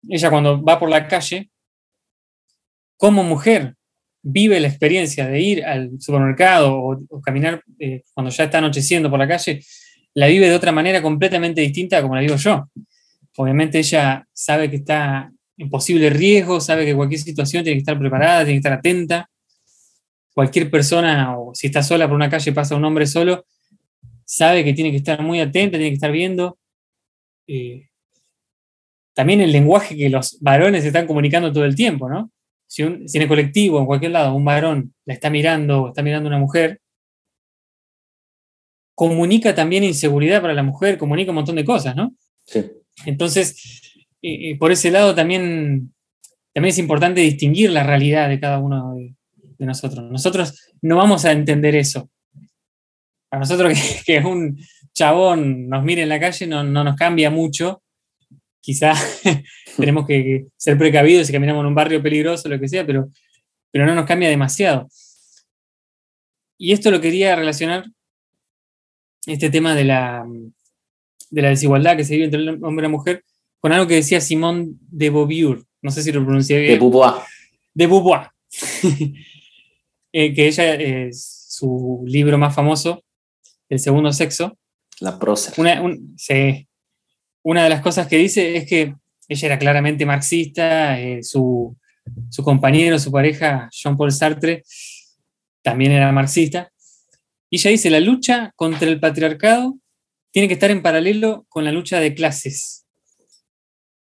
ella 0.09 0.31
cuando 0.31 0.63
va 0.63 0.79
por 0.79 0.89
la 0.89 1.09
calle, 1.09 1.51
como 2.97 3.25
mujer, 3.25 3.75
vive 4.23 4.61
la 4.61 4.69
experiencia 4.69 5.27
de 5.27 5.41
ir 5.41 5.65
al 5.65 6.01
supermercado 6.01 6.77
o, 6.77 7.21
caminar 7.23 7.63
eh, 7.79 8.03
cuando 8.13 8.31
ya 8.31 8.45
está 8.45 8.59
anocheciendo 8.59 9.09
por 9.09 9.19
la 9.19 9.29
calle 9.29 9.61
la 10.15 10.27
vive 10.27 10.49
de 10.49 10.55
otra 10.55 10.73
manera 10.73 11.01
completamente 11.01 11.61
distinta 11.61 12.03
como 12.03 12.17
la 12.17 12.21
vivo 12.21 12.37
yo. 12.37 12.69
Obviamente 13.37 13.79
ella 13.79 14.27
sabe 14.33 14.69
que 14.69 14.77
está 14.77 15.31
en 15.57 15.71
posible 15.71 16.11
riesgo, 16.11 16.61
sabe 16.61 16.85
que 16.85 16.95
cualquier 16.95 17.21
situación 17.21 17.63
tiene 17.63 17.77
que 17.77 17.83
estar 17.83 17.99
preparada, 17.99 18.41
tiene 18.41 18.55
que 18.55 18.69
estar 18.69 18.73
atenta. 18.73 19.31
Cualquier 20.35 20.71
persona, 20.71 21.39
o 21.39 21.55
si 21.55 21.69
está 21.69 21.85
sola 21.85 22.09
por 22.09 22.17
una 22.17 22.29
calle 22.29 22.53
pasa 22.53 22.75
un 22.75 22.85
hombre 22.85 23.07
solo, 23.07 23.47
sabe 24.25 24.65
que 24.65 24.73
tiene 24.73 24.91
que 24.91 24.97
estar 24.97 25.23
muy 25.23 25.41
atenta, 25.41 25.79
tiene 25.79 25.91
que 25.91 25.95
estar 25.95 26.11
viendo. 26.11 26.59
Eh, 27.49 27.89
también 29.15 29.41
el 29.41 29.51
lenguaje 29.51 29.97
que 29.97 30.09
los 30.09 30.39
varones 30.41 30.85
están 30.85 31.07
comunicando 31.07 31.53
todo 31.53 31.65
el 31.65 31.75
tiempo, 31.75 32.09
¿no? 32.09 32.31
Si, 32.69 32.85
un, 32.85 33.09
si 33.09 33.19
en 33.19 33.23
el 33.23 33.29
colectivo, 33.29 33.81
en 33.81 33.87
cualquier 33.87 34.13
lado, 34.13 34.35
un 34.35 34.45
varón 34.45 34.95
la 35.07 35.15
está 35.15 35.31
mirando 35.31 35.83
o 35.83 35.89
está 35.89 36.03
mirando 36.03 36.29
a 36.29 36.31
una 36.31 36.39
mujer, 36.39 36.81
comunica 38.95 39.55
también 39.55 39.85
inseguridad 39.85 40.41
para 40.43 40.55
la 40.55 40.63
mujer, 40.63 40.99
comunica 40.99 41.31
un 41.31 41.37
montón 41.37 41.57
de 41.57 41.65
cosas, 41.65 41.97
¿no? 41.97 42.15
Sí. 42.47 42.65
Entonces, 43.07 43.97
eh, 44.23 44.51
eh, 44.51 44.59
por 44.59 44.73
ese 44.73 44.91
lado 44.91 45.15
también, 45.15 45.95
también 46.53 46.71
es 46.71 46.79
importante 46.79 47.21
distinguir 47.21 47.71
la 47.71 47.85
realidad 47.85 48.29
de 48.29 48.41
cada 48.41 48.59
uno 48.59 48.97
de, 48.97 49.15
nosotros. 49.67 50.11
Nosotros 50.11 50.73
no 50.83 50.97
vamos 50.97 51.25
a 51.25 51.33
entender 51.33 51.75
eso. 51.75 52.11
Para 53.29 53.41
nosotros 53.41 53.73
que, 54.07 54.19
un 54.19 54.59
chabón 54.99 55.69
nos 55.69 55.85
mire 55.85 56.03
en 56.03 56.09
la 56.09 56.19
calle 56.19 56.47
no, 56.47 56.65
nos 56.65 56.97
cambia 56.97 57.31
mucho. 57.31 57.83
Quizá 58.61 58.93
tenemos 59.77 60.07
que 60.07 60.47
ser 60.57 60.77
precavidos 60.77 61.27
si 61.27 61.33
caminamos 61.33 61.63
en 61.63 61.69
un 61.69 61.75
barrio 61.75 62.03
peligroso, 62.03 62.49
lo 62.49 62.59
que 62.59 62.69
sea, 62.69 62.85
pero, 62.85 63.09
pero 63.71 63.87
no 63.87 63.95
nos 63.95 64.05
cambia 64.05 64.29
demasiado. 64.29 64.89
Y 66.59 66.73
esto 66.73 66.91
lo 66.91 67.01
quería 67.01 67.37
relacionar 67.37 67.85
este 69.27 69.51
tema 69.51 69.75
de 69.75 69.85
la, 69.85 70.27
de 71.31 71.43
la 71.43 71.51
desigualdad 71.51 71.97
que 71.97 72.05
se 72.05 72.15
vive 72.15 72.25
entre 72.25 72.41
el 72.41 72.49
hombre 72.65 72.83
y 72.83 72.89
la 72.89 72.89
mujer 72.89 73.25
con 73.61 73.73
algo 73.73 73.87
que 73.87 73.95
decía 73.95 74.21
Simón 74.21 74.79
de 74.91 75.11
Beauvoir, 75.11 75.63
no 75.83 75.91
sé 75.91 76.03
si 76.03 76.13
lo 76.13 76.25
pronuncié 76.25 76.59
bien. 76.61 76.73
De 76.75 76.79
Beauvoir. 76.79 77.15
De 77.75 77.87
Beauvoir. 77.87 78.31
Eh, 80.11 80.33
que 80.33 80.49
ella 80.49 80.75
es 80.75 81.45
su 81.51 82.03
libro 82.07 82.39
más 82.39 82.55
famoso, 82.55 83.05
El 83.69 83.79
segundo 83.79 84.11
sexo. 84.11 84.58
La 85.01 85.19
prócer. 85.19 85.55
Una, 85.57 85.83
una 87.43 87.65
de 87.65 87.71
las 87.71 87.81
cosas 87.81 88.07
que 88.07 88.17
dice 88.17 88.57
es 88.57 88.67
que 88.67 88.95
ella 89.29 89.47
era 89.47 89.59
claramente 89.59 90.07
marxista, 90.07 90.99
eh, 91.01 91.23
su, 91.23 91.77
su 92.31 92.43
compañero, 92.43 92.99
su 92.99 93.13
pareja, 93.13 93.69
Jean-Paul 93.71 94.13
Sartre, 94.13 94.65
también 95.63 95.93
era 95.93 96.11
marxista, 96.13 96.73
y 97.51 97.57
ella 97.57 97.71
dice, 97.71 97.91
la 97.91 98.01
lucha 98.01 98.53
contra 98.57 98.89
el 98.89 99.01
patriarcado 99.01 99.79
tiene 100.31 100.49
que 100.49 100.55
estar 100.55 100.71
en 100.71 100.83
paralelo 100.83 101.47
con 101.49 101.65
la 101.65 101.73
lucha 101.73 102.01
de 102.01 102.15
clases. 102.15 102.85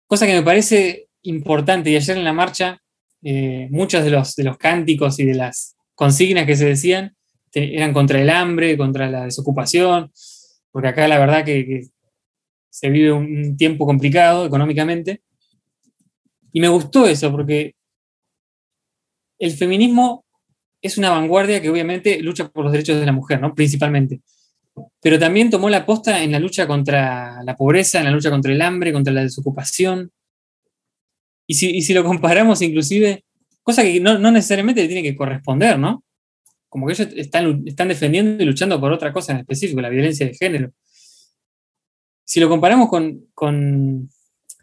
Cosa 0.07 0.25
que 0.25 0.33
me 0.33 0.43
parece 0.43 1.07
importante. 1.23 1.89
Y 1.89 1.95
ayer 1.95 2.17
en 2.17 2.23
la 2.23 2.33
marcha, 2.33 2.81
eh, 3.23 3.67
muchos 3.71 4.03
de 4.03 4.11
los, 4.11 4.35
de 4.35 4.43
los 4.43 4.57
cánticos 4.57 5.19
y 5.19 5.25
de 5.25 5.35
las 5.35 5.75
consignas 5.95 6.45
que 6.45 6.55
se 6.55 6.65
decían 6.65 7.15
eran 7.53 7.93
contra 7.93 8.21
el 8.21 8.29
hambre, 8.29 8.77
contra 8.77 9.09
la 9.09 9.23
desocupación, 9.23 10.11
porque 10.75 10.89
acá 10.89 11.07
la 11.07 11.17
verdad 11.17 11.45
que, 11.45 11.87
se 12.69 12.89
vive 12.89 13.13
un 13.13 13.55
tiempo 13.55 13.85
complicado 13.85 14.45
económicamente. 14.45 15.21
Y 16.51 16.59
me 16.59 16.67
gustó 16.67 17.07
eso, 17.07 17.31
porque 17.31 17.75
el 19.39 19.53
feminismo 19.53 20.25
es 20.81 20.97
una 20.97 21.11
vanguardia 21.11 21.61
que 21.61 21.69
obviamente 21.69 22.21
lucha 22.21 22.49
por 22.49 22.65
los 22.65 22.73
derechos 22.73 22.99
de 22.99 23.05
la 23.05 23.13
mujer, 23.13 23.39
¿no? 23.39 23.55
Principalmente. 23.55 24.19
Pero 25.01 25.17
también 25.17 25.49
tomó 25.49 25.69
la 25.69 25.85
posta 25.85 26.21
en 26.21 26.33
la 26.33 26.39
lucha 26.39 26.67
contra 26.67 27.41
la 27.41 27.55
pobreza, 27.55 27.99
en 27.99 28.05
la 28.05 28.11
lucha 28.11 28.29
contra 28.29 28.51
el 28.51 28.61
hambre, 28.61 28.91
contra 28.91 29.13
la 29.13 29.23
desocupación. 29.23 30.11
Y 31.47 31.53
si, 31.53 31.93
lo 31.93 32.03
comparamos 32.03 32.61
inclusive 32.61 33.23
cosa 33.63 33.81
que 33.81 34.01
no, 34.01 34.17
necesariamente 34.17 34.81
le 34.81 34.89
tiene 34.89 35.03
que 35.03 35.15
corresponder, 35.15 35.79
¿no? 35.79 36.03
Como 36.75 36.87
que 36.87 36.91
ellos 36.91 37.07
están, 37.15 37.63
están 37.65 37.87
defendiendo 37.87 38.43
y 38.43 38.45
luchando 38.45 38.81
por 38.81 38.91
otra 38.91 39.13
cosa 39.13 39.31
en 39.31 39.39
específico, 39.39 39.79
la 39.79 39.87
violencia 39.87 40.25
de 40.25 40.33
género. 40.33 40.73
Si 42.25 42.41
lo 42.41 42.49
comparamos 42.49 42.89
con, 42.89 44.09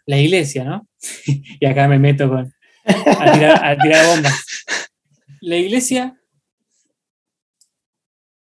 la 0.05 0.19
iglesia, 0.19 0.63
¿no? 0.63 0.87
y 1.59 1.65
acá 1.65 1.89
me 1.89 1.99
meto 1.99 2.29
con, 2.29 2.53
a, 2.85 3.77
tirar, 3.81 4.07
bombas. 4.09 4.45
La 5.41 5.57
iglesia 5.57 6.21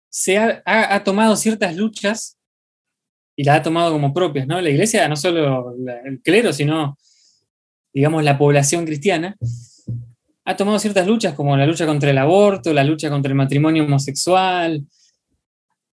se 0.10 0.38
ha, 0.38 1.04
tomado 1.04 1.36
ciertas 1.36 1.76
luchas 1.76 2.38
y 3.36 3.46
las 3.46 3.62
ha 3.62 3.64
tomado 3.64 3.92
como 3.92 4.14
propias, 4.14 4.46
¿no? 4.46 4.62
La 4.62 4.70
iglesia, 4.70 5.10
no 5.10 5.16
solo 5.16 5.74
el 6.06 6.22
clero, 6.22 6.54
sino, 6.54 7.00
digamos, 7.92 8.24
la 8.24 8.38
población 8.38 8.86
cristiana, 8.86 9.36
ha 10.46 10.56
tomado 10.56 10.78
ciertas 10.80 11.08
luchas 11.08 11.34
como 11.34 11.58
la 11.58 11.66
lucha 11.66 11.86
contra 11.86 12.12
el 12.12 12.18
aborto, 12.18 12.72
la 12.72 12.84
lucha 12.84 13.10
contra 13.10 13.30
el 13.30 13.36
matrimonio 13.36 13.84
homosexual, 13.84 14.86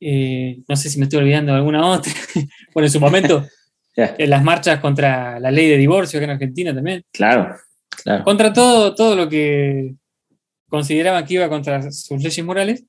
eh, 0.01 0.61
no 0.69 0.77
sé 0.77 0.89
si 0.89 0.99
me 0.99 1.05
estoy 1.05 1.21
olvidando 1.21 1.53
de 1.53 1.59
alguna 1.59 1.85
otra, 1.87 2.13
bueno, 2.75 2.87
en 2.87 2.93
su 2.93 3.01
momento, 3.01 3.45
en 3.97 4.31
las 4.31 4.45
marchas 4.45 4.81
contra 4.81 5.41
la 5.41 5.51
ley 5.51 5.69
de 5.69 5.77
divorcio 5.77 6.19
acá 6.19 6.25
en 6.25 6.31
Argentina 6.31 6.75
también. 6.75 7.05
Claro, 7.13 7.57
claro. 8.03 8.25
Contra 8.25 8.53
todo, 8.53 8.95
todo 8.95 9.17
lo 9.17 9.29
que 9.29 9.95
consideraban 10.69 11.25
que 11.25 11.35
iba 11.35 11.49
contra 11.49 11.91
sus 11.91 12.23
leyes 12.23 12.45
morales, 12.45 12.85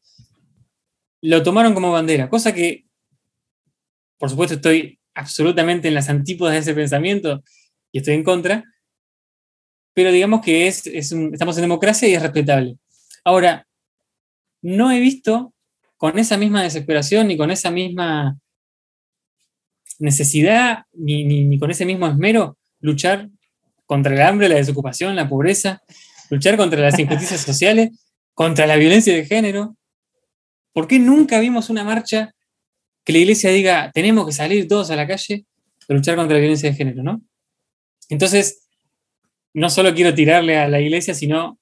lo 1.22 1.42
tomaron 1.42 1.74
como 1.74 1.92
bandera, 1.92 2.30
cosa 2.30 2.54
que, 2.54 2.86
por 4.20 4.30
supuesto, 4.30 4.56
estoy 4.56 5.00
absolutamente 5.16 5.88
en 5.88 5.96
las 5.96 6.10
antípodas 6.10 6.54
de 6.54 6.60
ese 6.60 6.76
pensamiento 6.76 7.44
y 7.92 8.00
estoy 8.00 8.14
en 8.14 8.24
contra, 8.24 8.64
pero 9.98 10.12
digamos 10.12 10.42
que 10.42 10.68
es, 10.68 10.86
estamos 10.86 11.58
en 11.58 11.64
democracia 11.64 12.08
y 12.08 12.14
es 12.14 12.22
respetable. 12.22 12.78
Ahora, 13.24 13.66
no 14.62 14.92
he 14.92 15.00
visto 15.00 15.56
con 15.98 16.20
esa 16.20 16.38
misma 16.38 16.62
desesperación 16.62 17.28
ni 17.28 17.36
con 17.36 17.50
esa 17.50 17.72
misma 17.72 18.38
necesidad 19.98 20.84
ni, 20.94 21.58
con 21.58 21.72
ese 21.72 21.84
mismo 21.84 22.06
esmero 22.06 22.60
luchar 22.80 23.28
contra 23.88 24.14
el 24.14 24.22
hambre, 24.22 24.48
la 24.48 24.58
desocupación, 24.58 25.16
la 25.16 25.28
pobreza, 25.28 25.82
luchar 26.30 26.58
contra 26.58 26.80
las 26.80 27.00
injusticias 27.00 27.42
sociales, 27.42 27.90
contra 28.36 28.68
la 28.68 28.76
violencia 28.76 29.16
de 29.16 29.26
género. 29.26 29.78
¿Por 30.74 30.88
qué 30.88 31.00
nunca 31.00 31.40
vimos 31.40 31.72
una 31.72 31.84
marcha 31.84 32.36
que 33.04 33.14
la 33.14 33.18
iglesia 33.18 33.50
diga, 33.50 33.92
tenemos 33.96 34.28
que 34.28 34.32
salir 34.32 34.68
todos 34.68 34.92
a 34.92 34.96
la 34.96 35.08
calle 35.08 35.48
a 35.90 35.94
luchar 35.96 36.16
contra 36.16 36.36
la 36.36 36.42
violencia 36.42 36.70
de 36.70 36.76
género, 36.76 37.02
¿no? 37.02 37.20
Entonces, 38.10 38.67
no 39.58 39.72
solo 39.72 39.96
quiero 39.96 40.14
tirarle 40.14 40.56
a 40.56 40.68
la 40.68 40.80
iglesia, 40.80 41.16
sino 41.16 41.60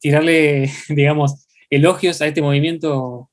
tirarle, 0.00 0.68
digamos, 0.88 1.46
elogios 1.70 2.20
a 2.20 2.26
este 2.26 2.42
movimiento 2.42 3.30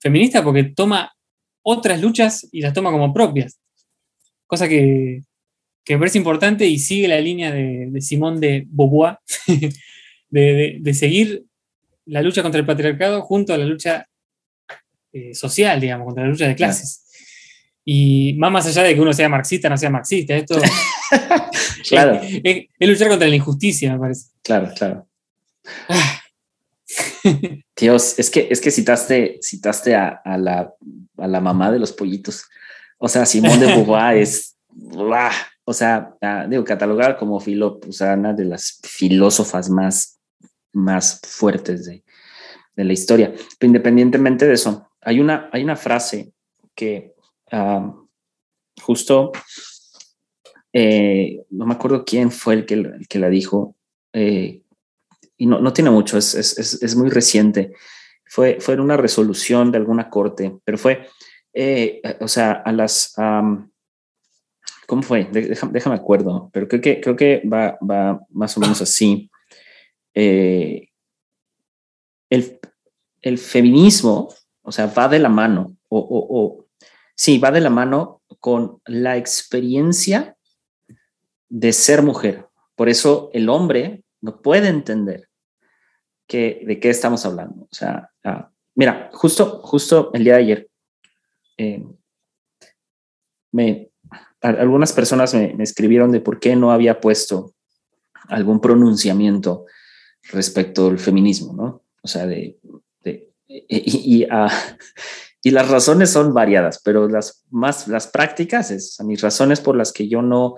feminista 0.00 0.42
porque 0.42 0.64
toma 0.64 1.14
otras 1.62 2.00
luchas 2.00 2.48
y 2.50 2.62
las 2.62 2.72
toma 2.72 2.90
como 2.90 3.12
propias. 3.12 3.60
Cosa 4.46 4.68
que, 4.68 5.20
me 5.86 5.98
parece 5.98 6.16
importante 6.16 6.66
y 6.66 6.78
sigue 6.78 7.06
la 7.06 7.20
línea 7.20 7.52
de, 7.52 8.00
Simón 8.00 8.40
de 8.40 8.64
Beauvoir, 8.68 9.18
de, 10.30 10.94
seguir 10.94 11.44
la 12.06 12.22
lucha 12.22 12.42
contra 12.42 12.58
el 12.58 12.66
patriarcado 12.66 13.20
junto 13.20 13.52
a 13.52 13.58
la 13.58 13.66
lucha 13.66 14.08
eh, 15.12 15.34
social, 15.34 15.78
digamos, 15.78 16.06
contra 16.06 16.24
la 16.24 16.30
lucha 16.30 16.48
de 16.48 16.54
clases. 16.54 17.03
Y 17.84 18.34
más, 18.38 18.50
más 18.50 18.66
allá 18.66 18.82
de 18.82 18.94
que 18.94 19.00
uno 19.00 19.12
sea 19.12 19.28
marxista, 19.28 19.68
no 19.68 19.76
sea 19.76 19.90
marxista, 19.90 20.34
esto 20.34 20.56
claro. 21.88 22.20
es, 22.44 22.66
luchar 22.80 23.08
contra 23.08 23.28
la 23.28 23.36
injusticia, 23.36 23.92
me 23.92 23.98
parece. 23.98 24.28
Claro, 24.42 24.72
claro. 24.74 25.06
Ah. 25.88 26.20
Dios, 27.76 28.18
es 28.18 28.30
que, 28.30 28.48
es 28.50 28.60
que 28.60 28.70
citaste, 28.70 29.38
citaste 29.42 29.94
a, 29.94 30.20
la, 30.38 31.40
mamá 31.40 31.72
de 31.72 31.78
los 31.78 31.92
pollitos. 31.92 32.44
O 32.98 33.08
sea, 33.08 33.26
Simón 33.26 33.60
de 33.60 33.66
Beauvoir 33.66 34.16
es, 34.18 34.56
o 35.64 35.72
sea, 35.72 36.16
digo, 36.48 36.64
catalogada 36.64 37.16
como 37.16 37.40
filo, 37.40 37.80
o 37.86 37.92
sea, 37.92 38.14
una 38.14 38.32
de 38.32 38.44
las 38.44 38.80
filósofas 38.82 39.68
más, 39.70 40.20
más 40.72 41.20
fuertes 41.26 41.86
de, 41.86 42.02
la 42.76 42.92
historia. 42.92 43.32
Pero 43.58 43.68
independientemente 43.68 44.46
de 44.46 44.54
eso, 44.54 44.88
hay 45.00 45.20
una, 45.20 45.48
hay 45.52 45.62
una 45.62 45.76
frase 45.76 46.32
que 46.74 47.13
justo, 48.82 49.32
eh, 50.76 51.44
no 51.50 51.66
me 51.66 51.74
acuerdo 51.74 52.04
quién 52.04 52.32
fue 52.32 52.54
el 52.54 52.66
que, 52.66 52.90
que 53.08 53.18
la 53.20 53.28
dijo, 53.28 53.76
eh, 54.12 54.62
y 55.36 55.46
no, 55.46 55.60
no, 55.60 55.72
tiene 55.72 55.90
mucho, 55.90 56.18
es, 56.18 56.34
es, 56.34 56.82
es, 56.82 56.96
muy 56.96 57.10
reciente. 57.10 57.74
Fue, 58.26 58.58
fue 58.60 58.80
una 58.80 58.96
resolución 58.96 59.70
de 59.70 59.78
alguna 59.78 60.10
corte, 60.10 60.56
pero 60.64 60.76
fue, 60.78 61.06
eh, 61.52 62.02
o 62.20 62.28
sea, 62.28 62.52
a 62.52 62.72
las... 62.72 63.14
¿Cómo 64.86 65.02
fue? 65.02 65.28
Déjame, 65.32 65.72
déjame 65.72 65.96
acuerdo, 65.96 66.50
pero 66.52 66.68
creo 66.68 66.80
que, 66.80 67.00
creo 67.00 67.16
que 67.16 67.42
va, 67.50 67.78
va 67.80 68.20
más 68.30 68.56
o 68.56 68.60
menos 68.60 68.82
así. 68.82 69.30
el, 70.12 70.90
el, 72.30 73.38
feminismo, 73.38 74.28
o 74.62 74.72
sea, 74.72 74.86
va 74.86 75.08
de 75.08 75.18
la 75.20 75.28
mano, 75.30 75.76
o, 75.88 75.98
o, 75.98 76.63
Sí, 77.14 77.38
va 77.38 77.50
de 77.50 77.60
la 77.60 77.70
mano 77.70 78.22
con 78.40 78.80
la 78.86 79.16
experiencia 79.16 80.36
de 81.48 81.72
ser 81.72 82.02
mujer. 82.02 82.46
Por 82.74 82.88
eso 82.88 83.30
el 83.32 83.48
hombre 83.48 84.02
no 84.20 84.42
puede 84.42 84.68
entender 84.68 85.28
que, 86.26 86.62
de 86.66 86.80
qué 86.80 86.90
estamos 86.90 87.24
hablando. 87.24 87.62
O 87.62 87.74
sea, 87.74 88.10
ah, 88.24 88.50
mira, 88.74 89.10
justo, 89.12 89.60
justo 89.62 90.10
el 90.14 90.24
día 90.24 90.34
de 90.34 90.40
ayer, 90.40 90.70
eh, 91.56 91.84
me, 93.52 93.90
algunas 94.40 94.92
personas 94.92 95.34
me, 95.34 95.54
escribieron 95.60 96.10
de 96.10 96.20
por 96.20 96.40
qué 96.40 96.56
no 96.56 96.72
había 96.72 97.00
puesto 97.00 97.54
algún 98.28 98.60
pronunciamiento 98.60 99.66
respecto 100.32 100.88
al 100.88 100.98
feminismo, 100.98 101.52
¿no? 101.52 101.82
O 102.02 102.08
sea, 102.08 102.26
de, 102.26 102.58
y, 103.46 104.22
y, 104.22 104.26
ah, 104.30 104.50
y 105.46 105.50
las 105.50 105.68
razones 105.68 106.08
son 106.08 106.32
variadas, 106.32 106.80
pero 106.82 107.06
las 107.06 107.44
más, 107.50 107.86
las 107.86 108.06
prácticas 108.06 108.70
es 108.70 108.98
a 108.98 109.04
mis 109.04 109.20
razones 109.20 109.60
por 109.60 109.76
las 109.76 109.92
que 109.92 110.08
yo 110.08 110.22
no 110.22 110.56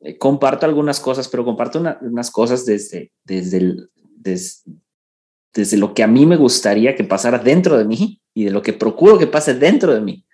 eh, 0.00 0.16
comparto 0.18 0.66
algunas 0.66 1.00
cosas, 1.00 1.26
pero 1.26 1.44
comparto 1.44 1.82
unas 2.00 2.30
cosas 2.30 2.64
desde, 2.64 3.10
desde, 3.24 3.56
el, 3.56 3.90
desde, 4.14 5.76
lo 5.76 5.94
que 5.94 6.04
a 6.04 6.06
mí 6.06 6.26
me 6.26 6.36
gustaría 6.36 6.94
que 6.94 7.02
pasara 7.02 7.38
dentro 7.38 7.76
de 7.76 7.86
mí 7.86 8.22
y 8.32 8.44
de 8.44 8.52
lo 8.52 8.62
que 8.62 8.72
procuro 8.72 9.18
que 9.18 9.26
pase 9.26 9.54
dentro 9.54 9.92
de 9.92 10.00
mí, 10.00 10.24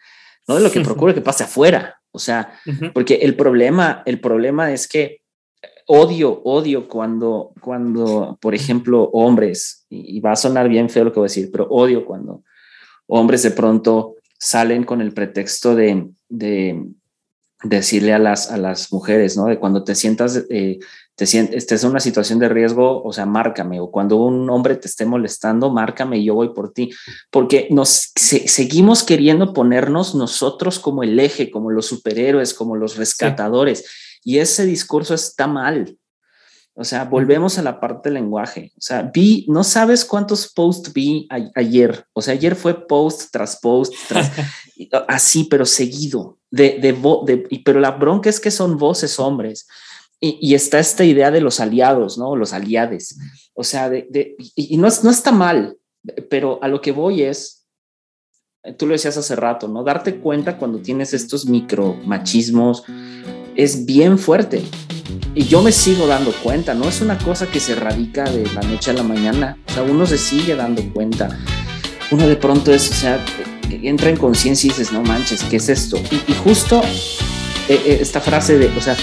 no 0.47 0.57
de 0.57 0.61
lo 0.61 0.71
que 0.71 0.83
procuro 0.83 1.15
que 1.15 1.23
pase 1.23 1.45
afuera. 1.45 2.03
O 2.13 2.19
sea, 2.19 2.53
porque 2.93 3.15
el 3.15 3.35
problema, 3.35 4.03
el 4.05 4.21
problema 4.21 4.73
es 4.73 4.89
que 4.89 5.23
odio, 5.87 6.43
odio 6.45 6.87
cuando, 6.87 7.55
cuando, 7.63 8.37
por 8.43 8.55
ejemplo, 8.55 9.05
hombres, 9.15 9.87
y 9.89 10.21
va 10.21 10.33
a 10.33 10.37
sonar 10.37 10.69
bien 10.69 10.91
feo 10.91 11.05
lo 11.05 11.13
que 11.13 11.21
voy 11.21 11.29
a 11.29 11.31
decir, 11.31 11.51
pero 11.51 11.67
odio 11.71 12.05
cuando 12.05 12.43
hombres 13.11 13.43
de 13.43 13.51
pronto 13.51 14.17
salen 14.39 14.85
con 14.85 15.01
el 15.01 15.13
pretexto 15.13 15.75
de, 15.75 16.09
decirle 17.63 18.15
a 18.15 18.19
las, 18.19 18.51
a 18.51 18.57
las 18.57 18.91
mujeres, 18.91 19.37
¿no? 19.37 19.45
De 19.45 19.59
cuando 19.59 19.85
te 19.85 19.95
sientas, 19.95 20.47
eh, 20.49 20.79
te 21.15 21.27
sientes, 21.27 21.57
estés 21.57 21.85
en 21.85 21.91
una 21.91 22.01
situación 22.01 22.39
de 22.39 22.49
riesgo, 22.49 23.03
o 23.03 23.13
sea, 23.13 23.27
márcame, 23.27 23.81
o 23.81 23.91
cuando 23.91 24.17
un 24.17 24.49
hombre 24.49 24.77
te 24.77 24.89
esté 24.89 25.05
molestando, 25.05 25.69
márcame 25.69 26.19
y 26.19 26.25
yo 26.25 26.35
voy 26.35 26.55
por 26.55 26.73
ti, 26.73 26.91
porque 27.31 27.69
nos 27.71 28.13
seguimos 28.17 29.03
queriendo 29.03 29.53
ponernos 29.53 30.15
nosotros 30.15 30.79
como 30.79 31.03
el 31.03 31.21
eje, 31.21 31.51
como 31.51 31.71
los 31.71 31.85
superhéroes, 31.85 32.55
como 32.55 32.77
los 32.77 32.97
rescatadores, 32.97 33.85
y 34.25 34.39
ese 34.39 34.65
discurso 34.65 35.13
está 35.13 35.47
mal. 35.47 35.99
O 36.75 36.85
sea, 36.85 37.05
volvemos 37.05 37.59
a 37.59 37.63
la 37.63 37.81
parte 37.81 38.09
del 38.09 38.15
lenguaje. 38.15 38.73
O 38.77 38.81
sea, 38.81 39.03
vi, 39.03 39.45
no 39.49 39.65
sabes 39.65 40.05
cuántos 40.05 40.53
posts 40.53 40.93
vi 40.93 41.29
ayer. 41.55 42.07
O 42.13 42.23
sea, 42.23 42.35
ayer 42.35 42.55
fue 42.55 42.87
post 42.87 43.31
tras 43.33 43.59
post, 43.61 43.93
tras, 44.09 44.31
así, 45.09 45.45
pero 45.45 45.67
seguido. 45.67 46.39
De, 46.51 46.79
de, 46.81 46.93
de, 47.27 47.63
pero 47.65 47.81
la 47.81 47.91
bronca 47.93 48.31
es 48.31 48.41
que 48.41 48.51
son 48.51 48.79
voces 48.79 49.19
hombres. 49.19 49.67
Y, 50.21 50.39
y, 50.41 50.55
está 50.55 50.79
esta 50.79 51.05
idea 51.05 51.31
de 51.31 51.41
los 51.41 51.61
aliados, 51.61 52.19
¿no? 52.19 52.37
Los 52.37 52.53
aliades. 52.53 53.19
O 53.55 53.65
sea, 53.65 53.89
de, 53.89 54.37
y, 54.55 54.77
no, 54.77 54.89
no 55.03 55.11
está 55.11 55.33
mal, 55.33 55.79
pero 56.29 56.59
a 56.63 56.69
lo 56.69 56.81
que 56.81 56.93
voy 56.93 57.23
es, 57.23 57.67
tú 58.77 58.87
lo 58.87 58.93
decías 58.93 59.17
hace 59.17 59.35
rato, 59.35 59.67
¿no? 59.67 59.83
Darte 59.83 60.21
cuenta 60.21 60.59
cuando 60.59 60.81
tienes 60.81 61.15
estos 61.15 61.47
micro 61.47 61.95
machismos 62.05 62.85
es 63.57 63.87
bien 63.87 64.19
fuerte. 64.19 64.63
Y 65.35 65.45
yo 65.45 65.63
me 65.63 65.73
sigo 65.73 66.07
dando 66.07 66.33
cuenta, 66.33 66.75
no 66.75 66.89
es 66.89 67.01
una 67.01 67.17
cosa 67.19 67.47
que 67.47 67.61
se 67.61 67.75
radica 67.75 68.25
de 68.25 68.47
la 68.53 68.63
noche 68.63 68.91
a 68.91 68.95
la 68.95 69.03
mañana, 69.03 69.57
o 69.69 69.73
sea, 69.73 69.83
uno 69.83 70.07
se 70.07 70.19
sigue 70.19 70.57
dando 70.57 70.83
cuenta. 70.93 71.29
Uno 72.11 72.27
de 72.27 72.37
pronto 72.37 72.73
es, 72.73 72.91
o 72.91 72.95
sea, 72.95 73.25
entra 73.71 74.11
en 74.11 74.17
conciencia 74.17 74.67
y 74.67 74.71
dices, 74.71 74.93
no 74.93 75.03
manches, 75.03 75.45
¿qué 75.45 75.57
es 75.57 75.69
esto? 75.69 75.97
Y, 76.11 76.35
justo 76.35 76.83
eh, 77.69 77.81
eh, 77.87 77.99
esta 78.01 78.21
frase 78.21 78.59
de, 78.59 78.67
o 78.77 78.81
sea, 78.81 78.97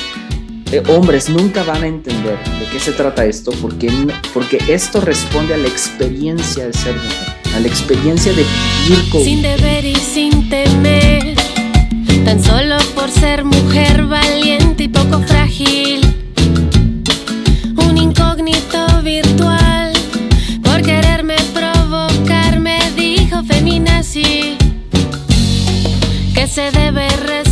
eh, 0.71 0.83
hombres 0.89 1.29
nunca 1.29 1.63
van 1.63 1.83
a 1.83 1.87
entender 1.87 2.37
de 2.59 2.65
qué 2.71 2.79
se 2.79 2.91
trata 2.91 3.25
esto 3.25 3.51
porque, 3.61 3.89
porque 4.33 4.59
esto 4.67 4.99
responde 4.99 5.53
a 5.53 5.57
la 5.57 5.67
experiencia 5.67 6.67
de 6.67 6.73
ser 6.73 6.93
mujer, 6.95 7.55
a 7.55 7.59
la 7.61 7.67
experiencia 7.67 8.33
de 8.33 8.43
vivir 8.83 9.09
con... 9.09 9.23
Sin 9.23 9.41
deber 9.41 9.85
y 9.85 9.95
sin 9.95 10.49
temer, 10.49 11.16
Tan 12.27 12.43
solo 12.43 12.75
por 12.93 13.09
ser 13.09 13.45
mujer 13.45 14.03
valiente 14.05 14.83
y 14.83 14.87
poco 14.89 15.21
frágil. 15.21 16.01
Un 17.77 17.97
incógnito 17.97 19.01
virtual. 19.01 19.93
Por 20.61 20.81
quererme 20.81 21.37
provocar 21.53 22.59
me 22.59 22.79
dijo 22.97 23.45
feminazi. 23.45 24.57
Que 26.35 26.47
se 26.47 26.69
debe 26.71 27.07
respetar 27.07 27.46